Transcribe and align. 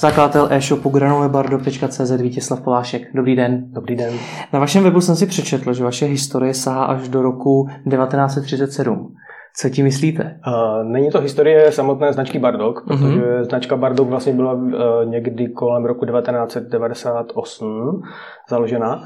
Zakladatel 0.00 0.48
e-shopu 0.50 0.88
granulebardo.cz 0.90 2.10
Vítězslav 2.22 2.60
Polášek. 2.60 3.02
Dobrý 3.14 3.36
den. 3.36 3.64
Dobrý 3.72 3.96
den. 3.96 4.14
Na 4.52 4.60
vašem 4.60 4.84
webu 4.84 5.00
jsem 5.00 5.16
si 5.16 5.26
přečetl, 5.26 5.72
že 5.72 5.84
vaše 5.84 6.06
historie 6.06 6.54
sahá 6.54 6.84
až 6.84 7.08
do 7.08 7.22
roku 7.22 7.68
1937. 7.90 9.14
Co 9.56 9.68
tím 9.68 9.84
myslíte? 9.84 10.40
Uh, 10.46 10.84
není 10.84 11.10
to 11.10 11.20
historie 11.20 11.72
samotné 11.72 12.12
značky 12.12 12.38
Bardok, 12.38 12.84
protože 12.86 13.20
uh-huh. 13.20 13.42
značka 13.42 13.76
Bardok 13.76 14.08
vlastně 14.08 14.32
byla 14.32 14.52
uh, 14.52 14.72
někdy 15.04 15.48
kolem 15.48 15.84
roku 15.84 16.06
1998 16.06 18.02
založena. 18.50 18.96
Uh, 18.96 19.02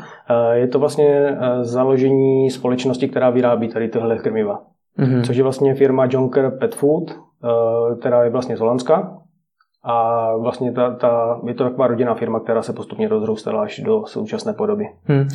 je 0.53 0.69
to 0.69 0.79
vlastně 0.79 1.31
uh, 1.31 1.63
založení 1.63 2.51
společnosti, 2.51 3.09
která 3.09 3.31
vyrábí 3.31 3.69
tady 3.69 3.89
tyhle 3.89 4.19
krmiva. 4.19 4.63
Uh-huh. 4.99 5.25
Což 5.25 5.37
je 5.37 5.43
vlastně 5.43 5.75
firma 5.75 6.07
Jonker 6.11 6.51
Pet 6.61 6.75
Food, 6.75 7.11
uh, 7.11 7.99
která 7.99 8.25
je 8.25 8.31
vlastně 8.31 8.57
z 8.57 8.61
Holandska 8.61 9.22
a 9.85 10.27
vlastně 10.37 10.73
ta, 10.73 10.95
ta, 10.95 11.41
je 11.47 11.55
to 11.55 11.65
taková 11.65 11.87
rodinná 11.87 12.15
firma, 12.15 12.41
která 12.41 12.63
se 12.63 12.73
postupně 12.73 13.09
rozrůstala 13.09 13.63
až 13.63 13.81
do 13.81 14.03
současné 14.07 14.53
podoby. 14.53 14.89
Hmm. 15.05 15.29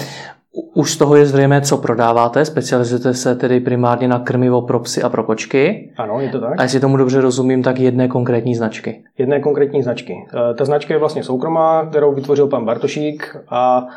Už 0.73 0.93
z 0.93 0.97
toho 0.97 1.15
je 1.15 1.25
zřejmé, 1.25 1.61
co 1.61 1.77
prodáváte. 1.77 2.45
Specializujete 2.45 3.13
se 3.13 3.35
tedy 3.35 3.59
primárně 3.59 4.07
na 4.07 4.19
krmivo 4.19 4.61
pro 4.61 4.79
psy 4.79 5.03
a 5.03 5.09
pro 5.09 5.23
kočky. 5.23 5.93
Ano, 5.97 6.19
je 6.19 6.29
to 6.29 6.39
tak. 6.39 6.59
A 6.59 6.63
jestli 6.63 6.79
tomu 6.79 6.97
dobře 6.97 7.21
rozumím, 7.21 7.63
tak 7.63 7.79
jedné 7.79 8.07
konkrétní 8.07 8.55
značky. 8.55 9.03
Jedné 9.17 9.39
konkrétní 9.39 9.83
značky. 9.83 10.13
E, 10.51 10.53
ta 10.53 10.65
značka 10.65 10.93
je 10.93 10.99
vlastně 10.99 11.23
soukromá, 11.23 11.85
kterou 11.85 12.13
vytvořil 12.13 12.47
pan 12.47 12.65
Bartošík 12.65 13.37
a 13.49 13.87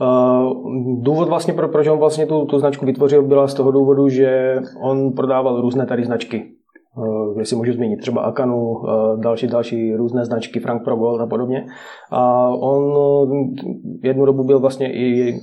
Uh, 0.00 1.02
důvod 1.02 1.28
vlastně, 1.28 1.54
pro, 1.54 1.68
proč 1.68 1.86
on 1.86 1.98
vlastně 1.98 2.26
tu, 2.26 2.44
tu 2.44 2.58
značku 2.58 2.86
vytvořil, 2.86 3.22
byla 3.22 3.48
z 3.48 3.54
toho 3.54 3.70
důvodu, 3.70 4.08
že 4.08 4.56
on 4.80 5.12
prodával 5.12 5.60
různé 5.60 5.86
tady 5.86 6.04
značky. 6.04 6.55
Eh, 6.98 7.38
jestli 7.38 7.56
můžu 7.56 7.72
zmínit 7.72 7.96
třeba 7.96 8.22
Akanu, 8.22 8.76
eh, 8.88 9.16
další, 9.20 9.46
další 9.46 9.96
různé 9.96 10.24
značky, 10.24 10.60
Frank 10.60 10.84
Pro 10.84 10.96
Gold 10.96 11.20
a 11.20 11.26
podobně. 11.26 11.66
A 12.10 12.48
on 12.48 12.94
eh, 13.32 14.08
jednu 14.08 14.24
dobu 14.24 14.44
byl 14.44 14.60
vlastně 14.60 14.92
i 14.92 15.34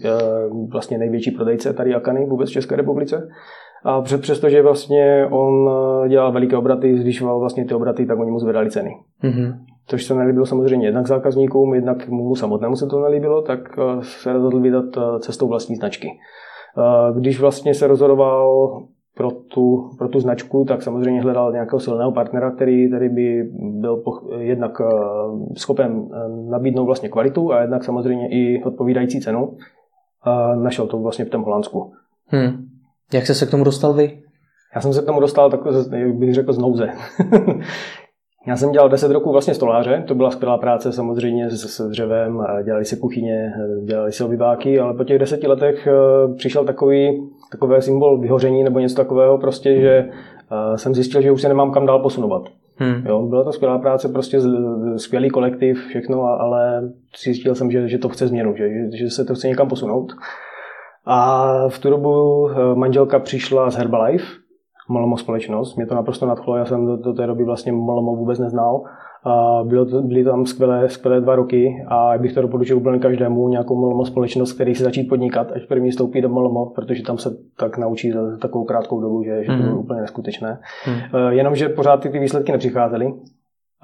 vlastně 0.71 0.97
největší 0.97 1.31
prodejce 1.31 1.73
tady 1.73 1.95
Akany 1.95 2.25
vůbec 2.25 2.49
v 2.49 2.53
České 2.53 2.75
republice. 2.75 3.29
A 3.83 4.01
přestože 4.01 4.61
vlastně 4.61 5.27
on 5.31 5.69
dělal 6.09 6.31
veliké 6.31 6.57
obraty, 6.57 6.97
zvyšoval 6.97 7.39
vlastně 7.39 7.65
ty 7.65 7.73
obraty, 7.73 8.05
tak 8.05 8.19
oni 8.19 8.31
mu 8.31 8.39
zvedali 8.39 8.71
ceny. 8.71 8.91
Mm-hmm. 9.23 9.55
Což 9.87 10.03
se 10.03 10.15
nelíbilo 10.15 10.45
samozřejmě 10.45 10.87
jednak 10.87 11.07
zákazníkům, 11.07 11.73
jednak 11.73 12.09
mu 12.09 12.35
samotnému 12.35 12.75
se 12.75 12.87
to 12.87 13.01
nelíbilo, 13.01 13.41
tak 13.41 13.59
se 14.01 14.33
rozhodl 14.33 14.59
vydat 14.59 14.85
cestou 15.19 15.47
vlastní 15.47 15.75
značky. 15.75 16.07
Když 17.15 17.39
vlastně 17.39 17.73
se 17.73 17.87
rozhodoval 17.87 18.69
pro 19.17 19.31
tu, 19.31 19.89
pro 19.97 20.07
tu 20.07 20.19
značku, 20.19 20.65
tak 20.65 20.81
samozřejmě 20.81 21.21
hledal 21.21 21.51
nějakého 21.51 21.79
silného 21.79 22.11
partnera, 22.11 22.51
který, 22.51 22.87
který 22.87 23.09
by 23.09 23.49
byl 23.59 23.97
poch, 23.97 24.23
jednak 24.37 24.81
eh, 24.81 24.85
schopen 25.57 26.09
eh, 26.13 26.49
nabídnout 26.49 26.85
vlastně 26.85 27.09
kvalitu 27.09 27.53
a 27.53 27.61
jednak 27.61 27.83
samozřejmě 27.83 28.29
i 28.29 28.63
odpovídající 28.63 29.21
cenu. 29.21 29.57
A 30.21 30.55
našel 30.55 30.87
to 30.87 30.97
vlastně 30.97 31.25
v 31.25 31.29
tom 31.29 31.43
Holandsku. 31.43 31.93
Hmm. 32.27 32.67
Jak 33.13 33.23
jste 33.23 33.33
se 33.33 33.45
k 33.45 33.51
tomu 33.51 33.63
dostal 33.63 33.93
vy? 33.93 34.21
Já 34.75 34.81
jsem 34.81 34.93
se 34.93 35.01
k 35.01 35.05
tomu 35.05 35.19
dostal, 35.19 35.51
tak 35.51 35.59
bych 36.13 36.33
řekl, 36.33 36.53
z 36.53 36.57
nouze. 36.57 36.89
Já 38.45 38.55
jsem 38.55 38.71
dělal 38.71 38.89
10 38.89 39.11
roků 39.11 39.31
vlastně 39.31 39.53
stoláře, 39.53 40.03
to 40.07 40.15
byla 40.15 40.31
skvělá 40.31 40.57
práce 40.57 40.91
samozřejmě 40.91 41.49
s, 41.49 41.77
s 41.77 41.89
dřevem, 41.89 42.45
dělali 42.63 42.85
si 42.85 42.97
kuchyně, 42.97 43.53
dělali 43.85 44.11
si 44.11 44.23
obyváky, 44.23 44.79
ale 44.79 44.93
po 44.93 45.03
těch 45.03 45.19
deseti 45.19 45.47
letech 45.47 45.87
eh, 45.87 46.33
přišel 46.35 46.65
takový, 46.65 47.29
takový 47.51 47.81
symbol 47.81 48.19
vyhoření 48.19 48.63
nebo 48.63 48.79
něco 48.79 48.95
takového, 48.95 49.37
prostě, 49.37 49.81
že 49.81 50.09
eh, 50.09 50.77
jsem 50.77 50.95
zjistil, 50.95 51.21
že 51.21 51.31
už 51.31 51.41
se 51.41 51.47
nemám 51.47 51.71
kam 51.71 51.85
dál 51.85 51.99
posunovat. 51.99 52.43
Hmm. 52.75 53.05
Jo, 53.05 53.21
byla 53.21 53.43
to 53.43 53.51
skvělá 53.51 53.77
práce, 53.77 54.09
prostě 54.09 54.39
skvělý 54.97 55.29
kolektiv, 55.29 55.85
všechno, 55.87 56.23
ale 56.23 56.89
zjistil 57.23 57.55
jsem, 57.55 57.71
že, 57.71 57.87
že 57.87 57.97
to 57.97 58.09
chce 58.09 58.27
změnu, 58.27 58.55
že, 58.57 58.69
že 58.97 59.09
se 59.09 59.25
to 59.25 59.35
chce 59.35 59.47
někam 59.47 59.69
posunout. 59.69 60.11
A 61.05 61.47
v 61.69 61.79
tu 61.79 61.89
dobu 61.89 62.47
eh, 62.49 62.75
manželka 62.75 63.19
přišla 63.19 63.69
z 63.69 63.75
Herbalife, 63.75 64.42
Malmo 64.89 65.17
společnost. 65.17 65.75
Mě 65.75 65.85
to 65.85 65.95
naprosto 65.95 66.25
nadchlo, 66.25 66.57
já 66.57 66.65
jsem 66.65 66.85
do, 66.85 66.97
do 66.97 67.13
té 67.13 67.27
doby 67.27 67.43
vlastně 67.43 67.71
Malmo 67.71 68.15
vůbec 68.15 68.39
neznal. 68.39 68.83
A 69.25 69.63
bylo 69.63 69.85
to, 69.85 70.01
byly 70.01 70.23
tam 70.23 70.45
skvělé, 70.45 70.89
skvělé 70.89 71.21
dva 71.21 71.35
roky 71.35 71.85
a 71.87 72.13
bych 72.17 72.33
to 72.33 72.41
doporučil 72.41 72.77
úplně 72.77 72.99
každému, 72.99 73.49
nějakou 73.49 73.81
Malmo 73.81 74.05
společnost, 74.05 74.53
který 74.53 74.75
si 74.75 74.83
začít 74.83 75.03
podnikat, 75.03 75.51
až 75.51 75.65
první 75.65 75.91
stoupí 75.91 76.21
do 76.21 76.29
Malmo, 76.29 76.65
protože 76.65 77.03
tam 77.03 77.17
se 77.17 77.37
tak 77.59 77.77
naučí 77.77 78.11
za 78.11 78.37
takovou 78.37 78.63
krátkou 78.63 79.01
dobu, 79.01 79.23
že, 79.23 79.43
že 79.43 79.51
to 79.51 79.57
bylo 79.57 79.69
mhm. 79.69 79.79
úplně 79.79 80.01
neskutečné. 80.01 80.59
Mm. 80.87 81.19
Jenomže 81.29 81.69
pořád 81.69 81.97
ty, 81.97 82.09
ty 82.09 82.19
výsledky 82.19 82.51
nepřicházely. 82.51 83.13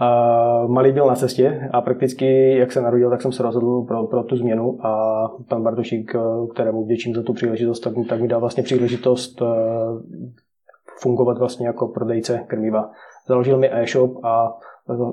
A 0.01 0.65
malý 0.67 0.91
byl 0.91 1.07
na 1.07 1.15
cestě 1.15 1.69
a 1.71 1.81
prakticky, 1.81 2.57
jak 2.57 2.71
se 2.71 2.81
narodil, 2.81 3.09
tak 3.09 3.21
jsem 3.21 3.31
se 3.31 3.43
rozhodl 3.43 3.81
pro, 3.81 4.07
pro 4.07 4.23
tu 4.23 4.35
změnu 4.35 4.85
a 4.85 5.21
pan 5.49 5.63
Bartošík, 5.63 6.15
kterému 6.53 6.85
vděčím 6.85 7.15
za 7.15 7.23
tu 7.23 7.33
příležitost, 7.33 7.79
tak, 7.79 7.93
tak 8.09 8.21
mi 8.21 8.27
dal 8.27 8.39
vlastně 8.39 8.63
příležitost 8.63 9.41
fungovat 11.01 11.37
vlastně 11.37 11.67
jako 11.67 11.87
prodejce 11.87 12.39
krmiva. 12.47 12.89
Založil 13.27 13.57
mi 13.57 13.69
e-shop 13.73 14.25
a 14.25 14.53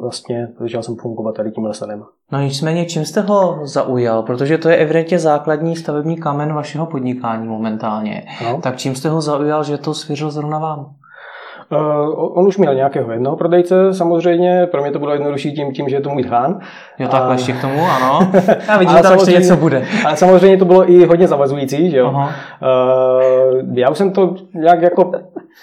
vlastně 0.00 0.48
začal 0.60 0.82
jsem 0.82 0.97
fungovat 0.97 1.34
tady 1.36 1.50
tímhle 1.50 1.74
stylem. 1.74 2.04
No 2.32 2.41
nicméně, 2.41 2.84
čím 2.84 3.04
jste 3.04 3.20
ho 3.20 3.58
zaujal? 3.62 4.22
Protože 4.22 4.58
to 4.58 4.69
je 4.69 4.76
evidentně 4.76 5.19
základní 5.19 5.76
stavební 5.76 6.16
kamen 6.16 6.54
vašeho 6.54 6.86
podnikání 6.86 7.48
momentálně. 7.48 8.26
No. 8.44 8.60
Tak 8.60 8.76
čím 8.76 8.94
jste 8.94 9.08
ho 9.08 9.20
zaujal, 9.20 9.64
že 9.64 9.78
to 9.78 9.94
svěřil 9.94 10.30
zrovna 10.30 10.58
vám? 10.58 10.86
Uh, 11.72 12.38
on 12.38 12.47
už 12.47 12.56
měl 12.58 12.74
nějakého 12.74 13.12
jednoho 13.12 13.36
prodejce, 13.36 13.94
samozřejmě, 13.94 14.66
pro 14.70 14.82
mě 14.82 14.91
to 14.91 14.98
bylo 14.98 15.12
jednodušší 15.12 15.53
tím, 15.53 15.72
tím 15.72 15.88
že 15.88 15.97
je 15.97 16.00
to 16.00 16.10
můj 16.10 16.22
hán. 16.22 16.60
Jo, 16.98 17.08
takhle 17.08 17.34
ještě 17.34 17.53
k 17.53 17.60
tomu, 17.60 17.80
ano. 17.86 18.30
Já 18.68 18.78
vidím, 18.78 18.97
že 18.97 19.12
ještě 19.12 19.32
něco 19.32 19.56
bude. 19.56 19.84
Ale 20.06 20.16
samozřejmě 20.16 20.56
to 20.56 20.64
bylo 20.64 20.91
i 20.91 21.06
hodně 21.06 21.28
zavazující, 21.28 21.91
že 21.91 21.98
jo. 21.98 22.10
Uh, 22.10 22.28
já 23.74 23.91
už 23.91 23.98
jsem 23.98 24.12
to 24.12 24.34
nějak 24.54 24.82
jako 24.82 25.12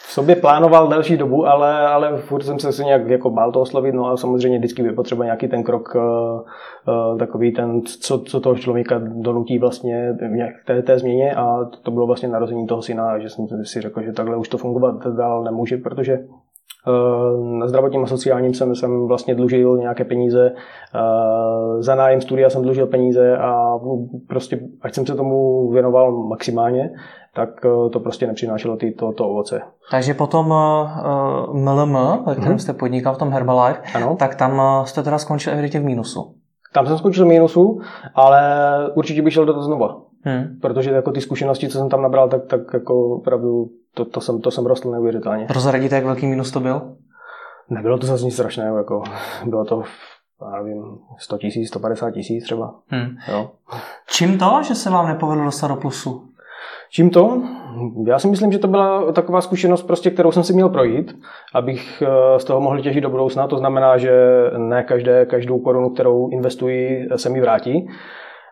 v 0.02 0.12
sobě 0.12 0.36
plánoval 0.36 0.88
delší 0.88 1.18
dobu, 1.18 1.48
ale, 1.48 1.88
ale 1.88 2.18
furt 2.18 2.44
jsem 2.44 2.60
se 2.60 2.72
si 2.72 2.86
nějak 2.86 3.08
jako 3.08 3.30
bál 3.30 3.52
to 3.52 3.62
oslovit, 3.62 3.96
no 3.96 4.06
a 4.06 4.18
samozřejmě 4.18 4.58
vždycky 4.58 4.84
je 4.84 4.94
potřeba 4.94 5.26
nějaký 5.26 5.48
ten 5.48 5.64
krok, 5.64 5.96
uh, 5.96 6.02
uh, 6.02 7.18
takový 7.18 7.52
ten, 7.52 7.82
co, 7.82 8.20
co 8.20 8.40
toho 8.40 8.56
člověka 8.56 9.02
donutí 9.04 9.60
vlastně 9.60 10.18
v 10.62 10.66
té, 10.66 10.82
té 10.82 11.00
změně 11.00 11.36
a 11.36 11.66
to, 11.84 11.92
bylo 11.92 12.08
vlastně 12.08 12.30
narození 12.30 12.68
toho 12.68 12.82
syna, 12.82 13.20
že 13.20 13.30
jsem 13.30 13.48
si 13.64 13.82
řekl, 13.82 14.02
že 14.02 14.12
takhle 14.12 14.38
už 14.38 14.50
to 14.50 14.58
fungovat 14.58 15.08
dál 15.08 15.44
nemůže, 15.44 15.78
protože 15.78 16.20
na 17.60 17.68
zdravotním 17.68 18.04
a 18.04 18.08
sociálním 18.08 18.54
jsem, 18.54 18.76
jsem 18.76 19.08
vlastně 19.08 19.36
dlužil 19.36 19.78
nějaké 19.78 20.06
peníze, 20.06 20.52
za 21.80 21.96
nájem 21.96 22.22
studia 22.22 22.50
jsem 22.50 22.62
dlužil 22.62 22.88
peníze 22.88 23.38
a 23.38 23.80
prostě, 24.28 24.60
ať 24.82 24.94
jsem 24.94 25.06
se 25.06 25.16
tomu 25.16 25.70
věnoval 25.72 26.12
maximálně, 26.12 26.90
tak 27.36 27.50
eh, 27.66 27.90
to 27.90 28.00
prostě 28.00 28.28
nepřinášelo 28.28 28.78
ty, 28.78 28.92
to, 28.92 29.12
to 29.12 29.30
ovoce. 29.30 29.62
Takže 29.92 30.14
potom 30.14 30.52
uh, 30.52 31.60
MLM, 31.60 31.94
ve 32.26 32.36
kterém 32.36 32.56
mm-hmm. 32.56 32.58
jste 32.58 32.74
podnikal 32.74 33.14
v 33.14 33.18
tom 33.18 33.30
Herbalife, 33.30 33.82
ano. 33.96 34.16
tak 34.20 34.36
tam 34.36 34.62
jste 34.86 35.04
teda 35.04 35.18
skončil 35.18 35.54
evidentně 35.54 35.80
v 35.80 35.84
mínusu. 35.84 36.36
Tam 36.74 36.86
jsem 36.86 36.98
skončil 36.98 37.26
v 37.26 37.28
mínusu, 37.28 37.80
ale 38.16 38.42
určitě 38.96 39.22
bych 39.22 39.34
šel 39.34 39.46
do 39.46 39.54
toho 39.54 39.64
znova. 39.64 40.02
Hmm. 40.24 40.60
Protože 40.62 40.92
jako 40.92 41.12
ty 41.12 41.22
zkušenosti, 41.22 41.70
co 41.70 41.78
jsem 41.78 41.90
tam 41.90 42.02
nabral, 42.02 42.30
tak, 42.30 42.46
tak 42.46 42.62
jako 42.74 43.16
opravdu 43.16 43.70
to, 43.94 44.06
to, 44.06 44.22
jsem, 44.22 44.42
to 44.42 44.52
jsem 44.52 44.66
rostl 44.66 44.92
neuvěřitelně. 44.92 45.46
Prozradíte, 45.46 45.96
jak 45.96 46.06
velký 46.06 46.28
minus 46.28 46.52
to 46.52 46.60
byl? 46.60 46.96
Nebylo 47.70 47.98
to 47.98 48.08
zase 48.08 48.26
nic 48.26 48.34
strašného, 48.34 48.78
jako 48.78 49.04
bylo 49.46 49.66
to 49.66 49.84
já 50.52 50.64
nevím, 50.64 50.84
100 51.18 51.38
tisíc, 51.38 51.68
150 51.68 52.12
tisíc 52.12 52.44
třeba. 52.44 52.76
Hmm. 52.88 53.16
Jo. 53.32 53.52
Čím 54.08 54.38
to, 54.38 54.60
že 54.68 54.76
se 54.76 54.90
vám 54.90 55.08
nepovedlo 55.08 55.46
dostat 55.46 55.68
do 55.68 55.76
plusu? 55.76 56.24
Čím 56.90 57.10
to? 57.10 57.42
Já 58.08 58.20
si 58.20 58.28
myslím, 58.28 58.52
že 58.52 58.60
to 58.60 58.68
byla 58.68 59.12
taková 59.12 59.42
zkušenost, 59.42 59.84
prostě, 59.84 60.10
kterou 60.10 60.32
jsem 60.32 60.44
si 60.44 60.54
měl 60.54 60.70
projít, 60.70 61.18
abych 61.54 62.04
eh, 62.06 62.40
z 62.40 62.44
toho 62.44 62.62
mohl 62.62 62.82
těžit 62.82 63.04
do 63.04 63.10
budoucna. 63.10 63.48
To 63.48 63.58
znamená, 63.58 63.98
že 63.98 64.12
ne 64.58 64.84
každé, 64.84 65.26
každou 65.26 65.60
korunu, 65.60 65.90
kterou 65.90 66.30
investuji, 66.30 67.08
se 67.16 67.30
mi 67.30 67.42
vrátí. 67.42 67.88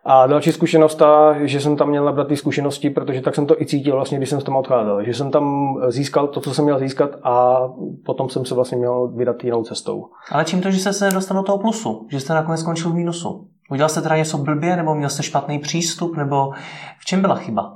A 0.05 0.27
další 0.27 0.51
zkušenost 0.51 0.95
ta, 0.95 1.35
že 1.45 1.59
jsem 1.59 1.75
tam 1.75 1.89
měl 1.89 2.05
nabrat 2.05 2.27
ty 2.27 2.37
zkušenosti, 2.37 2.89
protože 2.89 3.21
tak 3.21 3.35
jsem 3.35 3.45
to 3.45 3.61
i 3.61 3.65
cítil 3.65 3.95
vlastně, 3.95 4.17
když 4.17 4.29
jsem 4.29 4.41
z 4.41 4.43
toho 4.43 4.59
odcházel. 4.59 5.03
Že 5.03 5.13
jsem 5.13 5.31
tam 5.31 5.75
získal 5.87 6.27
to, 6.27 6.41
co 6.41 6.53
jsem 6.53 6.65
měl 6.65 6.79
získat 6.79 7.09
a 7.23 7.61
potom 8.05 8.29
jsem 8.29 8.45
se 8.45 8.55
vlastně 8.55 8.77
měl 8.77 9.07
vydat 9.07 9.43
jinou 9.43 9.63
cestou. 9.63 10.05
Ale 10.31 10.45
čím 10.45 10.61
to, 10.61 10.71
že 10.71 10.79
jste 10.79 10.93
se 10.93 11.05
nedostal 11.05 11.37
do 11.37 11.43
toho 11.43 11.57
plusu? 11.57 12.07
Že 12.11 12.19
jste 12.19 12.33
nakonec 12.33 12.59
skončil 12.59 12.91
v 12.91 12.95
mínusu? 12.95 13.47
Udělal 13.71 13.89
jste 13.89 14.01
teda 14.01 14.17
něco 14.17 14.37
blbě, 14.37 14.75
nebo 14.75 14.95
měl 14.95 15.09
jste 15.09 15.23
špatný 15.23 15.59
přístup, 15.59 16.17
nebo 16.17 16.51
v 16.99 17.05
čem 17.05 17.21
byla 17.21 17.35
chyba? 17.35 17.75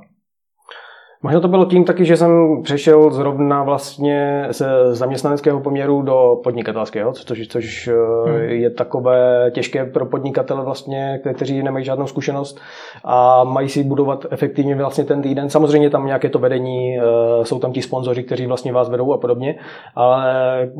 Možná 1.22 1.40
to 1.40 1.48
bylo 1.48 1.64
tím 1.64 1.84
taky, 1.84 2.04
že 2.04 2.16
jsem 2.16 2.62
přešel 2.62 3.10
zrovna 3.10 3.62
vlastně 3.62 4.46
ze 4.50 4.94
zaměstnaneckého 4.94 5.60
poměru 5.60 6.02
do 6.02 6.40
podnikatelského, 6.44 7.12
což, 7.12 7.48
což 7.48 7.90
hmm. 8.26 8.40
je 8.40 8.70
takové 8.70 9.50
těžké 9.54 9.84
pro 9.84 10.06
podnikatele 10.06 10.64
vlastně, 10.64 11.20
kteří 11.34 11.62
nemají 11.62 11.84
žádnou 11.84 12.06
zkušenost 12.06 12.60
a 13.04 13.44
mají 13.44 13.68
si 13.68 13.84
budovat 13.84 14.26
efektivně 14.30 14.74
vlastně 14.74 15.04
ten 15.04 15.22
týden. 15.22 15.50
Samozřejmě 15.50 15.90
tam 15.90 16.06
nějaké 16.06 16.28
to 16.28 16.38
vedení, 16.38 16.98
eh, 16.98 17.02
jsou 17.44 17.58
tam 17.58 17.72
ti 17.72 17.82
sponzoři, 17.82 18.22
kteří 18.22 18.46
vlastně 18.46 18.72
vás 18.72 18.88
vedou 18.88 19.12
a 19.12 19.18
podobně, 19.18 19.58
ale 19.94 20.70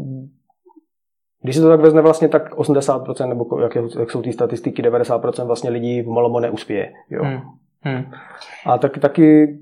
když 1.42 1.56
se 1.56 1.62
to 1.62 1.68
tak 1.68 1.80
vezme 1.80 2.02
vlastně, 2.02 2.28
tak 2.28 2.54
80%, 2.54 3.28
nebo 3.28 3.60
jak, 3.60 3.74
jak 3.98 4.10
jsou 4.10 4.22
ty 4.22 4.32
statistiky, 4.32 4.82
90% 4.82 5.46
vlastně 5.46 5.70
lidí 5.70 6.02
v 6.02 6.08
Malomo 6.08 6.40
neuspěje. 6.40 6.92
Jo. 7.10 7.24
Hmm. 7.24 7.40
Hmm. 7.80 8.04
A 8.66 8.78
tak, 8.78 8.98
taky 8.98 9.58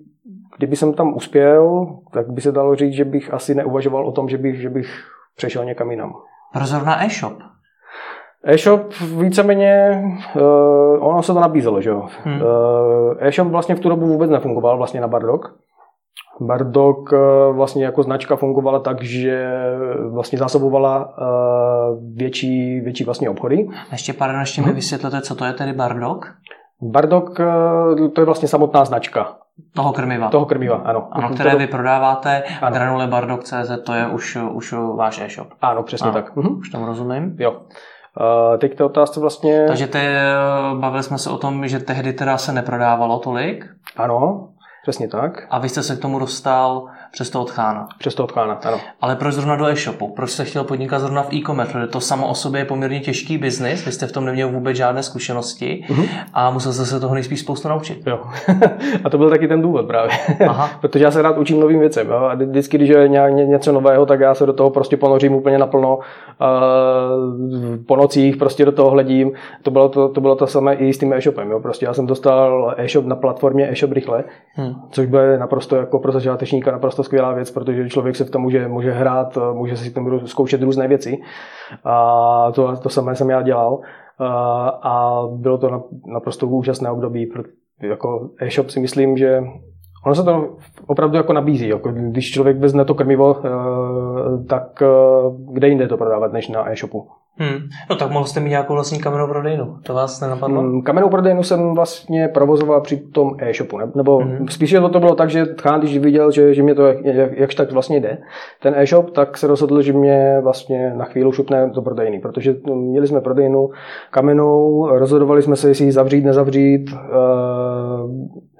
kdyby 0.56 0.76
jsem 0.76 0.92
tam 0.92 1.16
uspěl, 1.16 1.86
tak 2.12 2.30
by 2.30 2.40
se 2.40 2.52
dalo 2.52 2.74
říct, 2.74 2.92
že 2.92 3.04
bych 3.04 3.34
asi 3.34 3.54
neuvažoval 3.54 4.06
o 4.06 4.12
tom, 4.12 4.28
že 4.28 4.38
bych, 4.38 4.60
že 4.60 4.70
bych 4.70 5.04
přešel 5.36 5.64
někam 5.64 5.90
jinam. 5.90 6.14
Pro 6.52 6.66
zrovna 6.66 7.04
e-shop? 7.04 7.32
E-shop 8.44 8.92
víceméně, 9.18 10.02
uh, 10.36 11.08
ono 11.08 11.22
se 11.22 11.32
to 11.32 11.40
nabízelo, 11.40 11.80
že 11.80 11.90
jo. 11.90 12.06
Hmm. 12.24 12.40
Uh, 12.40 13.16
e-shop 13.18 13.48
vlastně 13.48 13.74
v 13.74 13.80
tu 13.80 13.88
dobu 13.88 14.06
vůbec 14.06 14.30
nefungoval 14.30 14.76
vlastně 14.76 15.00
na 15.00 15.08
Bardok. 15.08 15.56
Bardok 16.40 17.12
uh, 17.12 17.56
vlastně 17.56 17.84
jako 17.84 18.02
značka 18.02 18.36
fungovala 18.36 18.78
tak, 18.78 19.02
že 19.02 19.52
vlastně 20.12 20.38
zásobovala 20.38 21.18
uh, 21.18 22.16
větší, 22.16 22.80
větší 22.80 23.04
vlastně 23.04 23.30
obchody. 23.30 23.68
Ještě 23.92 24.12
pár 24.12 24.34
ještě 24.40 24.62
hmm. 24.62 24.70
mi 24.70 24.74
vysvětlete, 24.74 25.20
co 25.20 25.34
to 25.34 25.44
je 25.44 25.52
tedy 25.52 25.72
Bardok? 25.72 26.34
Bardok 26.82 27.38
uh, 27.38 28.08
to 28.08 28.20
je 28.20 28.24
vlastně 28.24 28.48
samotná 28.48 28.84
značka. 28.84 29.36
Toho 29.74 29.92
krmiva. 29.92 30.28
Toho 30.28 30.46
krmiva, 30.46 30.76
ano. 30.84 31.08
Ano, 31.12 31.28
které 31.28 31.56
vy 31.56 31.66
prodáváte, 31.66 32.42
ano. 32.60 32.74
granulebardock.cz, 32.74 33.70
to 33.86 33.92
je 33.94 34.06
už, 34.06 34.38
už 34.52 34.74
váš 34.96 35.20
e-shop. 35.20 35.48
Ano, 35.62 35.82
přesně 35.82 36.10
ano. 36.10 36.22
tak. 36.22 36.36
Mhm. 36.36 36.58
Už 36.58 36.70
tomu 36.70 36.86
rozumím. 36.86 37.36
Jo. 37.38 37.50
Uh, 37.50 38.58
teď 38.58 38.76
to 38.76 38.86
otázce 38.86 39.20
vlastně... 39.20 39.64
Takže 39.68 39.86
te, 39.86 40.24
bavili 40.78 41.02
jsme 41.02 41.18
se 41.18 41.30
o 41.30 41.38
tom, 41.38 41.68
že 41.68 41.78
tehdy 41.78 42.12
teda 42.12 42.38
se 42.38 42.52
neprodávalo 42.52 43.18
tolik. 43.18 43.66
Ano, 43.96 44.48
přesně 44.82 45.08
tak. 45.08 45.46
A 45.50 45.58
vy 45.58 45.68
jste 45.68 45.82
se 45.82 45.96
k 45.96 46.00
tomu 46.00 46.18
dostal 46.18 46.86
přes 47.14 47.30
toho 47.30 47.44
tchána. 47.44 47.88
Přes 47.98 48.14
toho 48.14 48.26
tchána, 48.26 48.60
ano. 48.64 48.80
Ale 49.00 49.16
proč 49.16 49.34
zrovna 49.34 49.56
do 49.56 49.66
e-shopu? 49.66 50.08
Proč 50.08 50.30
jste 50.30 50.44
chtěl 50.44 50.64
podnikat 50.64 50.98
zrovna 50.98 51.22
v 51.22 51.32
e-commerce? 51.32 51.72
Protože 51.72 51.86
to 51.86 52.00
samo 52.00 52.28
o 52.28 52.34
sobě 52.34 52.60
je 52.60 52.64
poměrně 52.64 53.00
těžký 53.00 53.38
biznis, 53.38 53.86
vy 53.86 53.92
jste 53.92 54.06
v 54.06 54.12
tom 54.12 54.24
neměl 54.24 54.48
vůbec 54.48 54.76
žádné 54.76 55.02
zkušenosti 55.02 55.84
uh-huh. 55.88 56.08
a 56.32 56.50
musel 56.50 56.72
jste 56.72 56.86
se 56.86 57.00
toho 57.00 57.14
nejspíš 57.14 57.40
spoustu 57.40 57.68
naučit. 57.68 58.06
Jo. 58.06 58.20
a 59.04 59.10
to 59.10 59.18
byl 59.18 59.30
taky 59.30 59.48
ten 59.48 59.62
důvod 59.62 59.86
právě. 59.86 60.10
Aha. 60.48 60.70
Protože 60.80 61.04
já 61.04 61.10
se 61.10 61.22
rád 61.22 61.38
učím 61.38 61.60
novým 61.60 61.80
věcem. 61.80 62.08
Jo? 62.08 62.16
A 62.16 62.34
vždycky, 62.34 62.76
když 62.76 62.88
je 62.88 63.08
něco 63.08 63.72
nového, 63.72 64.06
tak 64.06 64.20
já 64.20 64.34
se 64.34 64.46
do 64.46 64.52
toho 64.52 64.70
prostě 64.70 64.96
ponořím 64.96 65.34
úplně 65.34 65.58
naplno. 65.58 65.98
Po 67.86 67.96
nocích 67.96 68.36
prostě 68.36 68.64
do 68.64 68.72
toho 68.72 68.90
hledím. 68.90 69.32
To 69.62 69.70
bylo 69.70 69.88
to, 69.88 70.08
to, 70.08 70.20
bylo 70.20 70.36
to 70.36 70.46
samé 70.46 70.74
i 70.74 70.92
s 70.92 70.98
tím 70.98 71.12
e-shopem. 71.12 71.50
Jo? 71.50 71.60
Prostě 71.60 71.86
já 71.86 71.94
jsem 71.94 72.06
dostal 72.06 72.74
e-shop 72.76 73.06
na 73.06 73.16
platformě 73.16 73.70
e-shop 73.70 73.92
rychle, 73.92 74.24
hmm. 74.54 74.74
což 74.90 75.06
bylo 75.06 75.36
naprosto 75.38 75.76
jako 75.76 75.98
pro 75.98 76.12
začátečníka 76.12 76.72
naprosto 76.72 77.03
skvělá 77.04 77.32
věc, 77.32 77.50
protože 77.50 77.88
člověk 77.88 78.16
se 78.16 78.24
v 78.24 78.30
tom 78.30 78.42
může, 78.42 78.68
může 78.68 78.92
hrát, 78.92 79.38
může 79.52 79.76
si 79.76 79.90
tam 79.90 80.26
zkoušet 80.26 80.62
různé 80.62 80.88
věci. 80.88 81.18
A 81.84 82.52
to, 82.52 82.76
to 82.76 82.88
samé 82.88 83.14
jsem 83.14 83.30
já 83.30 83.42
dělal. 83.42 83.80
A, 84.18 84.68
a 84.68 85.26
bylo 85.26 85.58
to 85.58 85.84
naprosto 86.06 86.46
úžasné 86.46 86.90
období. 86.90 87.32
Jako 87.82 88.30
e-shop 88.40 88.70
si 88.70 88.80
myslím, 88.80 89.16
že 89.16 89.42
Ono 90.04 90.14
se 90.14 90.22
to 90.22 90.56
opravdu 90.86 91.16
jako 91.16 91.32
nabízí. 91.32 91.68
Jako 91.68 91.92
když 91.92 92.30
člověk 92.30 92.56
vezme 92.58 92.84
to 92.84 92.94
krmivo, 92.94 93.36
eh, 93.38 94.44
tak 94.44 94.82
eh, 94.82 94.86
kde 95.52 95.68
jinde 95.68 95.88
to 95.88 95.96
prodávat 95.96 96.32
než 96.32 96.48
na 96.48 96.70
e-shopu? 96.70 97.08
Hmm. 97.36 97.68
No 97.90 97.96
tak 97.96 98.10
mohl 98.10 98.24
jste 98.24 98.40
mít 98.40 98.50
nějakou 98.50 98.74
vlastní 98.74 98.98
kamenou 98.98 99.26
prodejnu, 99.26 99.76
to 99.82 99.94
vás 99.94 100.20
nenapadlo? 100.20 100.60
Hmm, 100.60 100.82
kamenou 100.82 101.08
prodejnu 101.08 101.42
jsem 101.42 101.74
vlastně 101.74 102.28
provozoval 102.28 102.80
při 102.80 102.96
tom 102.96 103.36
e-shopu, 103.38 103.78
ne? 103.78 103.90
nebo 103.94 104.18
hmm. 104.18 104.48
spíše 104.48 104.80
to, 104.80 104.88
to 104.88 105.00
bylo 105.00 105.14
tak, 105.14 105.30
že 105.30 105.46
Tchán, 105.46 105.80
když 105.80 105.98
viděl, 105.98 106.30
že, 106.30 106.54
že 106.54 106.62
mě 106.62 106.74
to 106.74 106.86
jak, 106.86 107.32
jakž 107.32 107.54
tak 107.54 107.72
vlastně 107.72 108.00
jde, 108.00 108.18
ten 108.62 108.74
e-shop, 108.76 109.10
tak 109.10 109.38
se 109.38 109.46
rozhodl, 109.46 109.82
že 109.82 109.92
mě 109.92 110.38
vlastně 110.42 110.94
na 110.96 111.04
chvíli 111.04 111.32
šupne 111.32 111.70
do 111.74 111.82
prodejny, 111.82 112.20
protože 112.20 112.56
měli 112.74 113.06
jsme 113.06 113.20
prodejnu 113.20 113.70
kamenou, 114.10 114.88
rozhodovali 114.88 115.42
jsme 115.42 115.56
se, 115.56 115.68
jestli 115.68 115.84
ji 115.84 115.92
zavřít, 115.92 116.24
nezavřít, 116.24 116.90
e, 116.90 116.96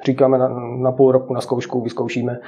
říkáme 0.04 0.38
na, 0.38 0.48
na 0.78 0.92
půl 0.92 1.12
roku 1.12 1.34
na 1.34 1.40
zkoušku, 1.40 1.80
vyzkoušíme, 1.80 2.38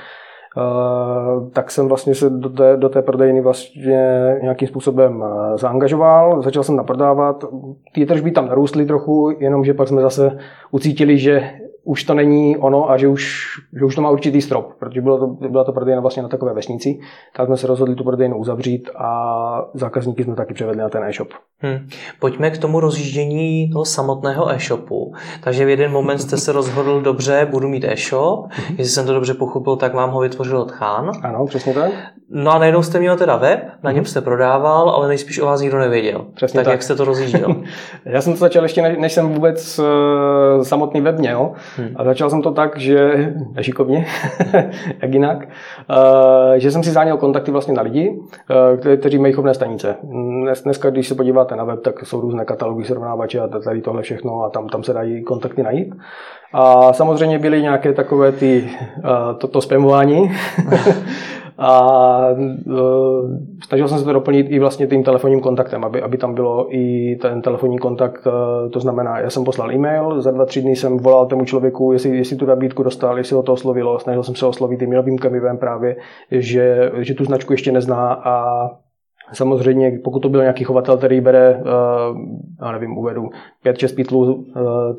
tak 1.52 1.70
jsem 1.70 1.88
vlastně 1.88 2.14
se 2.14 2.30
do 2.30 2.48
té, 2.48 2.76
do 2.76 2.88
té 2.88 3.02
prodejny 3.02 3.40
vlastně 3.40 4.36
nějakým 4.42 4.68
způsobem 4.68 5.24
zaangažoval, 5.54 6.42
začal 6.42 6.62
jsem 6.62 6.76
naprodávat, 6.76 7.44
ty 7.94 8.06
tržby 8.06 8.30
tam 8.30 8.48
narůstly 8.48 8.86
trochu, 8.86 9.30
jenomže 9.38 9.74
pak 9.74 9.88
jsme 9.88 10.02
zase 10.02 10.38
ucítili, 10.70 11.18
že 11.18 11.50
už 11.86 12.04
to 12.04 12.14
není 12.14 12.56
ono 12.56 12.90
a 12.90 12.96
že 12.96 13.08
už, 13.08 13.46
že 13.78 13.84
už 13.84 13.94
to 13.94 14.02
má 14.02 14.10
určitý 14.10 14.42
strop, 14.42 14.72
protože 14.78 15.00
bylo 15.00 15.18
to, 15.18 15.26
byla 15.26 15.64
to 15.64 15.72
prodejna 15.72 16.00
vlastně 16.00 16.22
na 16.22 16.28
takové 16.28 16.54
vesnici, 16.54 16.98
tak 17.36 17.46
jsme 17.46 17.56
se 17.56 17.66
rozhodli 17.66 17.94
tu 17.94 18.04
prodejnu 18.04 18.38
uzavřít 18.38 18.90
a 18.96 19.68
zákazníky 19.74 20.24
jsme 20.24 20.34
taky 20.34 20.54
převedli 20.54 20.82
na 20.82 20.88
ten 20.88 21.04
e-shop. 21.04 21.28
Hmm. 21.58 21.88
Pojďme 22.20 22.50
k 22.50 22.58
tomu 22.58 22.80
rozjíždění 22.80 23.70
toho 23.72 23.84
samotného 23.84 24.50
e-shopu. 24.50 25.12
Takže 25.44 25.64
v 25.64 25.68
jeden 25.68 25.92
moment 25.92 26.18
jste 26.18 26.36
se 26.36 26.52
rozhodl, 26.52 27.00
dobře, 27.00 27.48
budu 27.50 27.68
mít 27.68 27.84
e-shop, 27.84 28.46
hmm. 28.50 28.76
jestli 28.78 28.92
jsem 28.92 29.06
to 29.06 29.14
dobře 29.14 29.34
pochopil, 29.34 29.76
tak 29.76 29.94
vám 29.94 30.10
ho 30.10 30.20
vytvořil 30.20 30.64
Tchán. 30.64 31.10
Ano, 31.22 31.46
přesně 31.46 31.74
tak. 31.74 31.92
No 32.30 32.52
a 32.52 32.58
najednou 32.58 32.82
jste 32.82 32.98
měl 32.98 33.16
teda 33.16 33.36
web, 33.36 33.60
na 33.82 33.90
něm 33.90 34.00
mhm. 34.00 34.06
jste 34.06 34.20
prodával, 34.20 34.90
ale 34.90 35.08
nejspíš 35.08 35.38
o 35.40 35.46
vás 35.46 35.60
nikdo 35.60 35.78
nevěděl. 35.78 36.26
Přesně 36.34 36.58
tak, 36.58 36.64
tak. 36.64 36.72
jak 36.72 36.82
jste 36.82 36.94
to 36.94 37.04
rozjížděl? 37.04 37.56
Já 38.04 38.20
jsem 38.20 38.32
to 38.32 38.38
začal 38.38 38.62
ještě, 38.62 38.82
než, 38.82 38.98
než 38.98 39.12
jsem 39.12 39.28
vůbec 39.28 39.78
uh, 39.78 40.62
samotný 40.62 41.00
web 41.00 41.18
měl. 41.18 41.52
Hmm. 41.76 41.92
A 41.96 42.04
začal 42.04 42.30
jsem 42.30 42.42
to 42.42 42.50
tak, 42.50 42.78
že 42.78 43.32
nešikovně, 43.52 44.06
jak 45.02 45.12
jinak, 45.12 45.38
uh, 45.38 46.54
že 46.56 46.70
jsem 46.70 46.82
si 46.82 46.90
záněl 46.90 47.16
kontakty 47.16 47.50
vlastně 47.50 47.74
na 47.74 47.82
lidi, 47.82 48.10
uh, 48.10 48.96
kteří 48.96 49.18
mají 49.18 49.34
chovné 49.34 49.54
stanice. 49.54 49.96
Dnes, 50.02 50.62
dneska, 50.62 50.90
když 50.90 51.08
se 51.08 51.14
podíváte 51.14 51.56
na 51.56 51.64
web, 51.64 51.82
tak 51.82 52.06
jsou 52.06 52.20
různé 52.20 52.44
katalogy, 52.44 52.84
srovnávače 52.84 53.40
a 53.40 53.48
tady 53.48 53.80
tohle 53.80 54.02
všechno 54.02 54.42
a 54.42 54.50
tam, 54.50 54.68
tam 54.68 54.82
se 54.82 54.92
dají 54.92 55.24
kontakty 55.24 55.62
najít. 55.62 55.94
A 56.52 56.92
samozřejmě 56.92 57.38
byly 57.38 57.62
nějaké 57.62 57.92
takové 57.92 58.32
ty, 58.32 58.70
uh, 58.96 59.38
to, 59.38 59.48
to 59.48 59.60
spamování. 59.60 60.30
a 61.58 62.20
uh, 62.66 63.30
snažil 63.66 63.88
jsem 63.88 63.98
se 63.98 64.04
to 64.04 64.12
doplnit 64.12 64.46
i 64.50 64.58
vlastně 64.58 64.86
tím 64.86 65.04
telefonním 65.04 65.40
kontaktem, 65.40 65.84
aby, 65.84 66.02
aby 66.02 66.18
tam 66.18 66.34
bylo 66.34 66.76
i 66.76 67.16
ten 67.22 67.42
telefonní 67.42 67.78
kontakt, 67.78 68.26
uh, 68.26 68.70
to 68.70 68.80
znamená, 68.80 69.18
já 69.18 69.30
jsem 69.30 69.44
poslal 69.44 69.72
e-mail, 69.72 70.20
za 70.20 70.30
dva, 70.30 70.44
tři 70.44 70.62
dny 70.62 70.76
jsem 70.76 70.96
volal 70.96 71.26
tomu 71.26 71.44
člověku, 71.44 71.92
jestli, 71.92 72.16
jestli 72.16 72.36
tu 72.36 72.46
nabídku 72.46 72.82
dostal, 72.82 73.18
jestli 73.18 73.36
ho 73.36 73.42
to 73.42 73.52
oslovilo, 73.52 73.98
snažil 73.98 74.22
jsem 74.22 74.34
se 74.34 74.46
oslovit 74.46 74.80
tím 74.80 74.90
novým 74.90 75.18
kamivem 75.18 75.58
právě, 75.58 75.96
že, 76.30 76.92
že 76.98 77.14
tu 77.14 77.24
značku 77.24 77.52
ještě 77.52 77.72
nezná 77.72 78.12
a 78.12 78.66
Samozřejmě, 79.32 79.98
pokud 80.04 80.20
to 80.20 80.28
byl 80.28 80.40
nějaký 80.40 80.64
chovatel, 80.64 80.96
který 80.96 81.20
bere, 81.20 81.62
já 82.60 82.72
nevím, 82.72 82.98
uvedu 82.98 83.30
5-6 83.64 83.94
pitlů, 83.96 84.46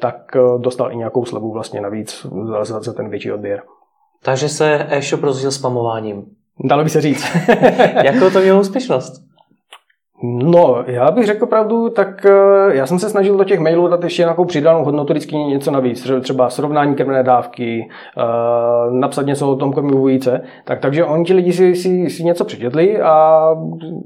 tak 0.02 0.16
dostal 0.58 0.92
i 0.92 0.96
nějakou 0.96 1.26
slevu 1.26 1.52
vlastně 1.52 1.82
navíc 1.82 2.28
za, 2.64 2.80
za 2.82 2.94
ten 2.94 3.10
větší 3.10 3.32
odběr. 3.32 3.62
Takže 4.24 4.50
se 4.50 4.88
e-shop 4.90 5.24
rozvíjel 5.24 5.52
spamováním. 5.52 6.26
Dalo 6.64 6.84
by 6.84 6.90
se 6.90 7.02
říct. 7.02 7.28
Jakou 8.04 8.30
to 8.30 8.40
mělo 8.40 8.60
úspěšnost? 8.60 9.28
No, 10.24 10.84
já 10.88 11.12
bych 11.12 11.26
řekl 11.26 11.46
pravdu, 11.46 11.90
tak 11.90 12.26
eh, 12.26 12.76
já 12.76 12.86
jsem 12.86 13.00
se 13.00 13.10
snažil 13.10 13.38
do 13.38 13.44
těch 13.44 13.60
mailů 13.60 13.88
dát 13.88 14.04
ještě 14.04 14.22
nějakou 14.22 14.46
přidanou 14.46 14.84
hodnotu, 14.84 15.14
vždycky 15.14 15.36
něco 15.36 15.72
navíc, 15.72 16.12
třeba 16.22 16.50
srovnání 16.50 16.96
krmné 16.96 17.24
dávky, 17.24 17.90
eh, 18.18 18.22
napsat 18.92 19.26
něco 19.26 19.52
o 19.52 19.56
tom 19.56 19.74
krmivu 19.74 20.08
jíce, 20.08 20.42
tak, 20.66 20.80
takže 20.80 21.06
oni 21.06 21.26
ti 21.26 21.34
lidi 21.34 21.54
si, 21.54 21.76
si, 21.76 22.10
si 22.10 22.24
něco 22.24 22.46
přečetli 22.46 23.02
a 23.02 23.42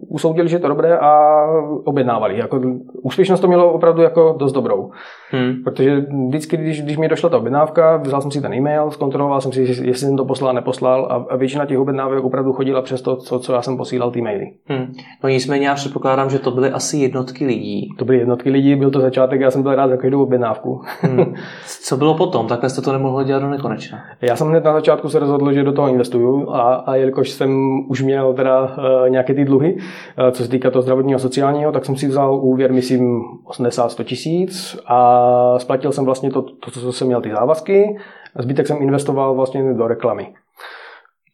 usoudili, 0.08 0.50
že 0.50 0.56
je 0.56 0.60
to 0.60 0.68
dobré 0.68 0.98
a 0.98 1.44
objednávali. 1.84 2.38
Jako, 2.38 2.62
úspěšnost 3.02 3.40
to 3.40 3.48
mělo 3.48 3.74
opravdu 3.74 4.02
jako 4.02 4.36
dost 4.40 4.54
dobrou. 4.54 4.92
Hmm. 5.32 5.64
Protože 5.64 6.06
vždycky, 6.28 6.58
když, 6.58 6.82
když 6.82 6.98
mi 6.98 7.08
došla 7.08 7.30
ta 7.30 7.38
objednávka, 7.38 7.98
vzal 7.98 8.22
jsem 8.22 8.32
si 8.32 8.42
ten 8.42 8.54
e-mail, 8.54 8.92
zkontroloval 8.92 9.42
jsem 9.42 9.52
si, 9.52 9.62
jestli 9.62 9.94
jsem 9.94 10.18
to 10.18 10.26
poslal, 10.26 10.54
neposlal 10.54 11.08
a, 11.10 11.34
a 11.34 11.36
většina 11.36 11.66
těch 11.66 11.80
objednávek 11.80 12.24
opravdu 12.24 12.54
chodila 12.54 12.82
přes 12.82 13.02
to, 13.02 13.16
co, 13.16 13.40
co 13.40 13.54
já 13.54 13.62
jsem 13.62 13.78
posílal 13.78 14.12
ty 14.12 14.22
maily. 14.22 14.52
Hmm. 14.68 14.94
No 15.24 15.30
nicméně 15.30 15.68
já 15.68 15.76
předpokládám, 15.76 16.30
že 16.30 16.40
to 16.40 16.52
byly 16.52 16.72
asi 16.72 16.98
jednotky 16.98 17.46
lidí. 17.46 17.90
To 17.98 18.06
byly 18.06 18.18
jednotky 18.18 18.50
lidí, 18.50 18.76
byl 18.76 18.92
to 18.92 19.00
začátek, 19.00 19.42
já 19.42 19.52
jsem 19.52 19.64
byl 19.64 19.76
rád 19.76 19.88
za 19.88 19.98
každou 19.98 20.24
objednávku. 20.24 20.82
Hmm. 21.02 21.34
Co 21.84 21.98
bylo 21.98 22.16
potom? 22.16 22.48
Takhle 22.48 22.70
jste 22.70 22.82
to 22.82 22.92
nemohli 22.92 23.26
dělat 23.26 23.40
do 23.40 23.50
nekonečna. 23.50 24.00
Já 24.22 24.36
jsem 24.36 24.48
hned 24.48 24.64
na 24.64 24.74
začátku 24.74 25.10
se 25.10 25.20
rozhodl, 25.20 25.54
že 25.54 25.64
do 25.64 25.72
toho 25.72 25.90
investuju 25.90 26.50
a, 26.50 26.74
a 26.74 26.96
jelikož 26.96 27.30
jsem 27.30 27.80
už 27.88 28.02
měl 28.02 28.34
teda 28.34 28.62
uh, 28.62 29.10
nějaké 29.10 29.34
ty 29.34 29.46
dluhy, 29.46 29.76
uh, 29.76 30.32
co 30.32 30.44
se 30.44 30.50
týká 30.50 30.72
toho 30.72 30.82
zdravotního 30.82 31.16
a 31.16 31.20
sociálního, 31.20 31.72
tak 31.72 31.86
jsem 31.86 31.96
si 31.96 32.08
vzal 32.08 32.40
úvěr, 32.42 32.74
myslím, 32.74 33.22
80-100 33.46 34.04
tisíc 34.04 34.80
a 34.88 35.21
splatil 35.58 35.92
jsem 35.92 36.06
vlastně 36.06 36.32
to, 36.32 36.42
to, 36.42 36.72
co 36.72 36.94
jsem 36.94 37.08
měl 37.08 37.22
ty 37.22 37.32
závazky, 37.32 37.98
a 38.36 38.42
zbytek 38.42 38.68
jsem 38.68 38.78
investoval 38.82 39.36
vlastně 39.36 39.74
do 39.74 39.88
reklamy. 39.88 40.34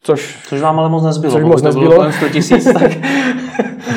Což, 0.03 0.43
což 0.47 0.61
vám 0.61 0.79
ale 0.79 0.89
moc 0.89 1.03
nezbylo. 1.03 1.33
Což 1.33 1.43
moc 1.43 1.61
nezbylo. 1.61 2.11
100 2.11 2.29
tisíc, 2.29 2.73
tak... 2.73 2.91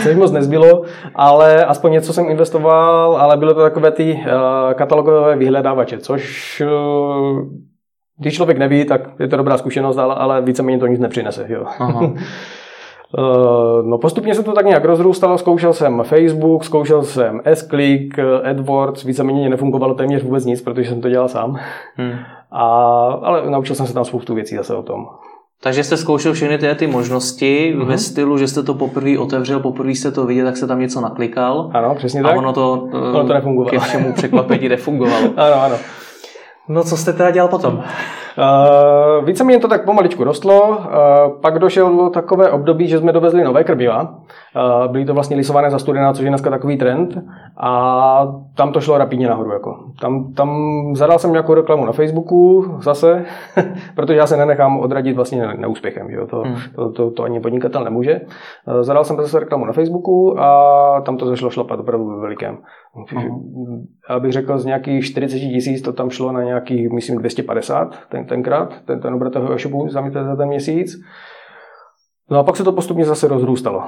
což 0.03 0.17
moc 0.17 0.33
nezbylo, 0.33 0.83
ale 1.15 1.65
aspoň 1.65 1.93
něco 1.93 2.13
jsem 2.13 2.31
investoval, 2.31 3.17
ale 3.17 3.37
bylo 3.37 3.55
to 3.55 3.61
takové 3.61 3.91
ty 3.91 4.13
uh, 4.13 4.73
katalogové 4.75 5.37
vyhledávače, 5.37 5.99
což 5.99 6.63
uh, 6.67 7.41
když 8.19 8.35
člověk 8.35 8.59
neví, 8.59 8.85
tak 8.85 9.01
je 9.21 9.29
to 9.29 9.37
dobrá 9.37 9.59
zkušenost, 9.59 9.97
ale, 9.97 10.15
ale 10.15 10.43
víceméně 10.43 10.79
to 10.79 10.87
nic 10.87 11.01
nepřinese. 11.01 11.47
Jo. 11.49 11.65
Aha. 11.79 12.13
No 13.85 13.99
postupně 13.99 14.35
se 14.35 14.43
to 14.43 14.53
tak 14.53 14.67
nějak 14.67 14.85
rozrůstalo, 14.85 15.39
zkoušel 15.39 15.73
jsem 15.73 16.03
Facebook, 16.05 16.65
zkoušel 16.65 17.03
jsem 17.03 17.41
S-Click, 17.45 18.19
AdWords, 18.45 19.05
víceméně 19.05 19.49
nefungovalo 19.49 19.95
téměř 19.95 20.23
vůbec 20.23 20.45
nic, 20.45 20.63
protože 20.63 20.89
jsem 20.89 21.01
to 21.01 21.09
dělal 21.09 21.29
sám. 21.29 21.59
Hmm. 21.97 22.13
A, 22.51 22.65
ale 23.23 23.51
naučil 23.51 23.77
jsem 23.77 23.87
se 23.87 23.95
tam 23.95 24.05
spoustu 24.05 24.35
věcí 24.35 24.57
zase 24.57 24.75
o 24.75 24.83
tom. 24.83 25.07
Takže 25.63 25.85
jste 25.85 25.97
zkoušel 25.97 26.33
všechny 26.33 26.59
ty, 26.59 26.75
ty 26.75 26.87
možnosti 26.87 27.75
mm-hmm. 27.77 27.85
ve 27.85 27.99
stylu, 27.99 28.39
že 28.39 28.49
jste 28.49 28.63
to 28.63 28.75
poprvé 28.75 29.19
otevřel, 29.19 29.61
poprvé 29.61 29.91
jste 29.91 30.11
to 30.11 30.27
viděl, 30.27 30.47
tak 30.47 30.57
se 30.57 30.67
tam 30.67 30.81
něco 30.81 31.01
naklikal. 31.01 31.71
Ano, 31.75 31.95
přesně 31.95 32.21
a 32.21 32.23
tak. 32.23 32.33
A 32.33 32.39
ono 32.39 32.53
to, 32.53 32.89
ono 32.93 33.27
to 33.27 33.35
nefungovalo. 33.35 33.71
ke 33.71 33.79
všemu 33.79 34.13
překvapení 34.13 34.69
nefungovalo. 34.69 35.27
ano, 35.37 35.63
ano. 35.63 35.77
No 36.69 36.85
co 36.85 36.97
jste 36.97 37.13
teda 37.13 37.31
dělal 37.31 37.49
potom? 37.49 37.83
Uh, 38.41 39.25
víceméně 39.25 39.59
to 39.59 39.69
tak 39.69 39.85
pomaličku 39.85 40.25
rostlo, 40.25 40.79
pak 41.41 41.59
došel 41.59 42.11
takové 42.11 42.51
období, 42.51 42.89
že 42.89 42.99
jsme 42.99 43.13
dovezli 43.13 43.45
nové 43.45 43.65
krmiva. 43.65 44.15
Uh, 44.57 44.93
byly 44.93 45.05
to 45.05 45.15
vlastně 45.15 45.37
lisované 45.37 45.71
za 45.71 45.79
studená, 45.79 46.13
což 46.13 46.25
je 46.25 46.31
dneska 46.31 46.51
takový 46.51 46.79
trend. 46.79 47.19
A 47.57 48.33
tam 48.57 48.73
to 48.73 48.81
šlo 48.81 48.99
rapidně 48.99 49.29
nahoru. 49.29 49.53
Jako. 49.53 49.77
Tam, 50.01 50.33
tam 50.33 50.51
zadal 50.95 51.19
jsem 51.19 51.33
nějakou 51.33 51.55
reklamu 51.55 51.85
na 51.85 51.93
Facebooku 51.93 52.65
zase, 52.83 53.25
protože 53.95 54.19
já 54.19 54.27
se 54.27 54.37
nenechám 54.37 54.79
odradit 54.79 55.17
vlastně 55.17 55.47
neúspěchem. 55.57 56.11
Že? 56.11 56.17
To, 56.31 56.41
hmm. 56.41 56.57
to, 56.75 56.93
to, 56.93 57.11
to, 57.11 57.23
ani 57.23 57.41
podnikatel 57.41 57.85
nemůže. 57.85 58.21
Uh, 58.67 58.83
zadal 58.83 59.05
jsem 59.05 59.17
zase 59.17 59.41
reklamu 59.41 59.65
na 59.65 59.73
Facebooku 59.73 60.41
a 60.41 61.01
tam 61.01 61.17
to 61.17 61.27
zašlo 61.27 61.51
šlapat 61.51 61.81
opravdu 61.81 62.07
ve 62.07 62.21
velikém. 62.21 62.59
Uh-huh. 62.97 63.87
Já 64.11 64.21
bych 64.21 64.33
řekl, 64.33 64.59
z 64.59 64.65
nějakých 64.65 65.05
40 65.05 65.39
tisíc 65.39 65.83
to 65.83 65.93
tam 65.93 66.11
šlo 66.11 66.33
na 66.33 66.43
nějakých, 66.43 66.91
myslím, 66.91 67.19
250 67.19 67.99
ten, 68.09 68.27
tenkrát, 68.27 68.75
ten, 68.85 69.01
ten 69.01 69.15
obrat 69.15 69.33
toho 69.33 69.53
e-shopu 69.53 69.89
za, 69.89 70.11
za 70.11 70.37
ten 70.37 70.49
měsíc. 70.49 70.97
No 72.31 72.39
a 72.39 72.43
pak 72.43 72.57
se 72.57 72.65
to 72.65 72.73
postupně 72.73 73.05
zase 73.05 73.29
rozrůstalo. 73.29 73.83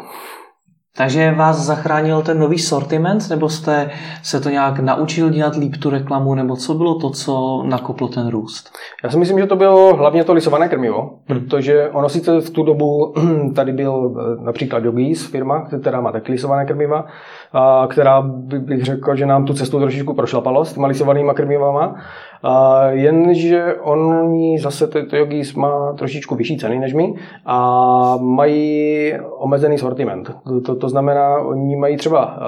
Takže 0.97 1.31
vás 1.31 1.57
zachránil 1.57 2.23
ten 2.23 2.39
nový 2.39 2.59
sortiment, 2.59 3.31
nebo 3.31 3.49
jste 3.49 3.91
se 4.23 4.41
to 4.41 4.49
nějak 4.49 4.79
naučil 4.79 5.31
dělat 5.31 5.57
líp 5.57 5.77
tu 5.77 5.91
reklamu, 5.91 6.35
nebo 6.35 6.57
co 6.57 6.75
bylo 6.75 6.99
to, 6.99 7.11
co 7.11 7.63
nakoplo 7.67 8.09
ten 8.09 8.29
růst? 8.29 8.71
Já 9.05 9.11
si 9.11 9.19
myslím, 9.19 9.39
že 9.39 9.47
to 9.47 9.57
bylo 9.57 9.97
hlavně 9.97 10.25
to 10.25 10.33
lisované 10.33 10.69
krmivo, 10.69 11.01
hmm. 11.01 11.19
protože 11.27 11.89
ono 11.89 12.09
sice 12.09 12.41
v 12.41 12.51
tu 12.51 12.63
dobu 12.63 13.15
tady 13.55 13.73
byl 13.73 14.17
eh, 14.17 14.45
například 14.45 14.85
Yogis 14.85 15.27
firma, 15.27 15.67
která 15.81 16.01
má 16.01 16.13
taky 16.13 16.33
lisované 16.33 16.67
krmiva, 16.67 17.05
a 17.53 17.87
která 17.91 18.23
bych 18.59 18.85
řekl, 18.85 19.17
že 19.17 19.27
nám 19.27 19.45
tu 19.45 19.55
cestu 19.55 19.81
trošičku 19.81 20.15
prošlapalo 20.15 20.65
s 20.65 20.73
těma 20.73 20.89
lisovanýma 20.89 21.35
krmivama, 21.35 21.95
a 22.43 22.85
jenže 22.91 23.75
oni 23.75 24.59
zase, 24.59 24.87
to 24.87 25.17
Yogis 25.17 25.55
má 25.55 25.93
trošičku 25.93 26.35
vyšší 26.35 26.59
ceny 26.59 26.79
než 26.79 26.95
my 26.95 27.15
a 27.47 28.17
mají 28.21 29.13
omezený 29.39 29.79
sortiment. 29.79 30.31
To, 30.67 30.77
to 30.77 30.89
znamená, 30.89 31.39
oni 31.39 31.77
mají 31.77 31.97
třeba 31.97 32.37
uh, 32.37 32.43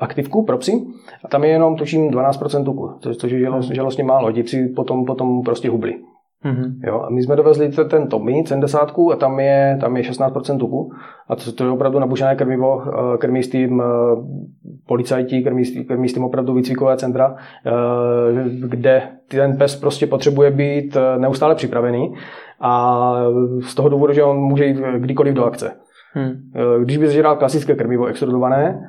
aktivku 0.00 0.44
pro 0.44 0.58
psy 0.58 0.72
a 1.24 1.28
tam 1.28 1.44
je 1.44 1.50
jenom, 1.50 1.76
tuším, 1.76 2.10
12% 2.10 2.64
tuku, 2.64 2.90
což 3.18 3.32
je 3.32 3.50
žalostně 3.72 4.04
málo. 4.04 4.32
Ti 4.32 4.42
psi 4.42 4.68
potom, 4.68 5.04
potom 5.04 5.42
prostě 5.42 5.70
hubli. 5.70 5.94
Mm-hmm. 6.44 6.86
Jo, 6.86 7.00
a 7.00 7.10
my 7.10 7.22
jsme 7.22 7.36
dovezli 7.36 7.68
ten, 7.68 7.88
ten 7.88 8.08
Tommy 8.08 8.44
70 8.46 8.92
a 9.12 9.16
tam 9.16 9.40
je, 9.40 9.78
tam 9.80 9.96
je 9.96 10.02
16% 10.02 10.58
tuku. 10.58 10.92
A 11.28 11.36
to, 11.36 11.52
to 11.52 11.64
je 11.64 11.70
opravdu 11.70 11.98
nabušené 11.98 12.36
krmivo, 12.36 12.82
eh, 12.86 13.18
krmí 13.18 13.42
s 13.42 13.50
tím 13.50 13.82
eh, 13.82 13.84
policajti, 14.86 15.42
krmí, 15.42 15.64
krmí 15.64 16.08
s 16.08 16.14
tím 16.14 16.24
opravdu 16.24 16.54
výcvikové 16.54 16.96
centra, 16.96 17.36
kde 18.68 19.02
ten 19.28 19.56
pes 19.56 19.76
prostě 19.76 20.06
potřebuje 20.06 20.50
být 20.50 20.96
neustále 21.18 21.54
připravený 21.54 22.14
a 22.60 23.14
z 23.60 23.74
toho 23.74 23.88
důvodu, 23.88 24.12
že 24.12 24.22
on 24.22 24.36
může 24.36 24.66
jít 24.66 24.76
kdykoliv 24.98 25.34
do 25.34 25.44
akce. 25.44 25.72
Hmm. 26.12 26.32
Když 26.82 26.96
by 26.96 27.08
zžral 27.08 27.36
klasické 27.36 27.74
krmivo 27.74 28.06
extrudované, 28.06 28.80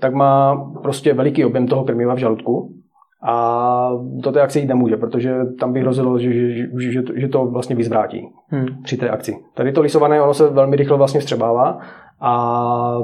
tak 0.00 0.14
má 0.14 0.56
prostě 0.82 1.14
veliký 1.14 1.44
objem 1.44 1.66
toho 1.66 1.84
krmiva 1.84 2.14
v 2.14 2.18
žaludku 2.18 2.80
a 3.22 3.90
do 4.02 4.32
té 4.32 4.40
akce 4.40 4.60
jít 4.60 4.66
nemůže, 4.66 4.96
protože 4.96 5.34
tam 5.60 5.72
by 5.72 5.80
hrozilo, 5.80 6.18
že, 6.18 6.32
že, 6.32 6.68
že, 6.78 7.02
že 7.14 7.28
to 7.28 7.46
vlastně 7.46 7.76
vyzvrátí 7.76 8.28
hmm. 8.48 8.66
při 8.82 8.96
té 8.96 9.10
akci. 9.10 9.36
Tady 9.54 9.72
to 9.72 9.80
lisované, 9.80 10.22
ono 10.22 10.34
se 10.34 10.48
velmi 10.48 10.76
rychle 10.76 10.96
vlastně 10.96 11.20
vstřebává 11.20 11.78
a 12.20 12.98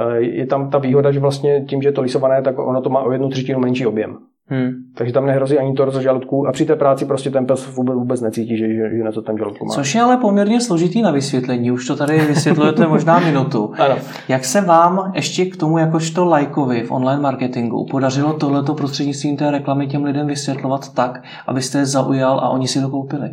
e, 0.00 0.20
je 0.20 0.46
tam 0.46 0.70
ta 0.70 0.78
výhoda, 0.78 1.12
že 1.12 1.20
vlastně 1.20 1.64
tím, 1.68 1.82
že 1.82 1.88
je 1.88 1.92
to 1.92 2.02
lisované, 2.02 2.42
tak 2.42 2.58
ono 2.58 2.80
to 2.80 2.90
má 2.90 3.00
o 3.00 3.12
jednu 3.12 3.28
třetinu 3.28 3.60
menší 3.60 3.86
objem. 3.86 4.18
Hmm. 4.48 4.70
Takže 4.94 5.12
tam 5.12 5.26
nehrozí 5.26 5.58
ani 5.58 5.74
to 5.74 5.84
roz 5.84 5.96
žaludku 5.96 6.46
a 6.46 6.52
při 6.52 6.64
té 6.64 6.76
práci 6.76 7.04
prostě 7.04 7.30
ten 7.30 7.46
pes 7.46 7.66
vůbec, 7.76 7.94
vůbec 7.96 8.20
necítí, 8.20 8.56
že, 8.56 8.68
že, 8.68 8.96
že 8.96 9.04
na 9.04 9.12
to 9.12 9.22
ten 9.22 9.38
žaludku 9.38 9.66
má. 9.66 9.74
Což 9.74 9.94
je 9.94 10.02
ale 10.02 10.16
poměrně 10.16 10.60
složitý 10.60 11.02
na 11.02 11.10
vysvětlení, 11.10 11.70
už 11.70 11.86
to 11.86 11.96
tady 11.96 12.18
vysvětlujete 12.18 12.86
možná 12.88 13.18
minutu. 13.18 13.72
ano. 13.78 13.96
Jak 14.28 14.44
se 14.44 14.60
vám 14.60 15.12
ještě 15.14 15.44
k 15.44 15.56
tomu 15.56 15.78
jakožto 15.78 16.24
lajkovi 16.24 16.82
v 16.82 16.92
online 16.92 17.22
marketingu 17.22 17.86
podařilo 17.90 18.32
tohleto 18.32 18.74
prostřednictvím 18.74 19.36
té 19.36 19.50
reklamy 19.50 19.86
těm 19.86 20.04
lidem 20.04 20.26
vysvětlovat 20.26 20.94
tak, 20.94 21.22
abyste 21.46 21.78
je 21.78 21.86
zaujal 21.86 22.40
a 22.40 22.48
oni 22.48 22.68
si 22.68 22.80
to 22.80 22.88
koupili? 22.88 23.30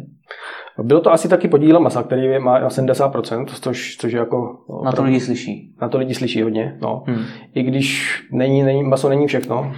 Bylo 0.82 1.01
to 1.01 1.12
asi 1.12 1.30
taky 1.30 1.48
podíl 1.48 1.80
masa, 1.80 2.03
který 2.03 2.39
má 2.39 2.68
70%, 2.68 3.46
což, 3.46 3.98
což 3.98 4.13
je 4.13 4.20
jako... 4.20 4.58
Na 4.86 4.92
to 4.92 5.03
lidi 5.03 5.20
slyší. 5.20 5.75
Na 5.82 5.89
to 5.89 5.98
lidi 5.98 6.13
slyší 6.13 6.42
hodně, 6.42 6.77
no. 6.82 7.03
Hmm. 7.08 7.24
I 7.53 7.63
když 7.63 8.20
není, 8.32 8.63
není, 8.63 8.84
maso 8.84 9.10
není 9.10 9.27
všechno. 9.27 9.72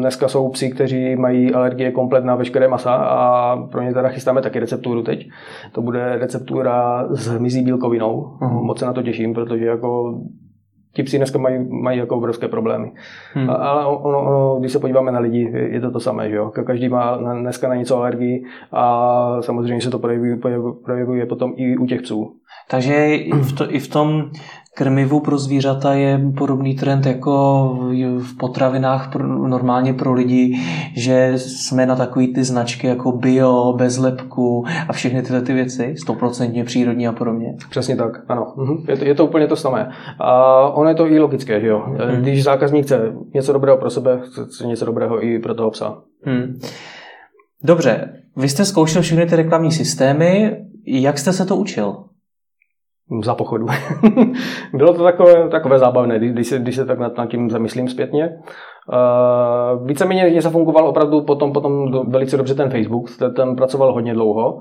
Dneska 0.00 0.28
jsou 0.28 0.48
psi, 0.48 0.70
kteří 0.70 1.16
mají 1.16 1.54
alergie 1.54 1.92
komplet 1.92 2.24
na 2.24 2.34
veškeré 2.34 2.68
masa 2.68 2.94
a 2.94 3.56
pro 3.56 3.82
ně 3.82 3.94
teda 3.94 4.08
chystáme 4.08 4.42
taky 4.42 4.58
recepturu 4.58 5.02
teď. 5.02 5.28
To 5.72 5.82
bude 5.82 6.16
receptura 6.16 7.06
s 7.10 7.26
hmyzí 7.26 7.62
bílkovinou. 7.62 8.36
Hmm. 8.40 8.52
Moc 8.52 8.78
se 8.78 8.86
na 8.86 8.92
to 8.92 9.02
těším, 9.02 9.34
protože 9.34 9.64
jako 9.64 10.20
ti 10.92 11.02
psi 11.02 11.16
dneska 11.16 11.38
mají, 11.38 11.68
mají 11.68 11.98
jako 11.98 12.16
obrovské 12.16 12.48
problémy. 12.48 12.92
Hmm. 13.32 13.50
Ale 13.50 13.86
ono, 13.86 14.20
ono, 14.20 14.56
když 14.60 14.72
se 14.72 14.78
podíváme 14.78 15.12
na 15.12 15.18
lidi, 15.20 15.52
je 15.54 15.80
to 15.80 15.90
to 15.90 16.00
samé, 16.00 16.30
že 16.30 16.36
jo? 16.36 16.52
Každý 16.66 16.88
má 16.88 17.16
dneska 17.16 17.68
na 17.68 17.74
něco 17.74 17.96
alergii 17.96 18.44
a 18.72 19.42
samozřejmě 19.42 19.80
se 19.80 19.90
to 19.90 19.98
projevuje, 19.98 20.38
projevuje 20.84 21.26
potom 21.26 21.52
i 21.56 21.76
u 21.76 21.86
těch 21.86 22.02
psů. 22.02 22.32
Takže 22.70 23.16
i 23.16 23.32
v, 23.32 23.52
to, 23.52 23.74
i 23.74 23.78
v 23.78 23.88
tom 23.88 24.30
krmivu 24.80 25.20
pro 25.20 25.38
zvířata 25.38 25.94
je 25.94 26.20
podobný 26.38 26.74
trend 26.74 27.06
jako 27.06 27.64
v 28.18 28.36
potravinách 28.36 29.12
pro, 29.12 29.26
normálně 29.48 29.94
pro 29.94 30.12
lidi, 30.12 30.58
že 30.96 31.32
jsme 31.36 31.86
na 31.86 31.96
takový 31.96 32.34
ty 32.34 32.44
značky 32.44 32.86
jako 32.86 33.12
bio, 33.12 33.72
bez 33.72 33.98
lepku 33.98 34.64
a 34.88 34.92
všechny 34.92 35.22
tyhle 35.22 35.42
ty 35.42 35.52
věci, 35.52 35.94
stoprocentně 35.98 36.64
přírodní 36.64 37.08
a 37.08 37.12
podobně. 37.12 37.56
Přesně 37.70 37.96
tak, 37.96 38.12
ano. 38.28 38.52
Mhm. 38.56 38.84
Je, 38.88 38.96
to, 38.96 39.04
je 39.04 39.14
to 39.14 39.26
úplně 39.26 39.46
to 39.46 39.56
samé. 39.56 39.90
A 40.18 40.60
ono 40.68 40.88
je 40.88 40.94
to 40.94 41.06
i 41.06 41.18
logické, 41.18 41.60
že 41.60 41.66
jo. 41.66 41.82
Hmm. 41.86 42.22
Když 42.22 42.44
zákazník 42.44 42.84
chce 42.84 43.12
něco 43.34 43.52
dobrého 43.52 43.76
pro 43.76 43.90
sebe, 43.90 44.20
chce 44.46 44.66
něco 44.66 44.84
dobrého 44.84 45.24
i 45.24 45.38
pro 45.38 45.54
toho 45.54 45.70
psa. 45.70 45.98
Hmm. 46.24 46.58
Dobře, 47.64 48.12
vy 48.36 48.48
jste 48.48 48.64
zkoušel 48.64 49.02
všechny 49.02 49.26
ty 49.26 49.36
reklamní 49.36 49.72
systémy, 49.72 50.56
jak 50.86 51.18
jste 51.18 51.32
se 51.32 51.44
to 51.44 51.56
učil? 51.56 51.96
Za 53.24 53.34
pochodu. 53.34 53.66
Bylo 54.74 54.94
to 54.94 55.02
takové, 55.02 55.48
takové 55.48 55.78
zábavné, 55.78 56.18
když 56.18 56.46
se, 56.46 56.58
když 56.58 56.76
se 56.76 56.84
tak 56.84 56.98
nad, 56.98 57.12
tím 57.28 57.50
zamyslím 57.50 57.88
zpětně. 57.88 58.38
Uh, 58.92 59.86
víceméně 59.86 60.24
mě 60.24 60.42
zafungoval 60.42 60.88
opravdu 60.88 61.20
potom, 61.20 61.52
potom 61.52 61.90
do, 61.90 62.04
velice 62.04 62.36
dobře 62.36 62.54
ten 62.54 62.70
Facebook, 62.70 63.16
ten, 63.18 63.34
ten 63.34 63.56
pracoval 63.56 63.92
hodně 63.92 64.14
dlouho. 64.14 64.60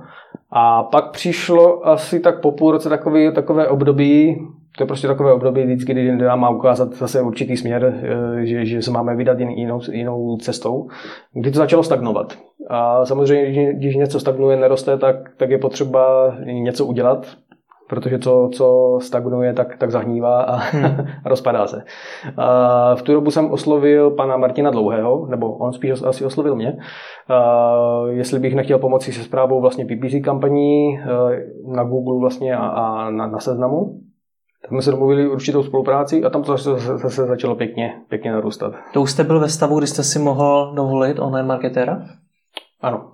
A 0.51 0.83
pak 0.83 1.11
přišlo 1.11 1.87
asi 1.87 2.19
tak 2.19 2.41
po 2.41 2.51
půl 2.51 2.71
roce 2.71 2.89
takový, 2.89 3.33
takové 3.33 3.67
období, 3.67 4.35
to 4.77 4.83
je 4.83 4.87
prostě 4.87 5.07
takové 5.07 5.33
období 5.33 5.63
vždycky, 5.63 5.91
kdy 5.91 6.17
nám 6.17 6.39
má 6.39 6.49
ukázat 6.49 6.93
zase 6.93 7.21
určitý 7.21 7.57
směr, 7.57 8.01
eh, 8.01 8.45
že, 8.45 8.65
že 8.65 8.81
se 8.81 8.91
máme 8.91 9.15
vydat 9.15 9.39
jinou, 9.39 9.79
jinou 9.91 10.37
cestou, 10.37 10.87
kdy 11.33 11.51
to 11.51 11.57
začalo 11.57 11.83
stagnovat. 11.83 12.37
A 12.69 13.05
samozřejmě, 13.05 13.73
když 13.73 13.95
něco 13.95 14.19
stagnuje, 14.19 14.57
neroste, 14.57 14.97
tak, 14.97 15.15
tak 15.37 15.49
je 15.49 15.57
potřeba 15.57 16.35
něco 16.45 16.85
udělat, 16.85 17.27
protože 17.89 18.19
co, 18.19 18.49
co 18.53 18.97
stagnuje, 19.01 19.53
tak, 19.53 19.77
tak 19.77 19.91
zahnívá 19.91 20.41
a, 20.41 20.55
hmm. 20.55 21.07
rozpadá 21.25 21.67
se. 21.67 21.83
A 22.37 22.95
v 22.95 23.01
tu 23.01 23.13
dobu 23.13 23.31
jsem 23.31 23.51
oslovil 23.51 24.11
pana 24.11 24.37
Martina 24.37 24.71
Dlouhého, 24.71 25.25
nebo 25.25 25.57
on 25.57 25.73
spíš 25.73 25.91
asi 25.91 26.25
oslovil 26.25 26.55
mě, 26.55 26.77
a 27.29 27.71
jestli 28.09 28.39
bych 28.39 28.55
nechtěl 28.55 28.79
pomoci 28.79 29.13
se 29.13 29.23
zprávou 29.23 29.61
vlastně 29.61 29.85
PPC 29.85 30.13
kampaní 30.23 30.97
e, 30.97 31.03
na 31.75 31.83
Google 31.83 32.19
vlastně 32.19 32.55
a, 32.55 32.67
a 32.67 33.09
na, 33.09 33.27
na 33.27 33.39
seznamu. 33.39 33.99
Tak 34.61 34.69
jsme 34.69 34.81
se 34.81 34.91
domluvili 34.91 35.29
určitou 35.29 35.63
spolupráci 35.63 36.23
a 36.23 36.29
tam 36.29 36.43
to 36.43 36.57
zase, 36.57 36.97
zase 36.97 37.25
začalo 37.25 37.55
pěkně, 37.55 37.93
pěkně 38.09 38.31
narůstat. 38.31 38.73
To 38.93 39.01
už 39.01 39.11
jste 39.11 39.23
byl 39.23 39.39
ve 39.39 39.49
stavu, 39.49 39.77
kdy 39.77 39.87
jste 39.87 40.03
si 40.03 40.19
mohl 40.19 40.73
dovolit 40.75 41.19
online 41.19 41.47
marketéra? 41.47 42.01
Ano. 42.81 43.11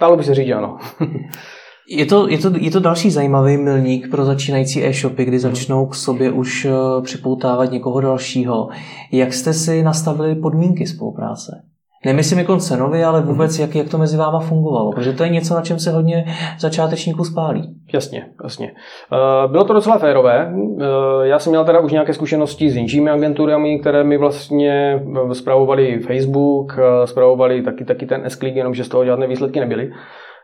Dalo 0.00 0.16
by 0.16 0.24
se 0.24 0.34
říct, 0.34 0.50
ano. 0.50 0.78
Je 1.88 2.06
to, 2.06 2.28
je, 2.28 2.38
to, 2.38 2.50
je 2.60 2.70
to 2.70 2.80
další 2.80 3.10
zajímavý 3.10 3.56
milník 3.56 4.10
pro 4.10 4.24
začínající 4.24 4.84
e-shopy, 4.84 5.24
kdy 5.24 5.38
začnou 5.38 5.86
k 5.86 5.94
sobě 5.94 6.30
už 6.30 6.64
eh, 6.64 7.02
připoutávat 7.02 7.70
někoho 7.70 8.00
dalšího. 8.00 8.68
Jak 9.12 9.32
jste 9.32 9.52
si 9.52 9.82
nastavili 9.82 10.34
podmínky 10.34 10.86
spolupráce? 10.86 11.62
Nemyslím 12.04 12.38
jako 12.38 12.56
cenově, 12.56 13.06
ale 13.06 13.20
vůbec, 13.20 13.58
jak, 13.58 13.74
jak 13.74 13.88
to 13.88 13.98
mezi 13.98 14.16
váma 14.16 14.40
fungovalo. 14.40 14.92
Protože 14.92 15.12
to 15.12 15.22
je 15.22 15.28
něco, 15.28 15.54
na 15.54 15.60
čem 15.60 15.78
se 15.78 15.90
hodně 15.90 16.24
začátečníků 16.58 17.24
spálí. 17.24 17.74
Jasně, 17.94 18.26
jasně. 18.44 18.72
Eh, 19.12 19.48
bylo 19.48 19.64
to 19.64 19.72
docela 19.72 19.98
férové. 19.98 20.54
Eh, 20.80 20.84
já 21.22 21.38
jsem 21.38 21.50
měl 21.50 21.64
teda 21.64 21.80
už 21.80 21.92
nějaké 21.92 22.14
zkušenosti 22.14 22.70
s 22.70 22.76
jinými 22.76 23.10
agenturami, 23.10 23.78
které 23.78 24.04
mi 24.04 24.18
vlastně 24.18 25.02
zpravovali 25.32 26.00
Facebook, 26.00 26.78
zpravovali 27.04 27.62
taky, 27.62 27.84
taky 27.84 28.06
ten 28.06 28.24
s 28.24 28.42
jenomže 28.42 28.84
z 28.84 28.88
toho 28.88 29.04
žádné 29.04 29.26
výsledky 29.26 29.60
nebyly. 29.60 29.90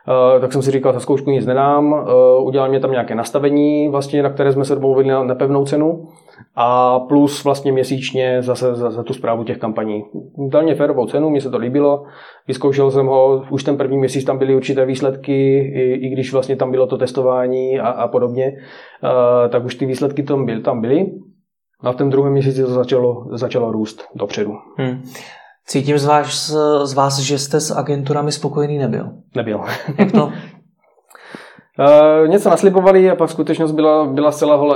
Uh, 0.07 0.41
tak 0.41 0.53
jsem 0.53 0.61
si 0.61 0.71
říkal, 0.71 0.93
za 0.93 0.99
zkoušku 0.99 1.29
nic 1.29 1.45
nedám, 1.45 1.93
uh, 1.93 2.47
udělal 2.47 2.69
mě 2.69 2.79
tam 2.79 2.91
nějaké 2.91 3.15
nastavení, 3.15 3.89
vlastně, 3.89 4.23
na 4.23 4.29
které 4.29 4.53
jsme 4.53 4.65
se 4.65 4.75
domluvili 4.75 5.07
na 5.07 5.23
nepevnou 5.23 5.65
cenu 5.65 6.07
a 6.55 6.99
plus 6.99 7.43
vlastně 7.43 7.71
měsíčně 7.71 8.41
zase 8.41 8.75
za, 8.75 8.91
za 8.91 9.03
tu 9.03 9.13
zprávu 9.13 9.43
těch 9.43 9.57
kampaní. 9.57 10.03
Dal 10.49 10.63
mě 10.63 10.75
férovou 10.75 11.05
cenu, 11.05 11.29
mně 11.29 11.41
se 11.41 11.49
to 11.49 11.57
líbilo, 11.57 12.03
vyzkoušel 12.47 12.91
jsem 12.91 13.05
ho, 13.05 13.43
už 13.49 13.63
ten 13.63 13.77
první 13.77 13.97
měsíc 13.97 14.25
tam 14.25 14.37
byly 14.37 14.55
určité 14.55 14.85
výsledky, 14.85 15.57
i, 15.57 16.07
i 16.07 16.09
když 16.09 16.33
vlastně 16.33 16.55
tam 16.55 16.71
bylo 16.71 16.87
to 16.87 16.97
testování 16.97 17.79
a, 17.79 17.87
a 17.87 18.07
podobně, 18.07 18.51
uh, 19.03 19.49
tak 19.49 19.65
už 19.65 19.75
ty 19.75 19.85
výsledky 19.85 20.23
tam, 20.23 20.45
byl, 20.45 20.61
tam 20.61 20.81
byly. 20.81 21.05
A 21.83 21.91
v 21.91 21.95
tom 21.95 22.09
druhém 22.09 22.33
měsíci 22.33 22.61
to 22.61 22.67
začalo, 22.67 23.27
začalo 23.31 23.71
růst 23.71 24.03
dopředu. 24.15 24.53
Hmm. 24.77 25.01
Cítím 25.65 25.97
z 25.97 26.05
vás, 26.05 26.55
z 26.83 26.93
vás, 26.93 27.19
že 27.19 27.39
jste 27.39 27.59
s 27.59 27.71
agenturami 27.71 28.31
spokojený 28.31 28.77
nebyl. 28.77 29.09
Nebyl. 29.35 29.61
Jak 29.97 30.11
to? 30.11 30.31
Uh, 31.79 32.27
něco 32.27 32.49
naslibovali 32.49 33.09
a 33.09 33.15
pak 33.15 33.29
skutečnost 33.29 33.71
byla, 33.71 34.05
byla 34.05 34.31
zcela 34.31 34.55
uh, 34.55 34.71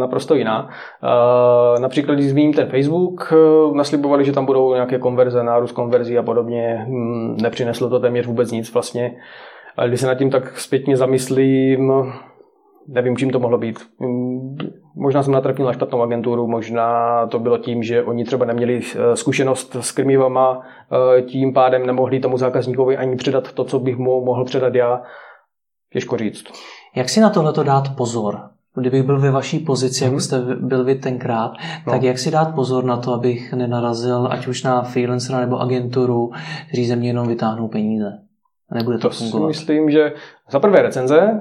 naprosto 0.00 0.34
jiná. 0.34 0.62
Uh, 0.64 1.80
například, 1.80 2.14
když 2.14 2.30
zmíním 2.30 2.52
ten 2.52 2.66
Facebook, 2.66 3.32
uh, 3.32 3.76
naslibovali, 3.76 4.24
že 4.24 4.32
tam 4.32 4.46
budou 4.46 4.74
nějaké 4.74 4.98
konverze, 4.98 5.42
nárůst 5.42 5.72
konverzí 5.72 6.18
a 6.18 6.22
podobně. 6.22 6.84
Hmm, 6.86 7.36
nepřineslo 7.42 7.88
to 7.88 8.00
téměř 8.00 8.26
vůbec 8.26 8.50
nic 8.50 8.72
vlastně. 8.72 9.16
Ale 9.76 9.88
když 9.88 10.00
se 10.00 10.06
nad 10.06 10.14
tím 10.14 10.30
tak 10.30 10.58
zpětně 10.58 10.96
zamyslím, 10.96 11.92
nevím, 12.88 13.16
čím 13.16 13.30
to 13.30 13.38
mohlo 13.38 13.58
být. 13.58 13.78
Mm, 13.98 14.56
možná 14.96 15.22
jsem 15.22 15.32
natrefil 15.32 15.66
na 15.66 15.72
špatnou 15.72 16.02
agenturu, 16.02 16.46
možná 16.46 17.26
to 17.26 17.38
bylo 17.38 17.58
tím, 17.58 17.82
že 17.82 18.04
oni 18.04 18.24
třeba 18.24 18.46
neměli 18.46 18.80
eh, 18.80 19.16
zkušenost 19.16 19.76
s 19.80 19.92
krmivama, 19.92 20.60
eh, 21.18 21.22
tím 21.22 21.52
pádem 21.52 21.86
nemohli 21.86 22.20
tomu 22.20 22.36
zákazníkovi 22.36 22.96
ani 22.96 23.16
předat 23.16 23.52
to, 23.52 23.64
co 23.64 23.78
bych 23.78 23.96
mu 23.96 24.24
mohl 24.24 24.44
předat 24.44 24.74
já. 24.74 25.02
Těžko 25.92 26.16
říct. 26.16 26.44
Jak 26.96 27.08
si 27.08 27.20
na 27.20 27.30
tohle 27.30 27.64
dát 27.64 27.96
pozor? 27.96 28.40
Kdybych 28.74 29.02
byl 29.02 29.20
ve 29.20 29.30
vaší 29.30 29.58
pozici, 29.58 30.04
hmm. 30.04 30.14
jak 30.14 30.22
jste 30.22 30.40
byl 30.40 30.84
vy 30.84 30.94
tenkrát, 30.94 31.52
no. 31.86 31.92
tak 31.92 32.02
jak 32.02 32.18
si 32.18 32.30
dát 32.30 32.54
pozor 32.54 32.84
na 32.84 32.96
to, 32.96 33.14
abych 33.14 33.52
nenarazil 33.52 34.28
ať 34.30 34.46
už 34.46 34.62
na 34.62 34.82
freelancera 34.82 35.40
nebo 35.40 35.60
agenturu, 35.60 36.30
kteří 36.68 36.86
ze 36.86 36.96
mě 36.96 37.08
jenom 37.08 37.28
vytáhnou 37.28 37.68
peníze? 37.68 38.18
Nebude 38.74 38.98
to, 38.98 39.08
to 39.08 39.14
fungovat. 39.14 39.52
si 39.52 39.58
myslím, 39.58 39.90
že 39.90 40.12
za 40.50 40.60
prvé 40.60 40.82
recenze, 40.82 41.40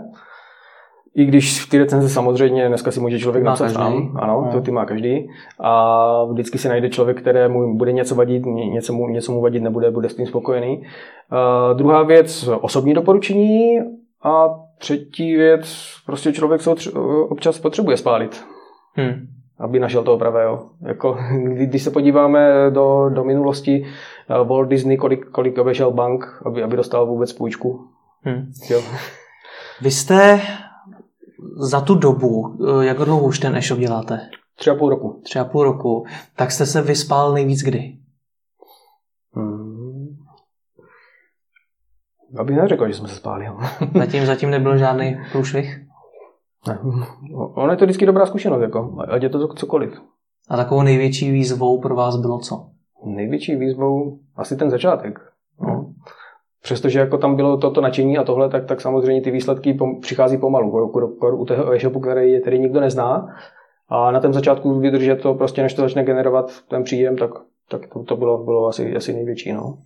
i 1.16 1.26
když 1.26 1.66
ty 1.66 1.78
recenze 1.78 2.10
samozřejmě 2.10 2.68
dneska 2.68 2.92
si 2.92 3.00
může 3.00 3.20
člověk 3.20 3.44
napsat 3.44 3.70
sám, 3.70 4.12
ano, 4.16 4.44
no. 4.46 4.52
to 4.52 4.62
ty 4.62 4.72
má 4.72 4.86
každý. 4.86 5.30
A 5.60 6.24
vždycky 6.26 6.58
si 6.58 6.70
najde 6.70 6.90
člověk, 6.90 7.22
kterému 7.22 7.78
bude 7.78 7.92
něco 7.92 8.16
vadit, 8.16 8.46
něco 8.46 8.94
mu, 8.94 9.08
něco 9.08 9.32
mu 9.32 9.42
vadit 9.42 9.64
nebude, 9.64 9.92
bude 9.92 10.10
s 10.10 10.16
tím 10.16 10.26
spokojený. 10.26 10.78
Uh, 10.78 11.78
druhá 11.78 12.04
věc, 12.04 12.50
osobní 12.62 12.94
doporučení. 12.94 13.80
A 14.24 14.50
třetí 14.78 15.36
věc, 15.36 15.86
prostě 16.06 16.34
člověk 16.34 16.62
se 16.62 16.70
občas 17.30 17.60
potřebuje 17.60 17.98
spálit. 17.98 18.46
Hmm. 18.94 19.28
Aby 19.60 19.80
našel 19.80 20.04
toho 20.04 20.18
pravého. 20.18 20.70
Jako, 20.82 21.18
když 21.56 21.84
se 21.84 21.92
podíváme 21.92 22.52
do, 22.70 23.10
do 23.10 23.24
minulosti, 23.24 23.86
uh, 24.42 24.48
Walt 24.48 24.70
Disney, 24.70 24.98
kolik, 24.98 25.26
kolik 25.26 25.58
obešel 25.58 25.92
bank, 25.92 26.42
aby, 26.46 26.64
aby 26.64 26.78
dostal 26.78 27.06
vůbec 27.06 27.34
půjčku. 27.34 27.88
Hmm. 28.24 28.52
Jo. 28.70 28.82
Vy 29.82 29.92
jste 29.92 30.42
za 31.58 31.82
tu 31.82 31.96
dobu, 31.96 32.58
eh, 32.82 32.86
jak 32.86 32.98
dlouho 32.98 33.24
už 33.24 33.40
ten 33.40 33.56
e-shop 33.56 33.80
děláte? 33.80 34.30
Tři 34.56 34.70
a 34.70 34.76
půl 34.76 34.90
roku. 34.90 35.22
Tři 35.24 35.40
a 35.40 35.46
půl 35.46 35.64
roku. 35.64 36.06
Tak 36.36 36.52
jste 36.52 36.66
se 36.66 36.82
vyspal 36.82 37.34
nejvíc 37.34 37.62
kdy? 37.62 37.98
Hmm. 39.34 40.18
Já 42.38 42.44
bych 42.44 42.56
neřekl, 42.56 42.88
že 42.88 42.94
jsme 42.94 43.08
se 43.08 43.16
spálili. 43.16 43.48
zatím, 43.96 44.26
zatím 44.26 44.50
nebyl 44.50 44.78
žádný 44.78 45.18
průšvih? 45.32 45.86
Ne. 46.68 46.80
Ono 47.34 47.72
je 47.72 47.78
to 47.78 47.86
vždycky 47.86 48.06
dobrá 48.06 48.26
zkušenost, 48.26 48.62
jako, 48.62 48.98
ať 49.08 49.24
je 49.24 49.30
to 49.30 49.54
cokoliv. 49.54 50.02
A 50.50 50.58
takovou 50.58 50.82
největší 50.82 51.32
výzvou 51.32 51.82
pro 51.82 51.96
vás 51.96 52.16
bylo 52.16 52.40
co? 52.40 52.70
Největší 53.06 53.56
výzvou 53.56 54.20
asi 54.36 54.56
ten 54.56 54.70
začátek. 54.70 55.20
No. 55.62 55.94
Přestože 56.64 57.00
jako 57.00 57.18
tam 57.18 57.36
bylo 57.36 57.58
toto 57.58 57.82
nadšení 57.82 58.18
a 58.18 58.24
tohle, 58.24 58.50
tak, 58.50 58.66
tak 58.66 58.82
samozřejmě 58.82 59.22
ty 59.22 59.32
výsledky 59.32 59.74
pom, 59.74 60.02
přichází 60.02 60.38
pomalu. 60.38 60.92
U 61.20 61.46
toho 61.46 61.74
e-shopu, 61.74 62.00
který 62.00 62.32
je 62.32 62.42
tedy 62.42 62.60
nikdo 62.60 62.80
nezná, 62.80 63.28
a 63.90 64.12
na 64.12 64.20
tom 64.20 64.34
začátku 64.34 64.80
vydržet 64.80 65.16
to 65.16 65.34
prostě, 65.34 65.62
než 65.62 65.74
to 65.74 65.82
začne 65.82 66.04
generovat 66.04 66.52
ten 66.68 66.84
příjem, 66.84 67.18
tak, 67.18 67.32
tak 67.70 67.88
to, 67.88 68.04
to 68.04 68.18
bylo, 68.18 68.44
bylo 68.44 68.68
asi, 68.68 68.96
asi 68.96 69.14
největší. 69.14 69.54
No. 69.54 69.78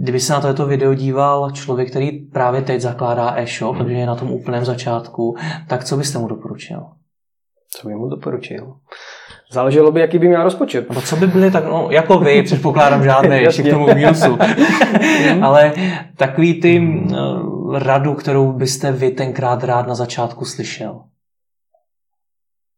Kdyby 0.00 0.20
se 0.20 0.32
na 0.32 0.40
toto 0.40 0.66
video 0.66 0.94
díval 0.94 1.50
člověk, 1.50 1.90
který 1.90 2.10
právě 2.10 2.62
teď 2.62 2.80
zakládá 2.80 3.34
e-shop, 3.36 3.78
takže 3.78 3.94
je 3.94 4.06
na 4.06 4.14
tom 4.14 4.32
úplném 4.32 4.64
začátku, 4.64 5.36
tak 5.68 5.84
co 5.84 5.96
byste 5.96 6.18
mu 6.18 6.28
doporučil? 6.28 6.86
Co 7.70 7.88
bych 7.88 7.96
mu 7.96 8.08
doporučil? 8.08 8.74
Záleželo 9.50 9.92
by, 9.92 10.00
jaký 10.00 10.18
by 10.18 10.28
měl 10.28 10.42
rozpočet. 10.42 10.90
No 10.94 11.00
co 11.00 11.16
by 11.16 11.26
byly 11.26 11.50
tak, 11.50 11.64
no, 11.64 11.88
jako 11.90 12.18
vy, 12.18 12.42
předpokládám 12.42 13.04
žádné, 13.04 13.40
ještě 13.40 13.62
k 13.62 13.70
tomu 13.70 13.86
mínusu. 13.94 14.38
Ale 15.42 15.72
takový 16.16 16.60
ty 16.60 16.80
uh, 16.80 17.78
radu, 17.78 18.14
kterou 18.14 18.52
byste 18.52 18.92
vy 18.92 19.10
tenkrát 19.10 19.64
rád 19.64 19.86
na 19.86 19.94
začátku 19.94 20.44
slyšel. 20.44 21.00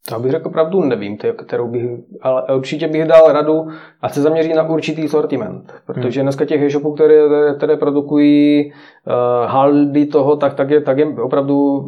To 0.08 0.20
bych 0.20 0.30
řekl 0.30 0.50
pravdu, 0.50 0.84
nevím, 0.84 1.18
kterou 1.46 1.68
bych, 1.68 1.82
ale 2.22 2.42
určitě 2.56 2.88
bych 2.88 3.04
dal 3.04 3.32
radu, 3.32 3.68
a 4.02 4.08
se 4.08 4.22
zaměří 4.22 4.54
na 4.54 4.68
určitý 4.68 5.08
sortiment. 5.08 5.72
Protože 5.86 6.20
hmm. 6.20 6.24
dneska 6.24 6.44
těch 6.44 6.62
e-shopů, 6.62 6.94
které, 6.94 7.14
které 7.56 7.76
produkují 7.76 8.72
uh, 8.72 9.50
haldy 9.50 10.06
toho, 10.06 10.36
tak, 10.36 10.54
tak, 10.54 10.70
je, 10.70 10.80
tak 10.80 10.98
je 10.98 11.06
opravdu 11.06 11.84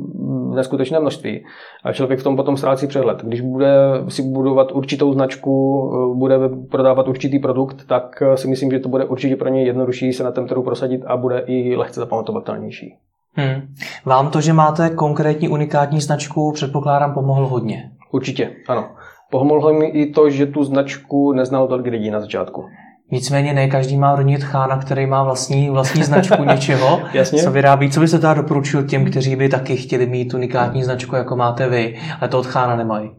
neskutečné 0.54 1.00
množství. 1.00 1.44
A 1.84 1.92
člověk 1.92 2.20
v 2.20 2.22
tom 2.22 2.36
potom 2.36 2.56
ztrácí 2.56 2.86
přehled. 2.86 3.22
Když 3.22 3.40
bude 3.40 3.72
si 4.08 4.22
budovat 4.22 4.72
určitou 4.72 5.12
značku, 5.12 5.80
uh, 5.80 6.16
bude 6.16 6.38
prodávat 6.70 7.08
určitý 7.08 7.38
produkt, 7.38 7.86
tak 7.86 8.22
uh, 8.22 8.34
si 8.34 8.48
myslím, 8.48 8.70
že 8.70 8.78
to 8.78 8.88
bude 8.88 9.04
určitě 9.04 9.36
pro 9.36 9.48
něj 9.48 9.66
jednodušší 9.66 10.12
se 10.12 10.24
na 10.24 10.32
tom 10.32 10.46
trhu 10.46 10.62
prosadit 10.62 11.02
a 11.06 11.16
bude 11.16 11.38
i 11.46 11.76
lehce 11.76 12.00
zapamatovatelnější. 12.00 12.96
Hmm. 13.32 13.74
Vám 14.04 14.30
to, 14.30 14.40
že 14.40 14.52
máte 14.52 14.90
konkrétní 14.90 15.48
unikátní 15.48 16.00
značku, 16.00 16.52
předpokládám, 16.52 17.14
pomohlo 17.14 17.48
hodně. 17.48 17.90
Určitě, 18.12 18.50
ano. 18.68 18.88
Pomohlo 19.30 19.72
mi 19.72 19.86
i 19.86 20.12
to, 20.12 20.30
že 20.30 20.46
tu 20.46 20.64
značku 20.64 21.32
neznalo 21.32 21.68
tolik 21.68 21.86
lidí 21.86 22.10
na 22.10 22.20
začátku. 22.20 22.64
Nicméně 23.10 23.52
ne 23.52 23.68
každý 23.68 23.96
má 23.96 24.16
rodně 24.16 24.38
tchána, 24.38 24.78
který 24.78 25.06
má 25.06 25.24
vlastní, 25.24 25.70
vlastní 25.70 26.02
značku 26.02 26.44
něčeho, 26.44 27.00
Jasně. 27.12 27.42
co 27.42 27.50
vyrábí. 27.50 27.90
Co 27.90 28.00
byste 28.00 28.18
teda 28.18 28.34
doporučil 28.34 28.82
těm, 28.82 29.04
kteří 29.10 29.36
by 29.36 29.48
taky 29.48 29.76
chtěli 29.76 30.06
mít 30.06 30.34
unikátní 30.34 30.84
značku, 30.84 31.16
jako 31.16 31.36
máte 31.36 31.68
vy, 31.68 31.98
ale 32.20 32.28
to 32.28 32.38
od 32.38 32.46
tchána 32.46 32.76
nemají? 32.76 33.10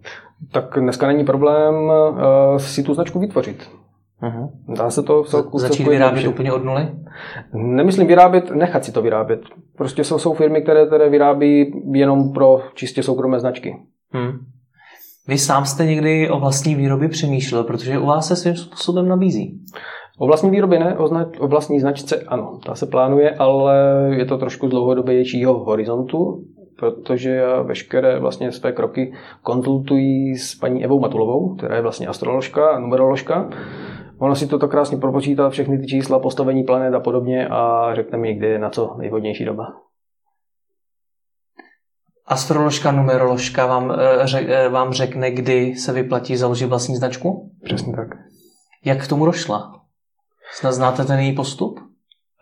Tak 0.52 0.66
dneska 0.80 1.08
není 1.08 1.24
problém 1.24 1.76
uh, 1.76 2.58
si 2.58 2.84
tu 2.84 2.94
značku 2.94 3.20
vytvořit. 3.20 3.70
Uh-huh. 4.22 4.50
Dá 4.78 4.90
se 4.90 5.04
to 5.04 5.24
v 5.24 5.60
Začít 5.60 5.88
vyrábět 5.88 6.28
úplně 6.28 6.52
od 6.52 6.64
nuly? 6.64 6.88
Nemyslím 7.54 8.08
vyrábět, 8.08 8.52
nechat 8.52 8.86
si 8.86 8.92
to 8.92 9.02
vyrábět. 9.02 9.42
Prostě 9.78 10.04
jsou, 10.04 10.20
jsou 10.20 10.34
firmy, 10.34 10.62
které, 10.62 10.86
které 10.86 11.10
vyrábí 11.10 11.74
jenom 11.94 12.34
pro 12.34 12.62
čistě 12.74 13.04
soukromé 13.04 13.40
značky. 13.40 13.76
Hmm. 14.12 14.32
Vy 15.32 15.38
sám 15.38 15.66
jste 15.66 15.86
někdy 15.86 16.30
o 16.30 16.40
vlastní 16.40 16.76
výrobě 16.76 17.10
přemýšlel, 17.10 17.64
protože 17.64 18.00
u 18.00 18.06
vás 18.06 18.28
se 18.28 18.36
svým 18.36 18.56
způsobem 18.56 19.08
nabízí. 19.08 19.60
O 20.18 20.28
vlastní 20.28 20.50
výrobě 20.50 20.80
ne, 20.80 20.98
o, 20.98 21.08
znač, 21.08 21.28
o 21.40 21.48
vlastní 21.48 21.80
značce 21.80 22.24
ano, 22.28 22.60
ta 22.66 22.76
se 22.76 22.86
plánuje, 22.86 23.36
ale 23.36 23.76
je 24.10 24.26
to 24.26 24.38
trošku 24.38 24.68
z 24.68 24.70
dlouhodobějšího 24.70 25.60
horizontu, 25.60 26.44
protože 26.80 27.30
já 27.30 27.62
veškeré 27.62 28.20
vlastně 28.20 28.52
své 28.52 28.72
kroky 28.72 29.14
konzultuji 29.44 30.38
s 30.38 30.56
paní 30.56 30.84
Evou 30.84 31.00
Matulovou, 31.00 31.56
která 31.56 31.76
je 31.76 31.82
vlastně 31.82 32.08
astroložka, 32.08 32.80
numeroložka. 32.80 33.50
Ona 34.20 34.36
si 34.36 34.48
to 34.48 34.60
krásně 34.60 34.98
propočítá, 34.98 35.50
všechny 35.50 35.80
ty 35.80 35.88
čísla, 35.88 36.20
postavení 36.20 36.64
planet 36.64 36.94
a 36.94 37.00
podobně 37.00 37.48
a 37.48 37.90
řekne 37.96 38.18
mi, 38.18 38.34
kdy 38.34 38.48
je 38.48 38.60
na 38.60 38.70
co 38.70 38.96
nejvhodnější 38.98 39.46
doba 39.46 39.68
astroložka, 42.32 42.92
numeroložka 42.92 43.66
vám, 43.66 43.92
eh, 43.92 44.40
eh, 44.48 44.70
vám 44.70 44.94
řekne, 44.94 45.32
kdy 45.32 45.76
se 45.76 45.94
vyplatí 45.94 46.38
založit 46.38 46.66
vlastní 46.66 46.96
značku? 46.96 47.52
Přesně 47.64 47.96
tak. 47.96 48.08
Jak 48.86 49.04
k 49.04 49.08
tomu 49.08 49.26
došla? 49.26 49.72
Snad 50.54 50.72
znáte 50.72 51.06
ten 51.06 51.20
její 51.20 51.36
postup? 51.36 51.80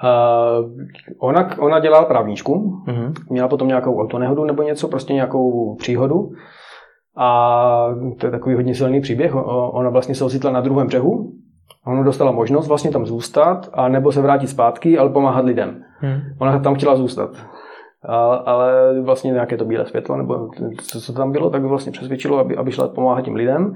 Uh, 0.03 0.71
ona, 1.17 1.59
ona 1.59 1.79
dělala 1.79 2.05
právničku, 2.05 2.83
uh-huh. 2.87 3.13
měla 3.29 3.47
potom 3.47 3.67
nějakou 3.67 4.01
autonehodu 4.01 4.43
nebo 4.43 4.63
něco, 4.63 4.87
prostě 4.87 5.13
nějakou 5.13 5.75
příhodu. 5.75 6.31
A 7.17 7.87
to 8.19 8.27
je 8.27 8.31
takový 8.31 8.55
hodně 8.55 8.75
silný 8.75 9.01
příběh. 9.01 9.35
Ona 9.71 9.89
vlastně 9.89 10.15
se 10.15 10.23
ocitla 10.23 10.51
na 10.51 10.61
druhém 10.61 10.87
břehu, 10.87 11.31
ona 11.85 12.03
dostala 12.03 12.31
možnost 12.31 12.67
vlastně 12.67 12.91
tam 12.91 13.05
zůstat 13.05 13.69
a 13.73 13.87
nebo 13.87 14.11
se 14.11 14.21
vrátit 14.21 14.47
zpátky, 14.47 14.97
ale 14.97 15.09
pomáhat 15.09 15.45
lidem. 15.45 15.83
Hmm. 15.97 16.19
Ona 16.39 16.59
tam 16.59 16.75
chtěla 16.75 16.95
zůstat. 16.95 17.29
A, 18.05 18.33
ale 18.35 19.01
vlastně 19.01 19.31
nějaké 19.31 19.57
to 19.57 19.65
bílé 19.65 19.85
světlo, 19.85 20.17
nebo 20.17 20.49
co, 20.81 21.01
co 21.01 21.13
tam 21.13 21.31
bylo, 21.31 21.49
tak 21.49 21.63
vlastně 21.63 21.91
přesvědčilo, 21.91 22.39
aby, 22.39 22.57
aby 22.57 22.71
šla 22.71 22.87
pomáhat 22.87 23.21
tím 23.21 23.35
lidem. 23.35 23.73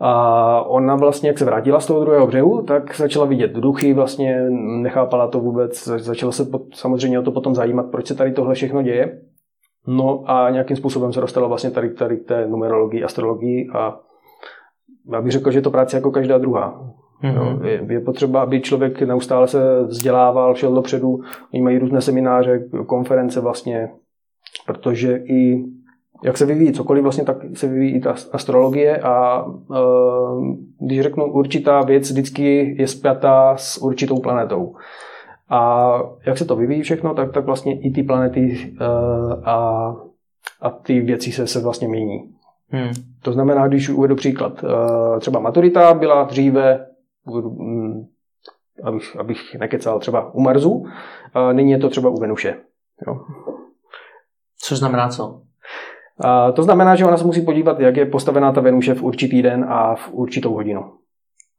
A 0.00 0.62
ona 0.62 0.96
vlastně, 0.96 1.28
jak 1.28 1.38
se 1.38 1.44
vrátila 1.44 1.80
z 1.80 1.86
toho 1.86 2.00
druhého 2.00 2.26
břehu, 2.26 2.62
tak 2.62 2.96
začala 2.96 3.26
vidět 3.26 3.52
duchy, 3.52 3.94
vlastně 3.94 4.50
nechápala 4.82 5.28
to 5.28 5.40
vůbec, 5.40 5.84
začala 5.84 6.32
se 6.32 6.46
samozřejmě 6.74 7.18
o 7.18 7.22
to 7.22 7.32
potom 7.32 7.54
zajímat, 7.54 7.86
proč 7.90 8.06
se 8.06 8.14
tady 8.14 8.32
tohle 8.32 8.54
všechno 8.54 8.82
děje. 8.82 9.20
No 9.86 10.22
a 10.26 10.50
nějakým 10.50 10.76
způsobem 10.76 11.12
se 11.12 11.20
dostala 11.20 11.48
vlastně 11.48 11.70
tady, 11.70 11.90
tady 11.90 12.16
k 12.16 12.28
té 12.28 12.46
numerologii, 12.46 13.04
astrologii 13.04 13.68
a 13.74 14.00
já 15.12 15.20
bych 15.20 15.32
řekl, 15.32 15.50
že 15.50 15.58
je 15.58 15.62
to 15.62 15.70
práce 15.70 15.96
jako 15.96 16.10
každá 16.10 16.38
druhá. 16.38 16.90
Mm-hmm. 17.22 17.36
Jo, 17.36 17.66
je, 17.66 17.84
je 17.88 18.00
potřeba, 18.00 18.42
aby 18.42 18.60
člověk 18.60 19.02
neustále 19.02 19.48
se 19.48 19.82
vzdělával, 19.82 20.54
šel 20.54 20.74
dopředu. 20.74 21.20
Oni 21.54 21.62
mají 21.62 21.78
různé 21.78 22.00
semináře, 22.00 22.64
konference 22.86 23.40
vlastně, 23.40 23.90
protože 24.66 25.16
i 25.16 25.64
jak 26.24 26.38
se 26.38 26.46
vyvíjí 26.46 26.72
cokoliv, 26.72 27.02
vlastně 27.02 27.24
tak 27.24 27.36
se 27.54 27.68
vyvíjí 27.68 27.94
i 27.94 28.00
ta 28.00 28.14
astrologie 28.32 28.98
a 28.98 29.44
e, 29.46 29.78
když 30.86 31.00
řeknu 31.00 31.32
určitá 31.32 31.82
věc, 31.82 32.10
vždycky 32.10 32.76
je 32.78 32.88
spjatá 32.88 33.56
s 33.56 33.82
určitou 33.82 34.20
planetou. 34.20 34.74
A 35.48 35.92
jak 36.26 36.38
se 36.38 36.44
to 36.44 36.56
vyvíjí 36.56 36.82
všechno, 36.82 37.14
tak, 37.14 37.32
tak 37.32 37.44
vlastně 37.44 37.80
i 37.80 37.90
ty 37.90 38.02
planety 38.02 38.74
e, 38.80 38.84
a, 39.44 39.86
a 40.60 40.70
ty 40.70 41.00
věci 41.00 41.32
se, 41.32 41.46
se 41.46 41.60
vlastně 41.60 41.88
mění. 41.88 42.30
Hmm. 42.68 42.92
To 43.22 43.32
znamená, 43.32 43.68
když 43.68 43.88
uvedu 43.88 44.14
příklad, 44.14 44.64
e, 44.64 45.20
třeba 45.20 45.40
maturita 45.40 45.94
byla 45.94 46.24
dříve, 46.24 46.86
abych, 48.84 49.16
abych 49.16 49.54
nekecal, 49.58 50.00
třeba 50.00 50.34
u 50.34 50.40
Marsu, 50.40 50.84
nyní 51.52 51.70
je 51.72 51.78
to 51.78 51.88
třeba 51.88 52.10
u 52.10 52.20
Venuše. 52.20 52.56
Jo. 53.06 53.20
Což 54.58 54.78
znamená 54.78 55.08
co? 55.08 55.42
A 56.20 56.52
to 56.52 56.62
znamená, 56.62 56.96
že 56.96 57.04
ona 57.04 57.16
se 57.16 57.24
musí 57.24 57.42
podívat, 57.42 57.80
jak 57.80 57.96
je 57.96 58.06
postavená 58.06 58.52
ta 58.52 58.60
Venuše 58.60 58.94
v 58.94 59.02
určitý 59.02 59.42
den 59.42 59.64
a 59.68 59.94
v 59.94 60.12
určitou 60.12 60.54
hodinu. 60.54 60.92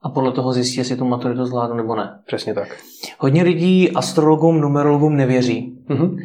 A 0.01 0.09
podle 0.09 0.31
toho 0.31 0.53
zjistí, 0.53 0.77
jestli 0.77 0.95
tu 0.95 1.05
maturitu 1.05 1.45
zvládnu 1.45 1.75
nebo 1.75 1.95
ne. 1.95 2.19
Přesně 2.25 2.53
tak. 2.53 2.77
Hodně 3.19 3.43
lidí 3.43 3.91
astrologům, 3.91 4.61
numerologům 4.61 5.15
nevěří. 5.15 5.83
Mm-hmm. 5.89 6.17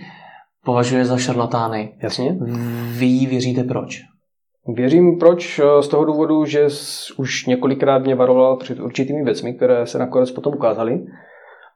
Považuje 0.64 1.04
za 1.04 1.18
šarlatány. 1.18 1.98
Jasně. 2.02 2.38
Vy 2.98 3.26
věříte 3.26 3.64
proč? 3.64 4.00
Věřím 4.68 5.18
proč 5.18 5.60
z 5.80 5.88
toho 5.88 6.04
důvodu, 6.04 6.44
že 6.44 6.66
už 7.16 7.46
několikrát 7.46 7.98
mě 7.98 8.14
varoval 8.14 8.56
před 8.56 8.80
určitými 8.80 9.24
věcmi, 9.24 9.54
které 9.54 9.86
se 9.86 9.98
nakonec 9.98 10.30
potom 10.30 10.54
ukázaly. 10.54 11.06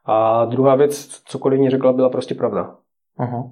A 0.05 0.45
druhá 0.45 0.75
věc, 0.75 1.21
cokoliv 1.25 1.59
mě 1.59 1.69
řekla, 1.69 1.93
byla 1.93 2.09
prostě 2.09 2.35
pravda. 2.35 2.75
Uh-huh. 3.19 3.49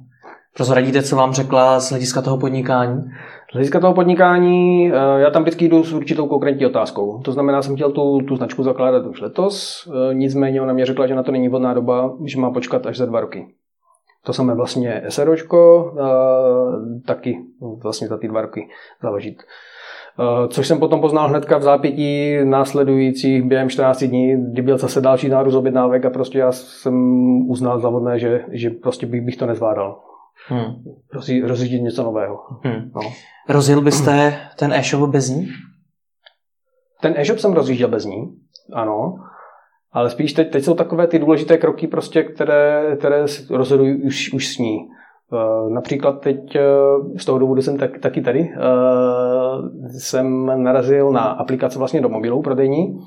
Prozradíte, 0.56 1.04
co 1.04 1.16
vám 1.16 1.34
řekla 1.34 1.80
z 1.80 1.90
hlediska 1.90 2.22
toho 2.22 2.38
podnikání? 2.38 3.04
Z 3.52 3.54
hlediska 3.54 3.80
toho 3.80 3.94
podnikání, 3.94 4.92
eh, 4.92 5.22
já 5.22 5.30
tam 5.30 5.42
vždycky 5.42 5.70
jdu 5.70 5.84
s 5.84 5.94
určitou 5.94 6.28
konkrétní 6.28 6.66
otázkou. 6.66 7.22
To 7.22 7.32
znamená, 7.32 7.62
jsem 7.62 7.76
chtěl 7.76 7.92
tu, 7.92 8.22
tu 8.22 8.36
značku 8.36 8.64
zakládat 8.64 9.06
už 9.06 9.22
letos, 9.22 9.88
eh, 9.88 10.14
nicméně 10.14 10.62
ona 10.62 10.74
mě 10.74 10.86
řekla, 10.86 11.08
že 11.08 11.16
na 11.16 11.24
to 11.24 11.32
není 11.32 11.50
vhodná 11.50 11.74
doba, 11.74 12.14
že 12.26 12.40
má 12.40 12.52
počkat 12.52 12.86
až 12.86 12.98
za 12.98 13.06
dva 13.06 13.20
roky. 13.20 13.48
To 14.26 14.34
samé 14.34 14.56
vlastně 14.56 15.04
SROčko, 15.10 15.94
taky 17.06 17.40
vlastně 17.84 18.08
za 18.08 18.18
ty 18.18 18.28
dva 18.28 18.42
roky 18.42 18.68
založit. 19.02 19.44
Což 20.48 20.68
jsem 20.68 20.80
potom 20.80 21.02
poznal 21.02 21.30
hnedka 21.30 21.58
v 21.58 21.64
zápětí 21.64 22.38
následujících 22.44 23.44
během 23.44 23.70
14 23.70 24.04
dní, 24.04 24.52
kdy 24.52 24.62
byl 24.62 24.78
zase 24.78 25.02
další 25.02 25.30
nárůst 25.30 25.56
objednávek 25.56 26.06
a 26.06 26.10
prostě 26.10 26.40
já 26.40 26.52
jsem 26.52 26.96
uznal 27.50 27.80
za 27.80 27.90
vodné, 27.90 28.20
že, 28.20 28.46
že 28.52 28.70
prostě 28.70 29.06
bych, 29.06 29.22
bych 29.22 29.38
to 29.38 29.46
nezvládal 29.46 30.00
hmm. 30.48 30.84
rozjíždět 31.44 31.82
něco 31.82 32.04
nového. 32.04 32.40
Hmm. 32.64 32.92
No. 32.96 33.02
Rozjel 33.50 33.82
byste 33.82 34.40
ten 34.58 34.74
e-shop 34.74 35.10
bez 35.10 35.30
ní? 35.30 35.48
Ten 37.02 37.14
e-shop 37.18 37.40
jsem 37.40 37.54
rozjížděl 37.54 37.88
bez 37.88 38.06
ní, 38.06 38.36
ano. 38.74 39.16
Ale 39.94 40.10
spíš 40.10 40.34
teď, 40.34 40.52
teď 40.52 40.64
jsou 40.64 40.74
takové 40.74 41.08
ty 41.08 41.20
důležité 41.20 41.58
kroky, 41.58 41.88
prostě, 41.88 42.24
které, 42.24 42.96
které 43.00 43.26
rozhodují 43.50 44.04
už, 44.04 44.34
už 44.34 44.48
s 44.48 44.58
ní. 44.58 44.78
Uh, 45.32 45.74
například 45.74 46.22
teď 46.22 46.40
uh, 46.56 47.18
z 47.18 47.26
toho 47.26 47.40
důvodu 47.40 47.62
jsem 47.62 47.78
tak, 47.78 48.00
taky 48.00 48.22
tady, 48.22 48.40
uh, 48.40 49.88
jsem 49.88 50.52
narazil 50.64 51.12
na 51.12 51.22
aplikaci 51.22 51.78
vlastně 51.80 52.02
do 52.02 52.10
mobilů 52.10 52.42
prodejní, 52.42 53.00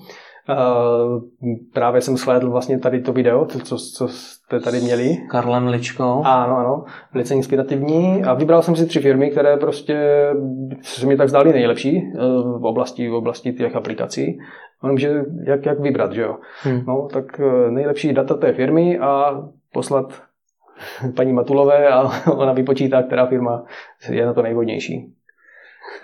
právě 1.72 2.00
jsem 2.00 2.16
shlédl 2.16 2.50
vlastně 2.50 2.78
tady 2.78 3.00
to 3.00 3.12
video, 3.12 3.46
co, 3.46 3.78
co, 3.78 4.08
jste 4.08 4.60
tady 4.60 4.80
měli. 4.80 5.16
Karlem 5.30 5.66
Ličkou. 5.66 6.22
Ano, 6.24 6.56
ano, 6.56 6.84
velice 7.14 7.34
inspirativní. 7.34 8.24
A 8.24 8.34
vybral 8.34 8.62
jsem 8.62 8.76
si 8.76 8.86
tři 8.86 9.00
firmy, 9.00 9.30
které 9.30 9.56
prostě 9.56 10.26
se 10.82 11.06
mi 11.06 11.16
tak 11.16 11.28
zdály 11.28 11.52
nejlepší 11.52 12.02
v 12.58 12.64
oblasti, 12.64 13.08
v 13.08 13.14
oblasti 13.14 13.52
těch 13.52 13.76
aplikací. 13.76 14.38
Že 14.98 15.24
jak, 15.44 15.66
jak 15.66 15.80
vybrat, 15.80 16.12
že 16.12 16.22
jo. 16.22 16.38
Hmm. 16.62 16.84
No, 16.86 17.08
tak 17.12 17.40
uh, 17.40 17.70
nejlepší 17.70 18.12
data 18.12 18.34
té 18.34 18.52
firmy 18.52 18.98
a 18.98 19.42
poslat 19.72 20.22
paní 21.16 21.32
Matulové 21.32 21.88
a 21.88 22.10
ona 22.32 22.52
vypočítá, 22.52 23.02
která 23.02 23.26
firma 23.26 23.64
je 24.10 24.26
na 24.26 24.34
to 24.34 24.42
nejvhodnější. 24.42 25.14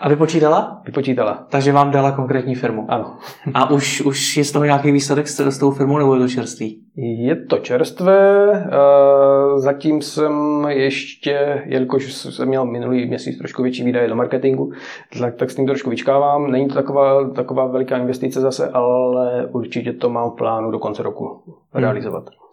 A 0.01 0.09
vypočítala? 0.09 0.83
Vypočítala. 0.85 1.47
Takže 1.51 1.73
vám 1.73 1.91
dala 1.91 2.13
konkrétní 2.13 2.55
firmu. 2.55 2.87
Ano. 2.89 3.17
A 3.55 3.71
už, 3.71 4.01
už 4.01 4.37
je 4.37 4.45
z 4.45 4.53
toho 4.53 4.65
nějaký 4.65 4.93
výsledek 4.93 5.29
s, 5.29 5.41
s 5.41 5.59
tou 5.59 5.71
firmou 5.71 5.99
nebo 5.99 6.15
je 6.15 6.21
to 6.21 6.29
čerstvý? 6.29 6.83
Je 6.97 7.37
to 7.37 7.59
čerstvé. 7.59 8.51
Eh, 8.53 9.59
zatím 9.59 10.03
jsem 10.03 10.33
ještě, 10.69 11.63
jelikož 11.67 12.13
jsem 12.13 12.49
měl 12.49 12.65
minulý 12.65 13.07
měsíc 13.07 13.39
trošku 13.39 13.63
větší 13.63 13.85
výdaje 13.85 14.09
do 14.09 14.17
marketingu, 14.17 14.73
tak, 15.19 15.35
tak 15.35 15.51
s 15.51 15.55
tím 15.55 15.67
trošku 15.67 15.91
vyčkávám. 15.91 16.51
Není 16.51 16.69
to 16.69 16.75
taková, 16.75 17.31
taková 17.31 17.67
veliká 17.67 17.99
investice 17.99 18.41
zase, 18.41 18.69
ale 18.69 19.47
určitě 19.47 19.93
to 19.93 20.11
mám 20.11 20.31
v 20.31 20.35
plánu 20.35 20.71
do 20.71 20.79
konce 20.79 21.03
roku 21.03 21.43
hmm. 21.73 22.50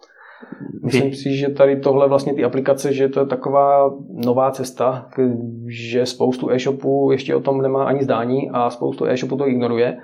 Myslím 0.84 1.14
si, 1.14 1.36
že 1.36 1.48
tady 1.48 1.80
tohle 1.80 2.08
vlastně 2.08 2.34
ty 2.34 2.44
aplikace, 2.44 2.92
že 2.92 3.08
to 3.08 3.20
je 3.20 3.26
taková 3.26 3.94
nová 4.26 4.50
cesta, 4.50 5.08
že 5.68 6.06
spoustu 6.06 6.50
e-shopů 6.50 7.08
ještě 7.12 7.34
o 7.36 7.40
tom 7.40 7.62
nemá 7.62 7.84
ani 7.84 8.04
zdání 8.04 8.50
a 8.52 8.70
spoustu 8.70 9.06
e-shopů 9.06 9.36
to 9.36 9.48
ignoruje. 9.48 9.98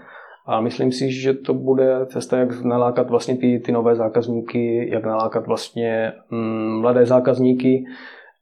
A 0.46 0.60
myslím 0.60 0.92
si, 0.92 1.12
že 1.12 1.34
to 1.34 1.54
bude 1.54 2.06
cesta, 2.06 2.38
jak 2.38 2.64
nalákat 2.64 3.10
vlastně 3.10 3.36
ty, 3.36 3.60
ty 3.64 3.72
nové 3.72 3.96
zákazníky, 3.96 4.90
jak 4.92 5.04
nalákat 5.04 5.46
vlastně 5.46 6.12
mm, 6.30 6.80
mladé 6.80 7.06
zákazníky, 7.06 7.84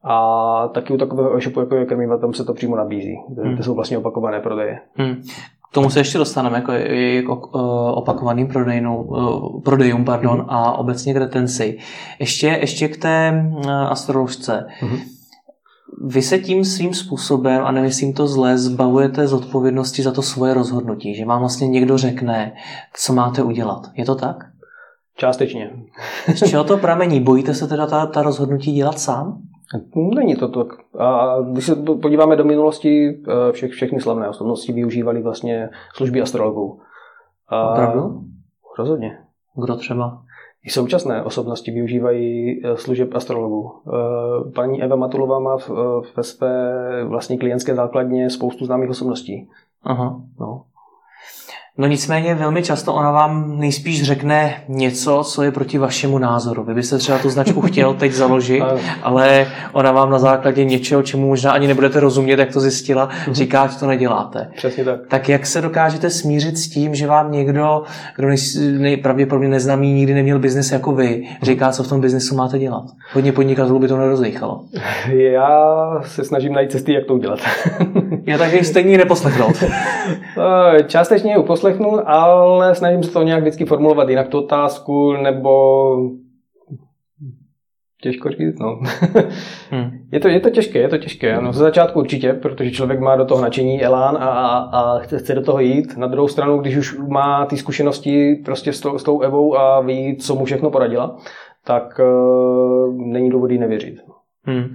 a 0.05 0.69
taky 0.69 0.93
u 0.93 0.97
takového 0.97 1.37
e-shopu, 1.37 1.61
jako 1.61 1.75
je 1.75 1.87
Krmiva, 1.87 2.19
tam 2.19 2.35
se 2.35 2.45
to 2.45 2.55
přímo 2.55 2.77
nabízí. 2.77 3.17
Hmm. 3.43 3.57
To 3.57 3.63
jsou 3.63 3.75
vlastně 3.75 3.99
opakované 3.99 4.41
prodeje. 4.41 4.79
Hmm. 4.95 5.23
K 5.73 5.75
tomu 5.75 5.91
se 5.91 6.01
ještě 6.01 6.19
dostaneme, 6.19 6.57
jako, 6.57 6.73
jako 6.73 7.37
opakovaným 7.95 8.49
prodejnou, 8.49 9.03
uh, 9.03 9.61
prodejům 9.63 10.05
pardon, 10.05 10.39
hmm. 10.39 10.51
a 10.51 10.73
obecně 10.73 11.15
k 11.15 11.17
retenci. 11.17 11.79
Ještě, 12.19 12.47
ještě 12.47 12.89
k 12.89 12.97
té 12.97 13.45
uh, 13.51 13.71
astroložce. 13.71 14.67
Hmm. 14.81 14.99
Vy 16.05 16.23
se 16.23 16.39
tím 16.39 16.65
svým 16.65 16.95
způsobem, 16.95 17.63
a 17.65 17.71
nemyslím 17.71 18.13
to 18.13 18.27
zle, 18.27 18.59
zbavujete 18.59 19.27
z 19.27 19.33
odpovědnosti 19.33 20.03
za 20.03 20.13
to 20.13 20.23
svoje 20.23 20.55
rozhodnutí, 20.55 21.15
že 21.15 21.25
vám 21.25 21.41
vlastně 21.41 21.69
někdo 21.69 21.99
řekne, 21.99 22.53
co 22.95 23.13
máte 23.13 23.43
udělat. 23.43 23.91
Je 23.95 24.05
to 24.05 24.15
tak? 24.15 24.37
Částečně. 25.17 25.71
Z 26.35 26.49
čeho 26.49 26.65
to 26.65 26.79
pramení? 26.79 27.21
Bojíte 27.21 27.55
se 27.55 27.67
teda 27.67 27.87
ta, 27.87 28.07
ta 28.07 28.23
rozhodnutí 28.23 28.73
dělat 28.73 28.99
sám? 28.99 29.39
Není 30.15 30.37
to 30.37 30.49
tak. 30.49 30.69
A 30.99 31.37
když 31.53 31.67
se 31.67 31.77
podíváme 31.77 32.37
do 32.37 32.45
minulosti, 32.45 33.23
eh, 33.29 33.53
vše, 33.53 33.69
všechny 33.69 34.01
slavné 34.01 34.29
osobnosti 34.29 34.73
využívali 34.73 35.23
vlastně 35.23 35.71
služby 35.95 36.21
astrologů. 36.21 36.81
A 37.49 37.71
Opravdu? 37.71 38.23
Rozhodně. 38.79 39.19
Kdo 39.55 39.77
třeba? 39.77 40.23
I 40.65 40.71
současné 40.71 41.23
osobnosti 41.23 41.71
využívají 41.71 42.61
eh, 42.65 42.77
služeb 42.77 43.15
astrologů. 43.15 43.73
Eh, 43.87 44.51
paní 44.51 44.83
Eva 44.83 44.97
Matulová 44.97 45.39
má 45.39 45.57
ve 46.17 46.23
své 46.23 47.05
vlastní 47.05 47.39
klientské 47.39 47.75
základně 47.75 48.31
spoustu 48.31 48.65
známých 48.65 48.91
osobností. 48.91 49.49
Aha. 49.83 50.21
No. 50.41 50.63
No 51.79 51.87
nicméně 51.87 52.35
velmi 52.35 52.63
často 52.63 52.95
ona 52.95 53.11
vám 53.11 53.59
nejspíš 53.59 54.03
řekne 54.03 54.55
něco, 54.69 55.23
co 55.25 55.43
je 55.43 55.51
proti 55.51 55.79
vašemu 55.79 56.19
názoru. 56.19 56.65
Vy 56.65 56.75
byste 56.75 56.99
třeba 56.99 57.19
tu 57.19 57.31
značku 57.31 57.61
chtěl 57.61 57.95
teď 57.95 58.13
založit, 58.13 58.63
ale 59.03 59.47
ona 59.73 59.93
vám 59.93 60.11
na 60.11 60.19
základě 60.19 60.65
něčeho, 60.65 61.03
čemu 61.03 61.29
možná 61.29 61.53
ani 61.53 61.67
nebudete 61.67 62.01
rozumět, 62.01 62.39
jak 62.39 62.53
to 62.53 62.61
zjistila, 62.61 63.09
mhm. 63.27 63.35
říká, 63.35 63.67
že 63.67 63.79
to 63.79 63.87
neděláte. 63.87 64.49
Přesně 64.57 64.85
tak. 64.85 65.01
Tak 65.09 65.29
jak 65.29 65.47
se 65.47 65.61
dokážete 65.61 66.11
smířit 66.11 66.59
s 66.59 66.69
tím, 66.69 66.95
že 66.95 67.07
vám 67.07 67.33
někdo, 67.33 67.83
kdo 68.17 68.29
nej, 68.79 68.97
pravděpodobně 68.97 69.49
neznámý, 69.49 69.93
nikdy 69.93 70.15
neměl 70.15 70.39
biznis 70.39 70.73
jako 70.73 70.93
vy, 70.93 71.23
mhm. 71.25 71.37
říká, 71.43 71.73
co 71.73 71.83
v 71.83 71.89
tom 71.89 72.01
biznesu 72.01 72.35
máte 72.35 72.59
dělat? 72.59 72.85
Hodně 73.13 73.33
podnikatelů 73.33 73.79
by 73.79 73.89
to 73.89 73.97
nerozejchalo. 73.97 74.61
Já 75.13 75.81
se 76.05 76.25
snažím 76.25 76.53
najít 76.53 76.73
cesty, 76.73 76.93
jak 76.93 77.07
to 77.07 77.15
udělat. 77.15 77.41
Já 78.27 78.39
takže 78.39 78.65
stejně 78.65 78.99
neposlechnout. 78.99 79.65
Eh, 80.39 80.83
částečně 80.83 81.33
ji 81.33 81.43
poslechnu, 81.43 82.09
ale 82.09 82.75
snažím 82.75 83.03
se 83.03 83.11
to 83.11 83.23
nějak 83.23 83.41
vždycky 83.41 83.65
formulovat 83.65 84.09
jinak 84.09 84.29
tu 84.29 84.39
otázku, 84.39 85.13
nebo 85.13 85.97
těžko 88.03 88.31
říct, 88.31 88.59
no. 88.59 88.81
hmm. 89.71 89.91
je, 90.13 90.21
to, 90.21 90.29
je 90.29 90.41
to 90.41 90.51
těžké, 90.51 90.79
je 90.79 90.89
to 90.89 90.99
těžké. 90.99 91.41
No, 91.41 91.53
ze 91.53 91.63
začátku 91.63 91.99
určitě, 91.99 92.33
protože 92.33 92.71
člověk 92.71 93.01
má 93.01 93.17
do 93.17 93.25
toho 93.25 93.43
nadšení, 93.43 93.83
elán 93.83 94.17
a, 94.17 94.29
a, 94.29 94.59
a 94.59 94.99
chce, 94.99 95.19
chce 95.19 95.35
do 95.35 95.43
toho 95.43 95.61
jít. 95.61 95.97
Na 95.97 96.07
druhou 96.07 96.29
stranu, 96.29 96.59
když 96.59 96.77
už 96.77 96.99
má 96.99 97.47
ty 97.47 97.57
zkušenosti 97.57 98.35
prostě 98.45 98.73
s, 98.73 98.81
to, 98.81 98.99
s 98.99 99.03
tou 99.03 99.21
Evou 99.21 99.57
a 99.57 99.81
ví, 99.81 100.17
co 100.17 100.35
mu 100.35 100.45
všechno 100.45 100.71
poradila, 100.71 101.17
tak 101.65 102.01
uh, 102.01 102.97
není 102.97 103.31
důvod 103.31 103.51
nevěřit. 103.51 103.95
Hmm. 104.45 104.75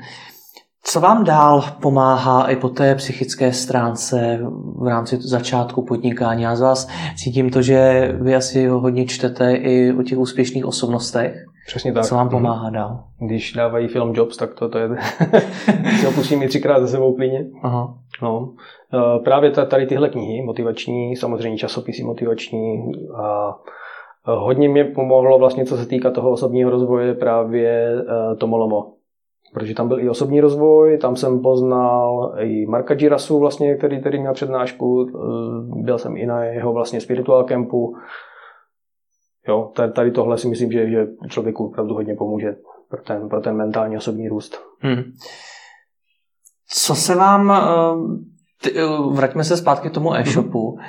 Co 0.90 1.00
vám 1.00 1.24
dál 1.24 1.64
pomáhá 1.82 2.52
i 2.52 2.56
po 2.56 2.70
té 2.70 2.96
psychické 2.96 3.54
stránce 3.54 4.40
v 4.76 4.88
rámci 4.88 5.18
začátku 5.18 5.82
podnikání? 5.86 6.44
Já 6.44 6.56
z 6.56 6.62
vás 6.62 6.88
cítím 7.16 7.50
to, 7.50 7.62
že 7.62 8.10
vy 8.22 8.36
asi 8.36 8.68
hodně 8.68 9.06
čtete 9.06 9.54
i 9.54 9.94
o 10.00 10.04
těch 10.04 10.18
úspěšných 10.18 10.66
osobnostech. 10.66 11.46
Přesně 11.68 11.94
tak. 11.94 12.06
Co 12.06 12.16
vám 12.16 12.30
pomáhá 12.30 12.70
dál? 12.70 13.04
Když 13.20 13.54
dávají 13.54 13.88
film 13.88 14.14
Jobs, 14.16 14.38
tak 14.38 14.54
to, 14.54 14.70
to 14.70 14.78
je... 14.78 14.90
si 16.00 16.06
ho 16.06 16.12
pustím 16.12 16.44
i 16.44 16.48
třikrát 16.48 16.80
za 16.80 16.88
sebou 16.88 17.16
klíně. 17.16 17.46
Aha. 17.64 17.94
No. 18.22 18.54
E, 18.94 19.20
právě 19.20 19.52
tady 19.52 19.86
tyhle 19.86 20.10
knihy, 20.10 20.44
motivační, 20.46 21.16
samozřejmě 21.16 21.58
časopisy 21.58 22.04
motivační 22.04 22.92
a 23.24 23.56
hodně 24.26 24.70
mě 24.70 24.84
pomohlo 24.84 25.40
vlastně, 25.40 25.66
co 25.66 25.78
se 25.78 25.86
týká 25.86 26.12
toho 26.12 26.32
osobního 26.32 26.70
rozvoje, 26.70 27.14
právě 27.14 27.94
e, 28.00 28.36
Tomolomo 28.36 28.97
protože 29.58 29.74
tam 29.74 29.88
byl 29.88 30.00
i 30.00 30.10
osobní 30.10 30.42
rozvoj, 30.42 30.98
tam 30.98 31.16
jsem 31.16 31.42
poznal 31.42 32.36
i 32.40 32.66
Marka 32.66 32.94
Girasu, 32.94 33.40
vlastně, 33.40 33.76
který, 33.76 34.00
který 34.00 34.20
měl 34.20 34.34
přednášku, 34.34 35.08
eh, 35.10 35.84
byl 35.84 35.98
jsem 35.98 36.18
i 36.18 36.26
na 36.26 36.44
jeho 36.44 36.74
vlastně 36.74 37.02
spiritual 37.02 37.44
campu. 37.44 37.96
Jo, 39.48 39.72
tady 39.94 40.12
tohle 40.12 40.38
si 40.38 40.48
myslím, 40.48 40.72
že, 40.72 40.90
že 40.90 41.08
člověku 41.30 41.66
opravdu 41.66 41.94
hodně 41.94 42.16
pomůže 42.16 42.56
pro 42.90 43.02
ten, 43.02 43.30
pro 43.30 43.42
ten 43.42 43.56
mentální 43.56 43.98
osobní 43.98 44.30
růst. 44.30 44.62
Hmm. 44.80 45.04
Co 46.70 46.96
se 46.96 47.16
vám, 47.16 47.52
eh, 47.52 48.70
eh, 48.70 48.82
vraťme 49.12 49.44
se 49.44 49.58
zpátky 49.58 49.90
k 49.90 49.94
tomu 49.94 50.16
e-shopu, 50.16 50.72
hmm 50.72 50.86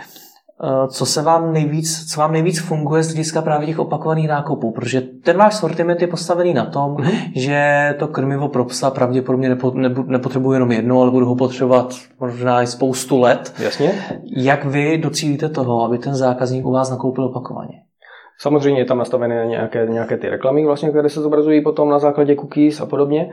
co 0.88 1.06
se 1.06 1.22
vám 1.22 1.52
nejvíc, 1.52 2.12
co 2.12 2.20
vám 2.20 2.32
nejvíc 2.32 2.60
funguje 2.60 3.02
z 3.02 3.06
hlediska 3.06 3.42
právě 3.42 3.66
těch 3.66 3.78
opakovaných 3.78 4.28
nákupů, 4.28 4.70
protože 4.70 5.00
ten 5.00 5.36
váš 5.36 5.54
sortiment 5.54 6.00
je 6.00 6.06
postavený 6.06 6.54
na 6.54 6.64
tom, 6.64 6.96
mm-hmm. 6.96 7.32
že 7.36 7.94
to 7.98 8.08
krmivo 8.08 8.48
pro 8.48 8.64
psa 8.64 8.90
pravděpodobně 8.90 9.48
nepo, 9.48 9.72
nepotřebuje 10.06 10.56
jenom 10.56 10.72
jedno, 10.72 11.02
ale 11.02 11.10
budu 11.10 11.26
ho 11.26 11.36
potřebovat 11.36 11.94
možná 12.20 12.62
i 12.62 12.66
spoustu 12.66 13.20
let. 13.20 13.54
Jasně. 13.58 13.92
Jak 14.36 14.64
vy 14.64 14.98
docílíte 14.98 15.48
toho, 15.48 15.84
aby 15.84 15.98
ten 15.98 16.14
zákazník 16.14 16.66
u 16.66 16.72
vás 16.72 16.90
nakoupil 16.90 17.24
opakovaně? 17.24 17.82
Samozřejmě 18.40 18.80
je 18.80 18.84
tam 18.84 18.98
nastavené 18.98 19.46
nějaké, 19.46 19.86
nějaké 19.86 20.16
ty 20.16 20.28
reklamy, 20.28 20.66
vlastně, 20.66 20.90
které 20.90 21.08
se 21.08 21.20
zobrazují 21.20 21.62
potom 21.62 21.88
na 21.88 21.98
základě 21.98 22.36
cookies 22.36 22.80
a 22.80 22.86
podobně 22.86 23.30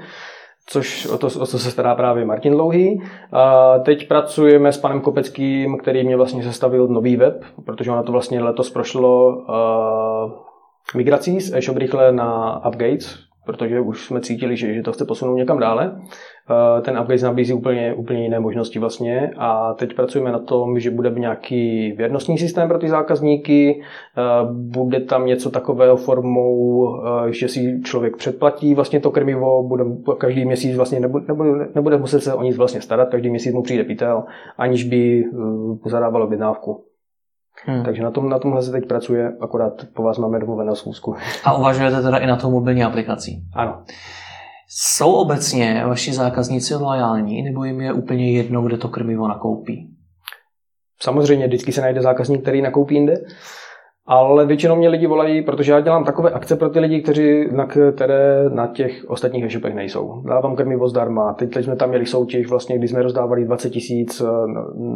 což 0.66 1.06
o 1.06 1.18
to, 1.18 1.28
o 1.28 1.46
to 1.46 1.46
se 1.46 1.72
stará 1.72 1.96
právě 1.96 2.26
Martin 2.26 2.54
Dlouhý. 2.54 3.02
A 3.32 3.80
teď 3.80 4.08
pracujeme 4.08 4.72
s 4.72 4.78
panem 4.78 5.02
Kopeckým, 5.02 5.78
který 5.78 6.04
mě 6.04 6.18
vlastně 6.18 6.44
sestavil 6.44 6.88
nový 6.88 7.16
web, 7.16 7.44
protože 7.66 7.92
ona 7.92 8.04
to 8.04 8.12
vlastně 8.12 8.44
letos 8.44 8.70
prošlo 8.70 9.36
uh, 9.36 10.32
migrací 10.96 11.40
z 11.42 11.54
e-shop 11.54 11.78
rychle 11.78 12.12
na 12.12 12.62
Upgates, 12.68 13.20
protože 13.46 13.80
už 13.80 14.06
jsme 14.06 14.22
cítili, 14.22 14.58
že, 14.58 14.74
že 14.74 14.82
to 14.82 14.92
chce 14.92 15.06
posunout 15.06 15.36
někam 15.36 15.60
dále. 15.60 16.02
Eh, 16.50 16.82
ten 16.82 17.00
upgrade 17.00 17.24
nabízí 17.24 17.54
úplně, 17.54 17.94
úplně 17.94 18.24
jiné 18.24 18.40
možnosti 18.40 18.80
vlastně 18.80 19.32
a 19.38 19.74
teď 19.74 19.96
pracujeme 19.96 20.32
na 20.32 20.40
tom, 20.40 20.80
že 20.80 20.92
bude 20.92 21.10
nějaký 21.10 21.92
věrnostní 21.92 22.38
systém 22.38 22.68
pro 22.68 22.80
ty 22.80 22.90
zákazníky, 22.90 23.82
eh, 23.82 24.22
bude 24.52 25.00
tam 25.00 25.26
něco 25.26 25.50
takového 25.50 25.98
formou, 25.98 26.88
eh, 26.98 27.32
že 27.32 27.48
si 27.48 27.82
člověk 27.84 28.18
předplatí 28.18 28.76
vlastně 28.76 29.00
to 29.00 29.12
krmivo, 29.12 29.64
bude 29.64 29.84
každý 30.18 30.46
měsíc 30.46 30.76
vlastně 30.76 31.00
nebude, 31.00 31.26
nebude, 31.28 31.68
nebude 31.76 31.98
muset 31.98 32.20
se 32.20 32.34
o 32.34 32.44
nic 32.44 32.58
vlastně 32.58 32.82
starat, 32.82 33.10
každý 33.10 33.30
měsíc 33.30 33.54
mu 33.54 33.64
přijde 33.64 33.84
pytel, 33.84 34.24
aniž 34.58 34.84
by 34.84 35.24
zadával 35.86 36.24
objednávku. 36.24 36.84
Hmm. 37.66 37.84
Takže 37.84 38.04
na, 38.04 38.12
tom, 38.12 38.30
na 38.30 38.40
tomhle 38.40 38.64
se 38.64 38.72
teď 38.72 38.88
pracuje, 38.88 39.38
akorát 39.42 39.74
po 39.94 40.04
vás 40.04 40.18
máme 40.18 40.40
domluvenou 40.40 40.76
schůzku. 40.76 41.16
A 41.44 41.58
uvažujete 41.58 42.02
teda 42.02 42.18
i 42.18 42.28
na 42.28 42.36
tou 42.36 42.52
mobilní 42.52 42.84
aplikací? 42.84 43.44
Ano. 43.54 43.84
Jsou 44.70 45.14
obecně 45.14 45.84
vaši 45.86 46.14
zákazníci 46.14 46.76
loajální, 46.76 47.42
nebo 47.42 47.64
jim 47.64 47.82
je 47.82 47.94
úplně 47.94 48.32
jedno, 48.32 48.62
kde 48.62 48.78
to 48.78 48.88
krmivo 48.90 49.28
nakoupí? 49.28 49.96
Samozřejmě, 51.02 51.48
vždycky 51.48 51.72
se 51.72 51.82
najde 51.82 52.02
zákazník, 52.02 52.42
který 52.42 52.62
nakoupí 52.62 52.96
jinde. 52.96 53.14
Ale 54.08 54.46
většinou 54.46 54.76
mě 54.76 54.90
lidi 54.90 55.08
volají, 55.08 55.42
protože 55.42 55.72
já 55.72 55.80
dělám 55.80 56.04
takové 56.04 56.32
akce 56.32 56.56
pro 56.56 56.70
ty 56.70 56.80
lidi, 56.80 57.02
kteří, 57.02 57.48
na 57.52 57.66
které 57.66 58.50
na 58.50 58.68
těch 58.68 59.06
ostatních 59.08 59.46
e-shopech 59.46 59.76
nejsou. 59.76 60.22
Dávám 60.28 60.56
krmivo 60.56 60.88
zdarma. 60.88 61.34
Teď, 61.34 61.54
teď 61.54 61.66
jsme 61.66 61.76
tam 61.76 61.90
měli 61.90 62.06
soutěž, 62.06 62.48
vlastně, 62.48 62.78
kdy 62.78 62.88
jsme 62.88 63.02
rozdávali 63.02 63.46
20 63.46 63.70
tisíc 63.70 64.22
eh, 64.22 64.26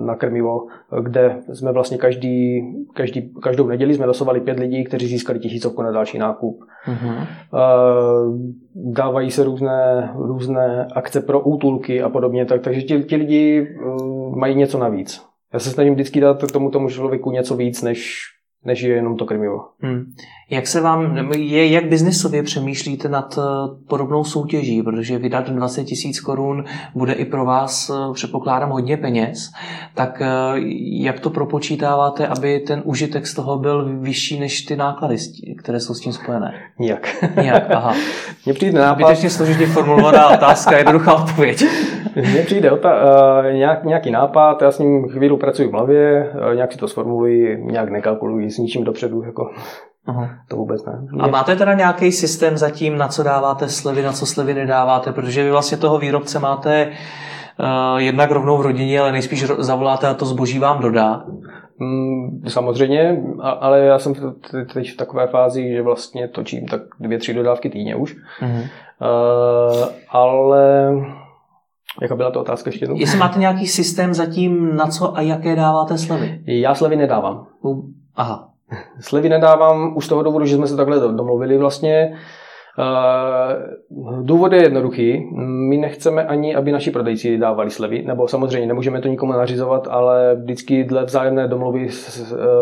na 0.06 0.16
krmivo, 0.16 0.68
kde 1.02 1.38
jsme 1.54 1.72
vlastně 1.72 1.98
každý, 1.98 2.62
každý, 2.94 3.34
každou 3.42 3.68
neděli 3.68 3.94
jsme 3.94 4.06
losovali 4.06 4.40
pět 4.40 4.60
lidí, 4.60 4.84
kteří 4.84 5.08
získali 5.08 5.40
tisícovku 5.40 5.82
na 5.82 5.92
další 5.92 6.18
nákup. 6.18 6.60
Mm-hmm. 6.88 7.28
Dávají 8.76 9.32
se 9.32 9.44
různé, 9.44 10.10
různé 10.16 10.88
akce 10.96 11.22
pro 11.22 11.40
útulky 11.40 12.02
a 12.02 12.10
podobně, 12.10 12.46
tak, 12.46 12.62
takže 12.62 12.82
ti, 12.82 13.04
ti 13.04 13.16
lidi 13.16 13.68
eh, 13.70 13.86
mají 14.36 14.56
něco 14.56 14.80
navíc. 14.80 15.22
Já 15.54 15.60
se 15.60 15.70
snažím 15.70 15.94
vždycky 15.94 16.22
dát 16.22 16.52
tomu 16.52 16.72
tomu 16.72 16.90
člověku 16.90 17.32
něco 17.32 17.56
víc, 17.56 17.82
než 17.82 18.20
než 18.66 18.82
je 18.82 18.90
jenom 18.96 19.18
to 19.18 19.26
krmivo. 19.26 19.66
Hmm. 19.80 20.14
Jak 20.50 20.68
se 20.68 20.82
vám, 20.82 21.32
je, 21.36 21.68
jak 21.68 21.86
biznisově 21.86 22.44
přemýšlíte 22.44 23.10
nad 23.10 23.38
eh, 23.38 23.42
podobnou 23.88 24.24
soutěží, 24.24 24.84
protože 24.84 25.18
vydat 25.18 25.50
20 25.50 25.84
tisíc 25.84 26.20
korun 26.20 26.64
bude 26.96 27.14
i 27.14 27.26
pro 27.26 27.46
vás, 27.46 27.90
eh, 27.90 28.14
předpokládám, 28.14 28.70
hodně 28.70 28.98
peněz, 28.98 29.52
tak 29.96 30.22
eh, 30.22 30.28
jak 31.02 31.20
to 31.20 31.30
propočítáváte, 31.30 32.28
aby 32.28 32.60
ten 32.60 32.82
užitek 32.86 33.28
z 33.28 33.34
toho 33.34 33.58
byl 33.58 34.00
vyšší 34.00 34.40
než 34.40 34.62
ty 34.62 34.76
náklady, 34.76 35.16
které 35.58 35.80
jsou 35.80 35.94
s 35.94 36.00
tím 36.00 36.14
spojené? 36.14 36.54
Nijak. 36.80 37.26
Nijak, 37.42 37.72
aha. 37.72 37.94
Mně 38.46 38.54
přijde 38.54 38.80
nápad... 38.80 39.06
Zbytečně 39.06 39.30
složitě 39.30 39.66
formulovaná 39.66 40.30
otázka, 40.30 40.78
jednoduchá 40.78 41.14
odpověď. 41.14 41.64
Mně 42.16 42.42
přijde 42.42 42.72
ta, 42.82 42.94
uh, 42.94 43.54
nějak, 43.54 43.84
nějaký 43.84 44.12
nápad, 44.12 44.62
já 44.62 44.72
s 44.72 44.80
ním 44.80 45.10
chvíli 45.10 45.38
pracuji 45.38 45.68
v 45.68 45.72
hlavě, 45.72 46.32
uh, 46.50 46.56
nějak 46.56 46.72
si 46.72 46.78
to 46.78 46.88
sformuluji, 46.88 47.64
nějak 47.64 47.90
nekalkuluji 47.90 48.49
s 48.52 48.58
ničím 48.58 48.84
dopředu, 48.84 49.24
jako 49.24 49.52
Aha. 50.08 50.30
to 50.50 50.56
vůbec 50.56 50.86
ne. 50.86 51.08
A 51.20 51.28
máte 51.28 51.56
teda 51.56 51.74
nějaký 51.74 52.12
systém 52.12 52.58
zatím, 52.58 52.98
na 52.98 53.08
co 53.08 53.24
dáváte 53.24 53.70
slevy, 53.70 54.02
na 54.02 54.14
co 54.14 54.26
slevy 54.26 54.54
nedáváte, 54.54 55.14
protože 55.14 55.44
vy 55.44 55.52
vlastně 55.52 55.78
toho 55.78 56.00
výrobce 56.00 56.40
máte 56.40 56.88
uh, 56.90 57.98
jednak 57.98 58.32
rovnou 58.32 58.58
v 58.58 58.62
rodině, 58.62 59.00
ale 59.00 59.12
nejspíš 59.12 59.46
zavoláte 59.46 60.08
a 60.08 60.14
to 60.14 60.26
zboží 60.26 60.60
vám 60.60 60.82
dodá. 60.82 61.24
Mm, 61.80 62.42
samozřejmě, 62.48 63.24
ale 63.42 63.80
já 63.80 64.00
jsem 64.00 64.14
teď 64.74 64.94
v 64.94 64.98
takové 64.98 65.28
fázi, 65.28 65.70
že 65.74 65.82
vlastně 65.82 66.28
točím 66.28 66.68
tak 66.68 66.82
dvě, 67.00 67.18
tři 67.18 67.34
dodávky 67.34 67.70
týdně 67.70 67.96
už. 67.96 68.16
Uh-huh. 68.42 68.70
Uh, 69.02 69.88
ale 70.10 70.92
Jaká 72.02 72.16
byla 72.16 72.32
to 72.32 72.42
otázka 72.42 72.70
ještě 72.70 72.84
jednou? 72.84 73.00
Jestli 73.00 73.18
máte 73.18 73.40
nějaký 73.40 73.68
systém 73.68 74.14
zatím, 74.14 74.76
na 74.76 74.88
co 74.88 75.18
a 75.18 75.22
jaké 75.22 75.56
dáváte 75.56 75.98
slevy? 75.98 76.42
Já 76.46 76.76
slevy 76.76 76.96
nedávám. 76.96 77.48
Aha. 78.20 78.50
Slevy 79.00 79.30
nedávám 79.30 79.98
už 79.98 80.06
z 80.06 80.08
toho 80.08 80.24
důvodu, 80.24 80.46
že 80.46 80.56
jsme 80.56 80.68
se 80.68 80.76
takhle 80.76 81.00
domluvili 81.00 81.58
vlastně. 81.58 82.18
Uh, 82.80 84.26
důvod 84.26 84.54
je 84.54 84.64
jednoduchý. 84.64 85.28
My 85.70 85.78
nechceme 85.78 86.26
ani, 86.26 86.56
aby 86.56 86.72
naši 86.72 86.92
prodejci 86.92 87.38
dávali 87.38 87.70
slevy, 87.70 88.04
nebo 88.08 88.28
samozřejmě 88.28 88.68
nemůžeme 88.68 89.02
to 89.02 89.08
nikomu 89.08 89.32
nařizovat, 89.32 89.88
ale 89.92 90.36
vždycky 90.36 90.84
dle 90.84 91.06
vzájemné 91.06 91.48
domluvy 91.48 91.88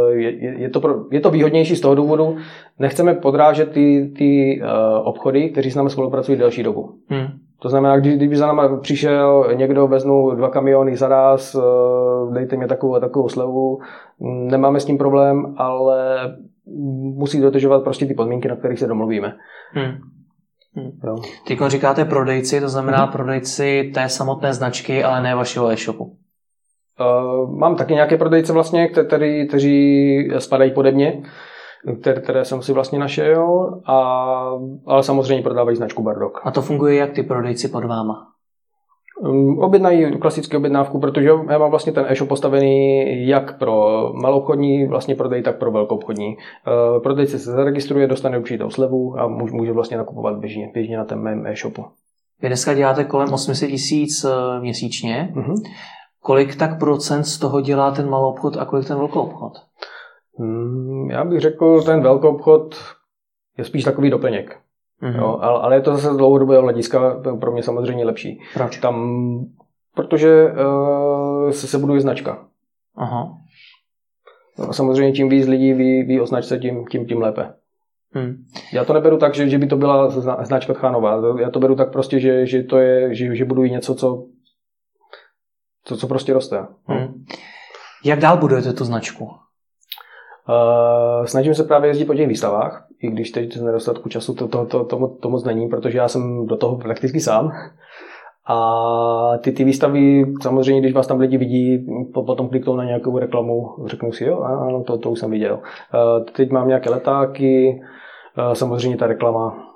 je, 0.09 0.61
je, 0.61 0.69
to, 0.69 0.81
pro, 0.81 0.95
je 1.11 1.19
to 1.19 1.31
výhodnější 1.31 1.75
z 1.75 1.81
toho 1.81 1.95
důvodu. 1.95 2.37
Nechceme 2.79 3.13
podrážet 3.13 3.71
ty, 3.71 4.11
ty 4.17 4.61
uh, 4.61 5.07
obchody, 5.07 5.49
kteří 5.49 5.71
s 5.71 5.75
námi 5.75 5.89
spolupracují 5.89 6.37
delší 6.37 6.63
dobu. 6.63 6.95
Hmm. 7.09 7.27
To 7.59 7.69
znamená, 7.69 7.97
když, 7.97 8.15
kdyby 8.15 8.35
za 8.35 8.47
náma 8.47 8.77
přišel 8.77 9.53
někdo, 9.55 9.87
veznu 9.87 10.31
dva 10.35 10.49
kamiony 10.49 10.97
za 10.97 11.07
raz, 11.07 11.55
eh, 11.55 12.33
dejte 12.33 12.57
mi 12.57 12.67
takovou 12.67 12.95
a 12.95 12.99
takovou 12.99 13.29
slevu, 13.29 13.79
nemáme 14.21 14.79
s 14.79 14.85
tím 14.85 14.97
problém, 14.97 15.55
ale 15.57 16.17
musí 17.15 17.41
dodržovat 17.41 17.83
prostě 17.83 18.05
ty 18.05 18.13
podmínky, 18.13 18.47
na 18.47 18.55
kterých 18.55 18.79
se 18.79 18.87
domluvíme. 18.87 19.35
Hmm. 19.71 19.97
Hmm. 20.73 20.91
Teď 21.47 21.59
říkáte 21.67 22.05
prodejci, 22.05 22.61
to 22.61 22.69
znamená 22.69 22.97
hmm. 22.97 23.11
prodejci 23.11 23.91
té 23.93 24.09
samotné 24.09 24.53
značky, 24.53 25.03
ale 25.03 25.21
ne 25.21 25.35
vašeho 25.35 25.71
e-shopu. 25.71 26.03
Uh, 26.99 27.57
mám 27.57 27.75
taky 27.75 27.93
nějaké 27.93 28.17
prodejce 28.17 28.53
vlastně, 28.53 28.87
kteří, 28.87 29.47
kteří 29.47 30.29
spadají 30.37 30.71
pode 30.71 30.91
mě, 30.91 31.21
které, 32.01 32.21
které 32.21 32.45
jsem 32.45 32.61
si 32.61 32.73
vlastně 32.73 32.99
našel, 32.99 33.71
a, 33.85 33.97
ale 34.85 35.03
samozřejmě 35.03 35.43
prodávají 35.43 35.77
značku 35.77 36.03
Bardok. 36.03 36.41
A 36.43 36.51
to 36.51 36.61
funguje 36.61 36.95
jak 36.95 37.11
ty 37.11 37.23
prodejci 37.23 37.67
pod 37.67 37.85
váma? 37.85 38.27
Um, 39.19 39.59
objednají 39.59 40.19
klasické 40.19 40.57
objednávku, 40.57 40.99
protože 40.99 41.29
já 41.49 41.57
mám 41.57 41.69
vlastně 41.69 41.91
ten 41.91 42.05
e-shop 42.07 42.29
postavený 42.29 43.03
jak 43.27 43.57
pro 43.57 44.09
malobchodní 44.13 44.87
vlastně 44.87 45.15
prodej, 45.15 45.41
tak 45.41 45.57
pro 45.57 45.71
velkoobchodní. 45.71 46.27
Uh, 46.27 47.03
prodejce 47.03 47.39
se 47.39 47.51
zaregistruje, 47.51 48.07
dostane 48.07 48.37
určitou 48.37 48.69
slevu 48.69 49.19
a 49.19 49.27
může 49.27 49.73
vlastně 49.73 49.97
nakupovat 49.97 50.37
běžně, 50.37 50.71
běžně 50.73 50.97
na 50.97 51.05
ten 51.05 51.19
mém 51.19 51.47
e-shopu. 51.47 51.85
Vy 52.41 52.47
dneska 52.47 52.73
děláte 52.73 53.03
kolem 53.03 53.33
800 53.33 53.69
tisíc 53.69 54.25
uh, 54.25 54.31
měsíčně. 54.61 55.33
Uh-huh. 55.35 55.55
Kolik 56.21 56.55
tak 56.55 56.79
procent 56.79 57.23
z 57.23 57.39
toho 57.39 57.61
dělá 57.61 57.91
ten 57.91 58.09
malou 58.09 58.29
obchod 58.29 58.57
a 58.57 58.65
kolik 58.65 58.87
ten 58.87 58.97
velkou 58.97 59.19
obchod? 59.19 59.53
Hmm, 60.37 61.09
já 61.09 61.25
bych 61.25 61.39
řekl, 61.39 61.81
ten 61.83 62.01
velký 62.01 62.27
obchod 62.27 62.75
je 63.57 63.65
spíš 63.65 63.83
takový 63.83 64.09
doplněk. 64.09 64.59
Mm-hmm. 65.01 65.17
Jo, 65.17 65.37
ale, 65.41 65.61
ale 65.61 65.75
je 65.75 65.81
to 65.81 65.95
zase 65.95 66.13
z 66.13 66.17
dlouhodobého 66.17 66.61
hlediska 66.61 67.21
pro 67.39 67.51
mě 67.51 67.63
samozřejmě 67.63 68.05
lepší. 68.05 68.41
Proč? 68.53 68.77
Tam, 68.77 68.95
protože 69.95 70.45
uh, 70.45 71.49
se, 71.49 71.67
se 71.67 71.77
buduje 71.77 72.01
značka. 72.01 72.47
Aha. 72.95 73.37
No, 74.59 74.73
samozřejmě 74.73 75.13
čím 75.13 75.29
víc 75.29 75.47
lidí 75.47 75.73
ví, 75.73 76.03
ví 76.03 76.21
o 76.21 76.25
značce, 76.25 76.59
tím, 76.59 76.85
tím, 76.85 77.05
tím 77.05 77.21
lépe. 77.21 77.53
Hmm. 78.13 78.45
Já 78.73 78.85
to 78.85 78.93
neberu 78.93 79.17
tak, 79.17 79.35
že, 79.35 79.49
že 79.49 79.57
by 79.57 79.67
to 79.67 79.77
byla 79.77 80.09
značka 80.43 80.73
Tchánová. 80.73 81.21
Já 81.39 81.49
to 81.49 81.59
beru 81.59 81.75
tak 81.75 81.91
prostě, 81.91 82.19
že, 82.19 82.45
že 82.45 82.63
to 82.63 82.77
je, 82.77 83.15
že, 83.15 83.35
že 83.35 83.45
budují 83.45 83.71
něco, 83.71 83.95
co, 83.95 84.25
co, 85.83 85.97
co 85.97 86.07
prostě 86.07 86.33
roste. 86.33 86.67
Hmm. 86.85 87.25
Jak 88.05 88.19
dál 88.19 88.37
budujete 88.37 88.73
tu 88.73 88.85
značku? 88.85 89.29
Uh, 90.49 91.25
snažím 91.25 91.53
se 91.53 91.63
právě 91.63 91.89
jezdit 91.89 92.05
po 92.05 92.13
těch 92.13 92.27
výstavách, 92.27 92.87
i 93.01 93.07
když 93.07 93.31
teď 93.31 93.53
z 93.53 93.61
nedostatku 93.61 94.09
času 94.09 94.33
to, 94.33 94.47
to, 94.47 94.65
to, 94.65 94.83
to, 94.83 95.07
to 95.07 95.29
moc 95.29 95.43
není, 95.43 95.67
protože 95.67 95.97
já 95.97 96.07
jsem 96.07 96.45
do 96.45 96.57
toho 96.57 96.77
prakticky 96.77 97.19
sám. 97.19 97.51
A 98.49 99.37
ty, 99.41 99.51
ty 99.51 99.63
výstavy, 99.63 100.25
samozřejmě, 100.41 100.81
když 100.81 100.93
vás 100.93 101.07
tam 101.07 101.19
lidi 101.19 101.37
vidí, 101.37 101.87
potom 102.13 102.49
kliknou 102.49 102.75
na 102.75 102.83
nějakou 102.83 103.19
reklamu, 103.19 103.69
řeknou 103.85 104.11
si, 104.11 104.25
jo, 104.25 104.39
ano, 104.39 104.83
to, 104.83 104.97
to 104.97 105.11
už 105.11 105.19
jsem 105.19 105.31
viděl. 105.31 105.53
Uh, 105.53 106.25
teď 106.25 106.51
mám 106.51 106.67
nějaké 106.67 106.89
letáky, 106.89 107.81
uh, 108.37 108.53
samozřejmě 108.53 108.97
ta 108.97 109.07
reklama, 109.07 109.67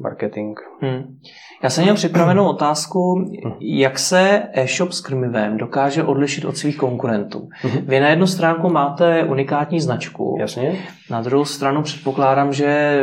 marketing. 0.00 0.58
Hmm. 0.80 1.16
Já 1.62 1.70
jsem 1.70 1.84
měl 1.84 1.94
připravenou 1.94 2.48
otázku, 2.48 3.30
jak 3.60 3.98
se 3.98 4.42
e-shop 4.52 4.92
s 4.92 5.00
krmivem 5.00 5.56
dokáže 5.56 6.04
odlišit 6.04 6.44
od 6.44 6.56
svých 6.56 6.76
konkurentů. 6.76 7.48
Hmm. 7.52 7.86
Vy 7.86 8.00
na 8.00 8.08
jednu 8.08 8.26
stránku 8.26 8.68
máte 8.68 9.24
unikátní 9.24 9.80
značku. 9.80 10.36
Jasně. 10.40 10.76
Na 11.10 11.22
druhou 11.22 11.44
stranu 11.44 11.82
předpokládám, 11.82 12.52
že 12.52 13.00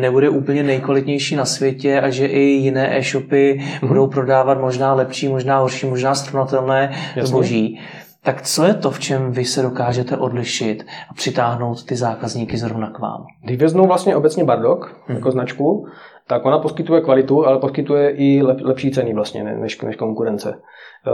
nebude 0.00 0.28
úplně 0.28 0.62
nejkvalitnější 0.62 1.36
na 1.36 1.44
světě 1.44 2.00
a 2.00 2.10
že 2.10 2.26
i 2.26 2.40
jiné 2.40 2.98
e-shopy 2.98 3.58
hmm. 3.60 3.88
budou 3.88 4.06
prodávat 4.06 4.60
možná 4.60 4.94
lepší, 4.94 5.28
možná 5.28 5.58
horší, 5.58 5.86
možná 5.86 6.14
srovnatelné 6.14 6.92
zboží. 7.20 7.80
Tak 8.24 8.42
co 8.42 8.64
je 8.64 8.74
to, 8.74 8.90
v 8.90 9.00
čem 9.00 9.32
vy 9.32 9.44
se 9.44 9.62
dokážete 9.62 10.16
odlišit 10.16 10.86
a 11.10 11.14
přitáhnout 11.14 11.84
ty 11.84 11.96
zákazníky 11.96 12.56
zrovna 12.56 12.90
k 12.90 12.98
vám? 12.98 13.24
Když 13.44 13.58
veznou 13.58 13.86
vlastně 13.86 14.16
obecně 14.16 14.44
Bardok 14.44 15.02
hmm. 15.06 15.16
jako 15.16 15.30
značku, 15.30 15.86
tak 16.32 16.46
ona 16.46 16.58
poskytuje 16.58 17.00
kvalitu, 17.00 17.46
ale 17.46 17.58
poskytuje 17.58 18.10
i 18.10 18.42
lep, 18.42 18.58
lepší 18.60 18.90
ceny 18.90 19.14
vlastně 19.14 19.44
než, 19.44 19.80
než 19.80 19.96
konkurence. 19.96 20.54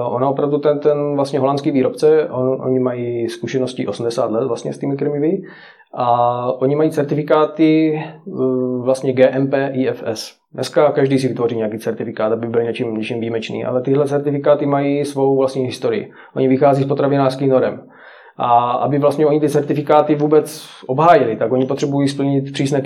Ona 0.08 0.28
opravdu, 0.28 0.58
ten, 0.58 0.78
ten 0.78 1.16
vlastně 1.16 1.38
holandský 1.38 1.70
výrobce, 1.70 2.28
on, 2.28 2.62
oni 2.62 2.78
mají 2.78 3.28
zkušenosti 3.28 3.86
80 3.86 4.30
let 4.30 4.46
vlastně 4.46 4.72
s 4.72 4.78
těmi 4.78 4.96
krmivy 4.96 5.42
a 5.94 6.52
oni 6.52 6.76
mají 6.76 6.90
certifikáty 6.90 8.02
vlastně 8.80 9.12
GMP 9.12 9.54
IFS. 9.72 10.36
Dneska 10.54 10.92
každý 10.92 11.18
si 11.18 11.28
vytvoří 11.28 11.56
nějaký 11.56 11.78
certifikát, 11.78 12.32
aby 12.32 12.46
byl 12.46 12.62
něčím, 12.62 12.94
něčím 12.94 13.20
výjimečný, 13.20 13.64
ale 13.64 13.82
tyhle 13.82 14.08
certifikáty 14.08 14.66
mají 14.66 15.04
svou 15.04 15.36
vlastní 15.36 15.64
historii. 15.64 16.12
Oni 16.36 16.48
vychází 16.48 16.82
z 16.82 16.86
potravinářských 16.86 17.48
norem. 17.48 17.80
A 18.38 18.70
aby 18.70 18.98
vlastně 18.98 19.26
oni 19.26 19.40
ty 19.40 19.48
certifikáty 19.48 20.14
vůbec 20.14 20.68
obhájili, 20.86 21.36
tak 21.36 21.52
oni 21.52 21.66
potřebují 21.66 22.08
splnit 22.08 22.52
přísné 22.52 22.80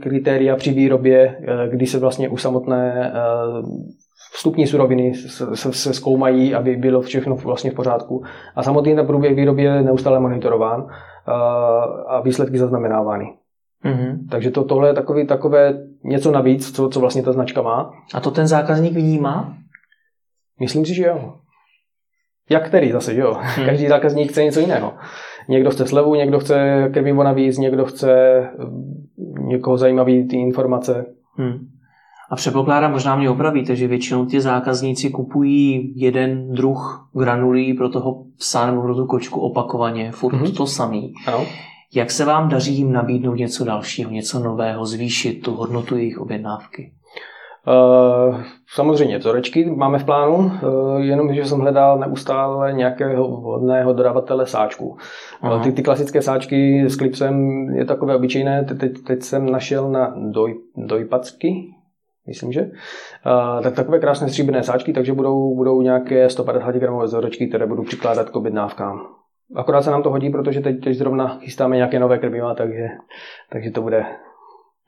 kritéria 0.00 0.56
při 0.56 0.72
výrobě, 0.72 1.38
eh, 1.40 1.68
kdy 1.68 1.86
se 1.86 1.98
vlastně 1.98 2.28
u 2.28 2.36
samotné 2.36 3.12
eh, 3.14 3.62
vstupní 4.32 4.66
suroviny 4.66 5.14
se, 5.14 5.72
se 5.72 5.94
zkoumají, 5.94 6.54
aby 6.54 6.76
bylo 6.76 7.00
všechno 7.00 7.36
vlastně 7.36 7.70
v 7.70 7.74
pořádku. 7.74 8.22
A 8.56 8.62
samotný 8.62 8.94
ten 8.94 9.06
průběh 9.06 9.36
výroby 9.36 9.62
je 9.62 9.82
neustále 9.82 10.20
monitorován 10.20 10.86
eh, 10.88 11.32
a 12.08 12.20
výsledky 12.20 12.58
zaznamenávány. 12.58 13.34
Mm-hmm. 13.84 14.18
Takže 14.30 14.50
to, 14.50 14.64
tohle 14.64 14.88
je 14.88 14.94
takový, 14.94 15.26
takové 15.26 15.74
něco 16.04 16.30
navíc, 16.30 16.76
co, 16.76 16.88
co 16.88 17.00
vlastně 17.00 17.22
ta 17.22 17.32
značka 17.32 17.62
má. 17.62 17.92
A 18.14 18.20
to 18.20 18.30
ten 18.30 18.46
zákazník 18.46 18.92
vnímá? 18.92 19.54
Myslím 20.60 20.86
si, 20.86 20.94
že 20.94 21.04
jo. 21.04 21.34
Jak 22.50 22.66
který 22.66 22.92
zase, 22.92 23.14
jo? 23.14 23.36
Hmm. 23.40 23.66
Každý 23.66 23.88
zákazník 23.88 24.30
chce 24.30 24.44
něco 24.44 24.60
jiného. 24.60 24.92
Někdo 25.48 25.70
chce 25.70 25.86
slevu, 25.86 26.14
někdo 26.14 26.38
chce 26.38 26.88
krmivo 26.92 27.22
navíc, 27.22 27.58
někdo 27.58 27.84
chce 27.84 28.12
eh, 28.12 28.50
někoho 29.38 29.78
zajímavý 29.78 30.28
ty 30.28 30.36
informace. 30.36 31.06
Hmm. 31.36 31.68
A 32.30 32.36
předpokládám, 32.36 32.92
možná 32.92 33.16
mě 33.16 33.30
opravíte, 33.30 33.76
že 33.76 33.88
většinou 33.88 34.26
ti 34.26 34.40
zákazníci 34.40 35.10
kupují 35.10 35.92
jeden 35.96 36.52
druh 36.52 37.10
granulí 37.14 37.74
pro 37.74 37.88
toho 37.88 38.24
psa 38.38 38.66
nebo 38.66 38.82
pro 38.82 38.94
tu 38.94 39.06
kočku 39.06 39.40
opakovaně, 39.40 40.12
furt 40.12 40.34
hmm. 40.34 40.52
to 40.52 40.66
samý. 40.66 41.12
Ano. 41.26 41.46
Jak 41.94 42.10
se 42.10 42.24
vám 42.24 42.48
daří 42.48 42.74
jim 42.74 42.92
nabídnout 42.92 43.34
něco 43.34 43.64
dalšího, 43.64 44.10
něco 44.10 44.38
nového, 44.38 44.86
zvýšit 44.86 45.42
tu 45.42 45.54
hodnotu 45.54 45.96
jejich 45.96 46.18
objednávky? 46.18 46.92
Uh, 47.66 48.42
samozřejmě 48.74 49.18
vzorečky 49.18 49.70
máme 49.70 49.98
v 49.98 50.04
plánu, 50.04 50.36
uh, 50.36 51.00
jenom 51.00 51.34
že 51.34 51.44
jsem 51.44 51.60
hledal 51.60 51.98
neustále 51.98 52.72
nějakého 52.72 53.28
vhodného 53.28 53.92
dodavatele 53.92 54.46
sáčků. 54.46 54.96
Uh, 55.44 55.62
ty, 55.62 55.72
ty 55.72 55.82
klasické 55.82 56.22
sáčky 56.22 56.84
s 56.88 56.96
klipsem 56.96 57.66
je 57.74 57.84
takové 57.84 58.16
obyčejné, 58.16 58.64
teď, 58.64 58.78
teď, 58.78 58.92
teď 59.06 59.22
jsem 59.22 59.50
našel 59.50 59.90
na 59.90 60.14
doj, 60.30 60.54
dojpacky, 60.76 61.54
myslím, 62.26 62.52
že. 62.52 62.60
Uh, 62.62 63.62
tak 63.62 63.74
takové 63.74 63.98
krásné 63.98 64.28
stříbrné 64.28 64.62
sáčky, 64.62 64.92
takže 64.92 65.12
budou, 65.12 65.56
budou 65.56 65.82
nějaké 65.82 66.30
150 66.30 66.74
gramové 66.74 67.04
vzorečky, 67.04 67.46
které 67.46 67.66
budu 67.66 67.82
přikládat 67.82 68.30
k 68.30 68.36
objednávkám. 68.36 69.06
Akorát 69.56 69.82
se 69.82 69.90
nám 69.90 70.02
to 70.02 70.10
hodí, 70.10 70.30
protože 70.30 70.60
teď, 70.60 70.84
teď 70.84 70.96
zrovna 70.96 71.38
chystáme 71.38 71.76
nějaké 71.76 71.98
nové 71.98 72.18
krmiva, 72.18 72.54
takže, 72.54 72.88
takže 73.52 73.70
to 73.70 73.82
bude 73.82 74.04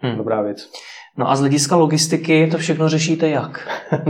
hmm. 0.09 0.17
dobrá 0.17 0.43
věc. 0.43 0.71
No 1.19 1.31
a 1.31 1.37
z 1.37 1.41
hlediska 1.41 1.77
logistiky 1.77 2.47
to 2.47 2.59
všechno 2.59 2.89
řešíte 2.89 3.29
jak? 3.29 3.69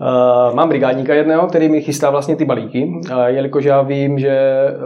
Eh, 0.00 0.54
mám 0.54 0.68
brigádníka 0.68 1.14
jedného, 1.14 1.46
který 1.46 1.68
mi 1.68 1.80
chystá 1.80 2.10
vlastně 2.10 2.36
ty 2.36 2.44
balíky. 2.44 2.92
Jelikož 3.26 3.64
já 3.64 3.82
vím, 3.82 4.18
že 4.18 4.38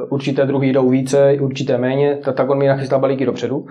určité 0.08 0.46
druhy 0.46 0.72
jdou 0.72 0.90
více, 0.90 1.36
určité 1.40 1.78
méně, 1.78 2.18
tak 2.34 2.50
on 2.50 2.58
mi 2.58 2.68
nachystá 2.68 2.98
balíky 2.98 3.26
dopředu. 3.26 3.66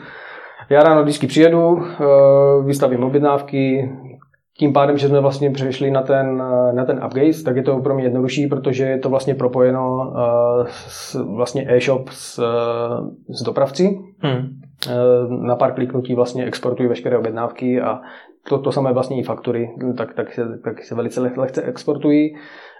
Já 0.70 0.84
ráno 0.84 1.04
vždycky 1.04 1.28
přijedu, 1.28 1.84
eh, 1.86 2.63
vystavím 2.65 3.04
objednávky, 3.04 3.91
tím 4.58 4.74
pádem, 4.74 4.98
že 4.98 5.08
jsme 5.08 5.20
vlastně 5.20 5.52
přešli 5.52 5.91
na 5.91 6.02
ten, 6.02 6.44
na 6.72 6.86
ten 6.86 7.02
upgrade, 7.06 7.44
tak 7.46 7.56
je 7.56 7.63
to 7.63 7.80
pro 7.80 7.96
mě 7.96 8.04
jednodušší, 8.04 8.48
protože 8.48 8.84
je 8.84 8.98
to 8.98 9.10
vlastně 9.10 9.36
propojeno 9.36 10.13
s, 10.68 11.15
vlastně 11.36 11.65
e-shop 11.70 12.10
s, 12.10 12.44
s 13.30 13.44
dopravci. 13.44 14.00
Hmm. 14.20 14.62
Uh, 14.88 15.32
na 15.32 15.56
pár 15.56 15.74
kliknutí 15.74 16.15
vlastně 16.15 16.45
exportují 16.45 16.89
veškeré 16.89 17.17
objednávky 17.17 17.82
a 17.82 18.02
to, 18.50 18.60
to 18.60 18.71
samé 18.71 18.93
vlastně 18.93 19.19
i 19.19 19.24
faktury, 19.24 19.69
tak, 19.98 20.13
tak, 20.13 20.34
se, 20.34 20.60
tak 20.63 20.84
se 20.84 20.95
velice 20.95 21.21
lehce 21.36 21.62
exportují. 21.62 22.36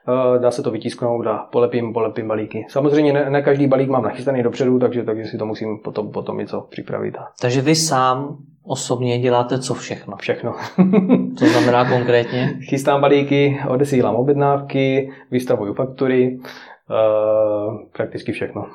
Uh, 0.08 0.42
dá 0.42 0.52
se 0.52 0.64
to 0.64 0.72
vytisknout 0.72 1.28
a 1.28 1.38
polepím, 1.52 1.94
polepím 1.94 2.28
balíky. 2.28 2.66
Samozřejmě 2.70 3.14
ne, 3.14 3.30
ne 3.30 3.42
každý 3.42 3.68
balík 3.68 3.90
mám 3.90 4.04
nachystaný 4.04 4.44
dopředu, 4.44 4.80
takže, 4.80 5.04
takže 5.04 5.26
si 5.26 5.38
to 5.38 5.46
musím 5.46 5.80
potom, 5.84 6.12
potom 6.12 6.38
něco 6.38 6.62
připravit. 6.70 7.16
Takže 7.42 7.62
vy 7.62 7.76
sám 7.76 8.38
osobně 8.64 9.20
děláte 9.20 9.60
co 9.60 9.74
všechno? 9.74 10.18
Všechno. 10.18 10.54
co 11.38 11.46
znamená 11.46 11.90
konkrétně? 11.90 12.60
Chystám 12.70 13.02
balíky, 13.02 13.60
odesílám 13.68 14.16
objednávky, 14.16 15.12
vystavuju 15.32 15.74
faktury, 15.74 16.40
uh, 16.90 17.76
prakticky 17.98 18.32
všechno. 18.32 18.66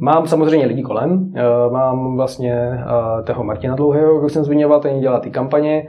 Mám 0.00 0.26
samozřejmě 0.26 0.66
lidi 0.66 0.82
kolem. 0.82 1.32
Eh, 1.36 1.42
mám 1.72 2.16
vlastně 2.16 2.54
eh, 2.54 3.22
toho 3.22 3.44
Martina 3.44 3.76
Dlouhého, 3.76 4.22
jak 4.22 4.30
jsem 4.30 4.44
zmiňoval, 4.44 4.80
ten 4.80 5.00
dělá 5.00 5.20
ty 5.20 5.30
kampaně. 5.30 5.88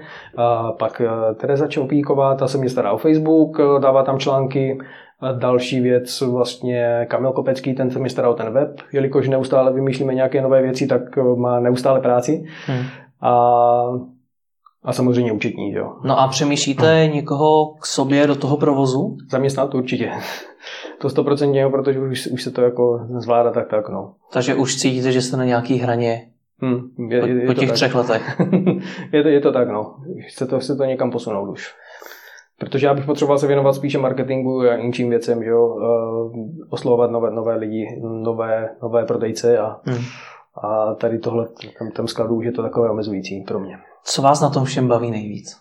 Pak 0.79 1.01
eh, 1.01 1.35
Tereza 1.35 1.67
Čopíková, 1.67 2.35
ta 2.35 2.47
se 2.47 2.57
mě 2.57 2.69
stará 2.69 2.91
o 2.91 2.97
Facebook, 2.97 3.57
dává 3.79 4.03
tam 4.03 4.19
články. 4.19 4.77
Další 5.37 5.81
věc 5.81 6.21
vlastně 6.21 7.05
Kamil 7.09 7.31
Kopecký, 7.31 7.73
ten 7.73 7.91
se 7.91 7.99
mi 7.99 8.09
stará 8.09 8.29
o 8.29 8.33
ten 8.33 8.53
web, 8.53 8.79
jelikož 8.93 9.27
neustále 9.27 9.73
vymýšlíme 9.73 10.13
nějaké 10.13 10.41
nové 10.41 10.61
věci, 10.61 10.87
tak 10.87 11.17
má 11.35 11.59
neustále 11.59 12.01
práci. 12.01 12.45
Hmm. 12.67 12.83
A 13.21 13.83
a 14.83 14.93
samozřejmě 14.93 15.31
účetní, 15.31 15.71
jo. 15.71 15.95
No 16.03 16.19
a 16.19 16.27
přemýšlíte 16.27 17.03
hmm. 17.03 17.13
někoho 17.15 17.75
k 17.79 17.85
sobě 17.85 18.27
do 18.27 18.35
toho 18.35 18.57
provozu? 18.57 19.17
Zaměstnat 19.29 19.75
určitě. 19.75 20.11
To 21.01 21.09
stoprocentně, 21.09 21.69
protože 21.69 21.99
už, 21.99 22.27
už 22.27 22.43
se 22.43 22.51
to 22.51 22.61
jako 22.61 22.99
zvládá 23.17 23.51
tak 23.51 23.69
tak, 23.69 23.89
no. 23.89 24.13
Takže 24.33 24.55
už 24.55 24.75
cítíte, 24.75 25.11
že 25.11 25.21
jste 25.21 25.37
na 25.37 25.45
nějaký 25.45 25.77
hraně 25.77 26.27
hmm, 26.59 27.09
je, 27.11 27.17
je, 27.17 27.41
je 27.41 27.47
po, 27.47 27.53
těch 27.53 27.71
třech 27.71 27.95
letech. 27.95 28.41
je, 29.11 29.23
to, 29.23 29.29
je 29.29 29.39
to 29.39 29.51
tak, 29.51 29.69
no. 29.69 29.95
Chce 30.27 30.45
to, 30.45 30.59
chce 30.59 30.75
to 30.75 30.83
někam 30.83 31.11
posunout 31.11 31.49
už. 31.49 31.75
Protože 32.59 32.87
já 32.87 32.93
bych 32.93 33.05
potřeboval 33.05 33.37
se 33.37 33.47
věnovat 33.47 33.73
spíše 33.73 33.97
marketingu 33.97 34.59
a 34.61 34.75
jinčím 34.75 35.09
věcem, 35.09 35.43
že 35.43 35.49
jo, 35.49 35.67
uh, 35.67 36.31
oslovovat 36.69 37.11
nové, 37.11 37.31
nové 37.31 37.55
lidi, 37.55 38.01
nové, 38.01 38.69
nové 38.81 39.05
prodejce 39.05 39.57
a, 39.57 39.79
hmm. 39.83 40.03
a 40.63 40.95
tady 40.95 41.19
tohle, 41.19 41.47
tam, 41.79 41.91
tam 41.91 42.07
skladu 42.07 42.35
už 42.35 42.45
je 42.45 42.51
to 42.51 42.61
takové 42.61 42.89
omezující 42.89 43.41
pro 43.41 43.59
mě. 43.59 43.77
Co 44.05 44.21
vás 44.21 44.41
na 44.41 44.49
tom 44.49 44.65
všem 44.65 44.87
baví 44.87 45.11
nejvíc? 45.11 45.57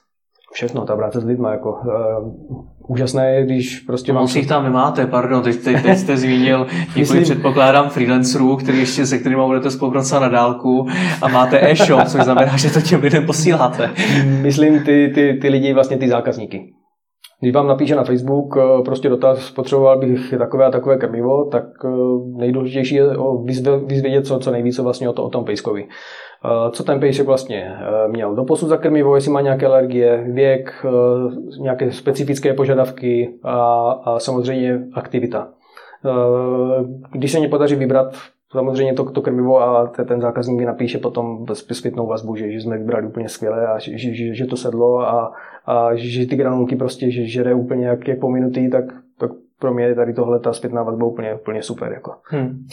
Všechno, 0.53 0.85
ta 0.85 0.97
práce 0.97 1.21
s 1.21 1.25
lidmi, 1.25 1.47
jako 1.51 1.73
uh, 1.73 2.65
úžasné 2.89 3.35
je, 3.35 3.45
když 3.45 3.81
prostě 3.81 4.13
mám... 4.13 4.27
No, 4.37 4.43
tam 4.49 4.65
nemáte, 4.65 5.07
pardon, 5.07 5.43
teď, 5.43 5.57
teď, 5.57 5.83
teď 5.83 5.99
jste 5.99 6.17
zmínil 6.17 6.59
několik, 6.79 6.97
Myslím... 6.97 7.23
předpokládám, 7.23 7.91
freelancerů, 7.91 8.57
který 8.57 8.79
ještě, 8.79 9.07
se 9.07 9.19
kterými 9.19 9.43
budete 9.47 9.71
spolupracovat 9.71 10.21
na 10.21 10.29
dálku 10.29 10.87
a 11.23 11.29
máte 11.29 11.71
e-shop, 11.71 12.05
což 12.05 12.23
znamená, 12.23 12.57
že 12.57 12.71
to 12.71 12.81
těm 12.81 13.01
lidem 13.01 13.27
posíláte. 13.27 13.91
Myslím 14.25 14.85
ty, 14.85 15.13
ty, 15.15 15.39
ty 15.43 15.49
lidi, 15.49 15.73
vlastně 15.73 15.97
ty 15.97 16.09
zákazníky. 16.09 16.73
Když 17.41 17.55
vám 17.55 17.67
napíše 17.67 17.97
na 17.97 18.05
Facebook 18.05 18.57
eh, 18.57 18.83
prostě 18.85 19.09
dotaz, 19.09 19.51
potřeboval 19.51 19.99
bych 19.99 20.35
takové 20.39 20.67
a 20.67 20.71
takové 20.71 20.97
krmivo, 20.97 21.45
tak 21.45 21.65
eh, 21.85 21.89
nejdůležitější 22.37 22.95
je 22.95 23.05
vyzvědět 23.87 24.27
co, 24.27 24.39
co 24.39 24.51
nejvíce 24.51 24.83
vlastně 24.83 25.09
o, 25.09 25.13
to, 25.13 25.25
o 25.25 25.29
tom 25.29 25.45
pejskovi. 25.45 25.89
Eh, 26.45 26.71
co 26.71 26.85
ten 26.85 27.01
pejsek 27.01 27.27
vlastně 27.27 27.73
měl 28.07 28.35
do 28.35 28.45
posud 28.45 28.69
za 28.69 28.77
krmivo, 28.77 29.15
jestli 29.15 29.31
má 29.31 29.41
nějaké 29.41 29.67
alergie, 29.67 30.25
věk, 30.33 30.87
nějaké 31.59 31.93
specifické 31.93 32.55
požadavky 32.55 33.35
a, 33.43 33.91
a 34.05 34.19
samozřejmě 34.19 34.83
aktivita. 34.93 35.49
Když 37.13 37.33
se 37.33 37.39
mě 37.39 37.49
podaří 37.49 37.75
vybrat 37.75 38.15
samozřejmě 38.53 38.93
to, 38.93 39.11
to 39.11 39.23
krmivo 39.23 39.63
a 39.63 39.87
ten 39.87 40.21
zákazník 40.21 40.59
mi 40.59 40.67
napíše 40.67 40.99
potom 40.99 41.47
zpětnou 41.73 42.07
vazbu, 42.07 42.37
že, 42.37 42.53
že 42.53 42.61
jsme 42.61 42.79
vybrali 42.79 43.07
úplně 43.07 43.29
skvěle 43.29 43.67
a 43.67 43.79
že, 43.79 43.99
že, 43.99 44.35
že 44.35 44.47
to 44.47 44.57
sedlo 44.57 45.01
a, 45.01 45.33
a 45.67 45.95
že 45.95 46.27
ty 46.27 46.37
granulky 46.37 46.77
prostě 46.77 47.11
že 47.11 47.27
žere 47.27 47.55
úplně 47.55 47.87
jak, 47.87 48.09
jak 48.09 48.19
pominutý, 48.19 48.71
tak 48.71 48.85
pro 49.61 49.75
mě 49.75 49.85
je 49.85 49.95
tady 49.95 50.15
tohle 50.15 50.41
ta 50.41 50.53
zpětná 50.53 50.83
vazba 50.83 51.07
úplně, 51.07 51.35
úplně 51.35 51.63
super. 51.63 51.93
Jako. 51.93 52.15
Hmm. 52.25 52.67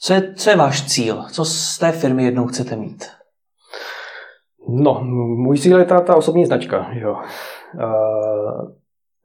Co, 0.00 0.14
je, 0.14 0.34
co 0.34 0.50
je 0.50 0.56
váš 0.56 0.86
cíl? 0.86 1.22
Co 1.30 1.44
z 1.44 1.78
té 1.78 1.92
firmy 1.92 2.24
jednou 2.24 2.46
chcete 2.46 2.76
mít? 2.76 3.04
No, 4.68 5.00
můj 5.36 5.58
cíl 5.58 5.78
je 5.78 5.84
ta, 5.84 6.00
ta 6.00 6.16
osobní 6.16 6.46
značka. 6.46 6.86
Jo. 6.92 7.16
Uh, 7.74 8.70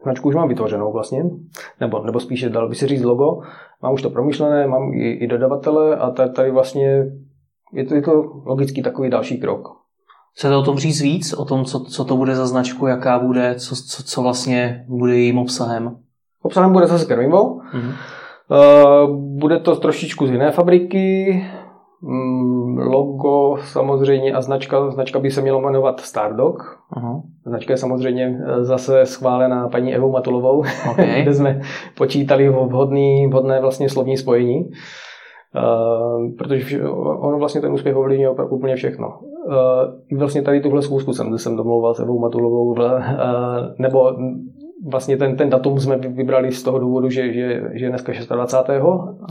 Značku 0.04 0.28
už 0.28 0.36
mám 0.36 0.48
vytvořenou 0.48 0.94
vlastně, 0.94 1.24
nebo, 1.80 2.04
nebo 2.04 2.20
spíše 2.20 2.50
dal 2.50 2.70
by 2.70 2.76
se 2.76 2.88
říct 2.88 3.04
logo. 3.04 3.42
Mám 3.84 3.94
už 3.94 4.02
to 4.02 4.10
promyšlené, 4.10 4.68
mám 4.68 4.94
i, 4.94 5.12
i 5.12 5.28
dodavatele 5.28 5.96
a 5.96 6.12
tady 6.12 6.52
vlastně 6.52 7.06
je 7.74 7.86
to, 7.86 7.96
je 7.96 8.02
to 8.02 8.12
logický 8.46 8.82
takový 8.82 9.10
další 9.10 9.40
krok. 9.40 9.68
Chcete 10.34 10.56
o 10.56 10.64
tom 10.64 10.78
říct 10.78 11.02
víc? 11.02 11.34
O 11.34 11.46
tom, 11.46 11.66
co, 11.66 11.80
co 11.80 12.06
to 12.06 12.18
bude 12.18 12.36
za 12.36 12.48
značku, 12.48 12.88
jaká 12.88 13.20
bude, 13.20 13.56
co, 13.56 13.76
co, 13.76 14.04
co 14.04 14.22
vlastně 14.22 14.86
bude 14.88 15.16
jejím 15.16 15.38
obsahem? 15.38 15.98
Obsahem 16.42 16.74
bude 16.74 16.88
zase 16.88 17.06
krmivo. 17.06 17.60
Mm-hmm. 17.74 17.94
Uh, 18.50 19.16
bude 19.16 19.60
to 19.60 19.76
trošičku 19.76 20.28
z 20.28 20.32
jiné 20.32 20.52
fabriky, 20.52 21.42
Mm, 22.02 22.78
logo 22.78 23.58
samozřejmě 23.64 24.34
a 24.34 24.42
značka, 24.42 24.92
značka 24.92 25.20
by 25.20 25.32
se 25.32 25.42
měla 25.42 25.60
jmenovat 25.60 26.00
Stardog. 26.00 26.80
Uh-huh. 26.98 27.22
Značka 27.46 27.74
je 27.74 27.78
samozřejmě 27.78 28.40
eh, 28.46 28.64
zase 28.64 29.06
schválená 29.06 29.70
paní 29.70 29.96
Evou 29.96 30.12
Matulovou, 30.12 30.64
okay. 30.92 31.22
kde 31.22 31.34
jsme 31.34 31.62
počítali 31.98 32.50
vhodný, 32.50 33.28
vhodné 33.28 33.62
vlastně 33.62 33.90
slovní 33.90 34.18
spojení. 34.18 34.70
Uh, 35.56 36.36
protože 36.38 36.84
ono 37.20 37.38
vlastně 37.38 37.62
ten 37.62 37.74
úspěch 37.74 37.96
ovlivňuje 37.96 38.30
úplně 38.30 38.76
všechno. 38.76 39.20
Uh, 40.10 40.18
vlastně 40.20 40.42
tady 40.42 40.62
tuhle 40.62 40.82
schůzku 40.82 41.14
jsem, 41.14 41.38
jsem 41.38 41.56
domlouval 41.56 41.94
s 41.94 42.00
Evou 42.00 42.20
Matulovou, 42.20 42.72
uh, 42.72 42.78
nebo 43.78 44.12
vlastně 44.88 45.18
ten, 45.18 45.36
ten 45.36 45.50
datum 45.50 45.80
jsme 45.80 45.98
vybrali 45.98 46.52
z 46.52 46.64
toho 46.64 46.80
důvodu, 46.80 47.10
že, 47.10 47.34
že, 47.34 47.62
že 47.74 47.86
je 47.86 47.90
dneska 47.90 48.14
26. 48.36 48.82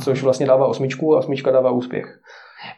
což 0.05 0.23
vlastně 0.23 0.47
dává 0.47 0.67
osmičku 0.67 1.15
a 1.15 1.19
osmička 1.19 1.51
dává 1.51 1.71
úspěch. 1.71 2.19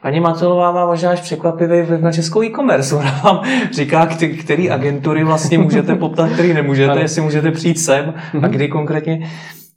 Paní 0.01 0.19
Matelová 0.19 0.71
má 0.71 0.85
možná 0.85 1.11
až 1.11 1.21
překvapivý 1.21 1.81
vliv 1.81 2.01
na 2.01 2.11
českou 2.11 2.43
e-commerce. 2.43 2.95
Ona 2.95 3.21
vám 3.23 3.41
říká, 3.71 4.09
který 4.43 4.69
agentury 4.69 5.23
vlastně 5.23 5.57
můžete 5.57 5.95
poptat, 5.95 6.29
který 6.33 6.53
nemůžete, 6.53 6.91
ano. 6.91 7.01
jestli 7.01 7.21
můžete 7.21 7.51
přijít 7.51 7.79
sem 7.79 8.13
a 8.33 8.37
mhm. 8.37 8.51
kdy 8.51 8.67
konkrétně. 8.67 9.29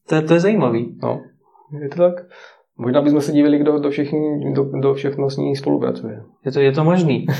To, 0.08 0.22
to 0.22 0.34
je 0.34 0.40
zajímavý. 0.40 0.98
No, 1.02 1.20
je 1.80 1.88
to 1.88 1.96
tak. 1.96 2.14
Možná 2.78 3.02
bychom 3.02 3.20
se 3.20 3.32
divili, 3.32 3.58
kdo 3.58 3.78
do, 3.78 3.90
všechny, 3.90 4.52
do, 4.54 4.64
do 4.64 4.94
všechno 4.94 5.30
s 5.30 5.36
ní 5.36 5.56
spolupracuje. 5.56 6.22
Je 6.44 6.52
to, 6.52 6.60
je 6.60 6.72
to 6.72 6.84
možný. 6.84 7.26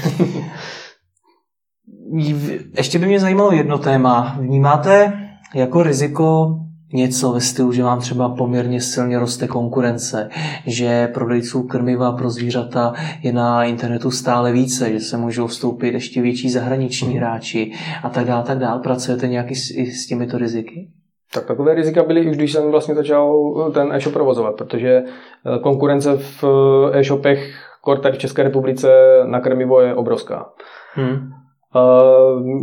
Ještě 2.76 2.98
by 2.98 3.06
mě 3.06 3.20
zajímalo 3.20 3.52
jedno 3.52 3.78
téma. 3.78 4.36
Vnímáte 4.40 5.23
jako 5.54 5.82
riziko 5.82 6.56
něco 6.94 7.32
ve 7.32 7.40
stylu, 7.40 7.72
že 7.72 7.82
vám 7.82 8.00
třeba 8.00 8.28
poměrně 8.28 8.80
silně 8.80 9.18
roste 9.18 9.48
konkurence, 9.48 10.28
že 10.66 11.08
prodejců 11.14 11.62
krmiva 11.62 12.12
pro 12.12 12.30
zvířata 12.30 12.92
je 13.22 13.32
na 13.32 13.64
internetu 13.64 14.10
stále 14.10 14.52
více, 14.52 14.92
že 14.92 15.00
se 15.00 15.16
můžou 15.16 15.46
vstoupit 15.46 15.94
ještě 15.94 16.22
větší 16.22 16.50
zahraniční 16.50 17.08
mhm. 17.08 17.16
hráči 17.16 17.72
a 18.02 18.08
tak 18.08 18.26
dále, 18.26 18.44
tak 18.44 18.58
dále. 18.58 18.80
Pracujete 18.80 19.28
nějaký 19.28 19.54
s, 19.54 19.70
i 19.70 19.86
s 19.86 20.06
těmito 20.06 20.38
riziky? 20.38 20.88
Tak 21.34 21.44
takové 21.44 21.74
rizika 21.74 22.02
byly 22.02 22.30
už, 22.30 22.36
když 22.36 22.52
jsem 22.52 22.70
vlastně 22.70 22.94
začal 22.94 23.54
ten 23.74 23.92
e-shop 23.92 24.12
provozovat, 24.12 24.56
protože 24.56 24.88
eh, 24.96 25.58
konkurence 25.62 26.16
v 26.16 26.44
e-shopech, 26.92 27.54
kor 27.80 28.00
tady 28.00 28.16
v 28.16 28.20
České 28.20 28.42
republice 28.42 28.88
na 29.24 29.40
krmivo 29.40 29.80
je 29.80 29.94
obrovská. 29.94 30.46
Hmm. 30.94 31.43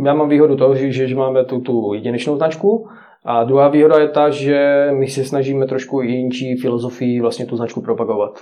Já 0.04 0.14
mám 0.14 0.28
výhodu 0.28 0.56
toho, 0.56 0.74
že, 0.74 0.92
že 0.92 1.14
máme 1.14 1.44
tu, 1.44 1.60
tu 1.60 1.94
jedinečnou 1.94 2.36
značku, 2.36 2.88
a 3.24 3.44
druhá 3.44 3.68
výhoda 3.68 3.98
je 3.98 4.08
ta, 4.08 4.30
že 4.30 4.88
my 4.98 5.08
se 5.08 5.24
snažíme 5.24 5.66
trošku 5.66 6.00
jinčí 6.00 6.56
filozofii 6.56 7.20
vlastně 7.20 7.46
tu 7.46 7.56
značku 7.56 7.82
propagovat. 7.82 8.40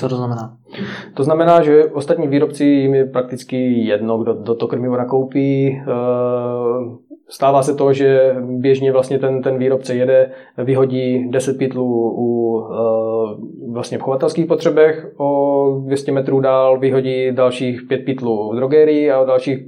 Co 0.00 0.08
to 0.08 0.16
znamená? 0.16 0.56
To 1.14 1.24
znamená, 1.24 1.62
že 1.62 1.84
ostatní 1.84 2.28
výrobci 2.28 2.64
jim 2.64 2.94
je 2.94 3.04
prakticky 3.04 3.72
jedno, 3.72 4.18
kdo, 4.18 4.34
kdo 4.34 4.54
to 4.54 4.66
krmivo 4.66 4.96
nakoupí. 4.96 5.82
Eh, 5.82 5.86
stává 7.28 7.62
se 7.62 7.74
to, 7.74 7.92
že 7.92 8.36
běžně 8.40 8.92
vlastně 8.92 9.18
ten, 9.18 9.42
ten 9.42 9.58
výrobce 9.58 9.94
jede, 9.94 10.30
vyhodí 10.58 11.30
10 11.30 11.58
pytlů 11.58 12.14
u 12.18 12.60
eh, 12.72 13.72
vlastně 13.72 13.98
v 13.98 14.00
chovatelských 14.00 14.46
potřebech, 14.46 15.06
o 15.16 15.82
200 15.86 16.12
metrů 16.12 16.40
dál 16.40 16.78
vyhodí 16.78 17.32
dalších 17.32 17.82
5 17.88 17.98
pytlů 18.04 18.52
v 18.52 18.56
drogerii 18.56 19.10
a 19.10 19.20
o 19.20 19.24
dalších 19.24 19.58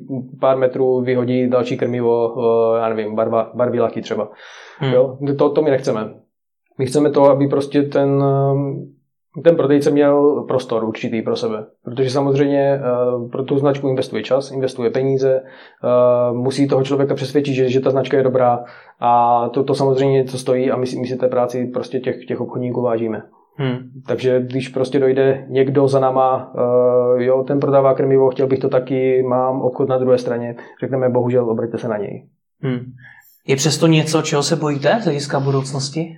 pár 0.41 0.57
metrů 0.57 1.01
vyhodí 1.01 1.49
další 1.49 1.76
krmivo, 1.76 2.35
eh, 2.39 2.78
já 2.78 2.89
nevím, 2.89 3.14
barva, 3.14 3.51
barvilaky 3.55 4.03
třeba. 4.03 4.28
Hmm. 4.78 4.93
Jo? 4.93 5.18
To, 5.39 5.51
to 5.51 5.62
my 5.62 5.70
nechceme. 5.70 6.14
My 6.78 6.87
chceme 6.87 7.11
to, 7.11 7.24
aby 7.24 7.49
prostě 7.49 7.83
ten 7.83 8.24
ten 9.45 9.57
prodejce 9.57 9.91
měl 9.91 10.45
prostor 10.49 10.85
určitý 10.85 11.22
pro 11.22 11.37
sebe, 11.37 11.64
protože 11.85 12.11
samozřejmě 12.11 12.80
uh, 13.14 13.30
pro 13.30 13.43
tu 13.43 13.59
značku 13.59 13.89
investuje 13.89 14.22
čas, 14.22 14.51
investuje 14.51 14.91
peníze, 14.91 15.41
uh, 15.41 16.37
musí 16.37 16.68
toho 16.68 16.83
člověka 16.83 17.14
přesvědčit, 17.14 17.55
že, 17.55 17.68
že 17.68 17.80
ta 17.80 17.91
značka 17.91 18.16
je 18.16 18.22
dobrá 18.22 18.64
a 19.01 19.49
to, 19.49 19.64
to 19.64 19.74
samozřejmě 19.74 20.18
něco 20.18 20.39
stojí 20.39 20.70
a 20.70 20.76
my 20.76 20.87
si, 20.87 21.01
my 21.01 21.07
si 21.07 21.16
té 21.16 21.28
práci 21.28 21.66
prostě 21.66 22.01
těch, 22.01 22.24
těch 22.24 22.41
obchodníků 22.41 22.83
vážíme. 22.83 23.22
Hmm. 23.57 23.78
Takže 24.07 24.41
když 24.41 24.68
prostě 24.68 24.99
dojde 24.99 25.47
někdo 25.49 25.89
za 25.89 26.01
náma, 26.01 26.53
uh, 26.55 27.22
jo, 27.22 27.45
ten 27.47 27.61
prodává 27.61 27.95
krmivo, 27.95 28.30
chtěl 28.30 28.47
bych 28.47 28.59
to 28.59 28.68
taky, 28.68 29.22
mám 29.22 29.61
obchod 29.61 29.89
na 29.89 29.99
druhé 29.99 30.18
straně, 30.18 30.57
řekneme 30.80 31.09
bohužel, 31.09 31.51
obraťte 31.51 31.78
se 31.78 31.89
na 31.89 31.97
něj. 31.97 32.26
Hmm. 32.61 32.80
Je 33.47 33.57
přesto 33.57 33.87
něco, 33.87 34.22
čeho 34.22 34.43
se 34.43 34.57
bojíte 34.57 34.99
z 35.01 35.05
hlediska 35.05 35.41
budoucnosti? 35.41 36.16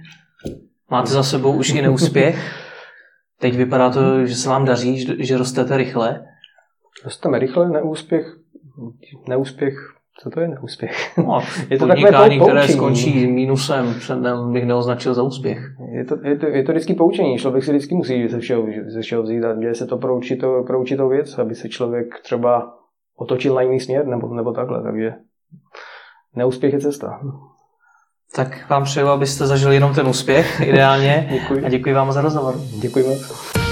Máte 0.90 1.10
za 1.10 1.22
sebou 1.22 1.52
už 1.52 1.74
i 1.74 1.82
neúspěch? 1.82 2.63
Teď 3.40 3.56
vypadá 3.56 3.90
to, 3.90 4.26
že 4.26 4.34
se 4.34 4.48
vám 4.48 4.64
daří, 4.64 5.24
že 5.24 5.38
rostete 5.38 5.76
rychle. 5.76 6.26
Rosteme 7.04 7.38
rychle, 7.38 7.68
neúspěch, 7.68 8.36
neúspěch 9.28 9.74
Co 10.18 10.30
to 10.30 10.40
je 10.40 10.48
neúspěch? 10.48 11.18
No, 11.18 11.40
je 11.70 11.78
to 11.78 11.86
podnikání, 11.86 12.38
takové 12.38 12.50
které 12.50 12.68
skončí 12.68 13.26
mínusem, 13.26 13.94
předem 13.98 14.52
bych 14.52 14.66
neoznačil 14.66 15.14
za 15.14 15.22
úspěch. 15.22 15.58
Je 15.92 16.04
to, 16.04 16.16
je 16.24 16.38
to, 16.38 16.46
je 16.46 16.62
to 16.62 16.72
vždycky 16.72 16.94
poučení. 16.94 17.38
Člověk 17.38 17.64
si 17.64 17.70
vždycky 17.70 17.94
musí 17.94 18.28
ze 18.28 18.38
všeho, 18.38 18.66
ze 18.86 19.00
všeho 19.00 19.22
vzít 19.22 19.44
a 19.44 19.54
děje 19.54 19.74
se 19.74 19.86
to 19.86 19.98
pro 19.98 20.16
určitou, 20.16 20.64
pro 20.64 20.80
určitou 20.80 21.08
věc, 21.08 21.38
aby 21.38 21.54
se 21.54 21.68
člověk 21.68 22.20
třeba 22.22 22.74
otočil 23.16 23.54
na 23.54 23.62
jiný 23.62 23.80
směr 23.80 24.06
nebo, 24.06 24.34
nebo 24.34 24.52
takhle. 24.52 24.82
Takže 24.82 25.14
neúspěch 26.36 26.72
je 26.72 26.80
cesta. 26.80 27.20
Tak 28.32 28.70
vám 28.70 28.84
přeju, 28.84 29.08
abyste 29.08 29.46
zažili 29.46 29.74
jenom 29.74 29.94
ten 29.94 30.08
úspěch, 30.08 30.60
ideálně. 30.60 31.28
děkuji. 31.32 31.64
A 31.64 31.68
děkuji 31.68 31.94
vám 31.94 32.12
za 32.12 32.20
rozhovor. 32.20 32.54
Děkuji 32.80 33.04
moc. 33.08 33.63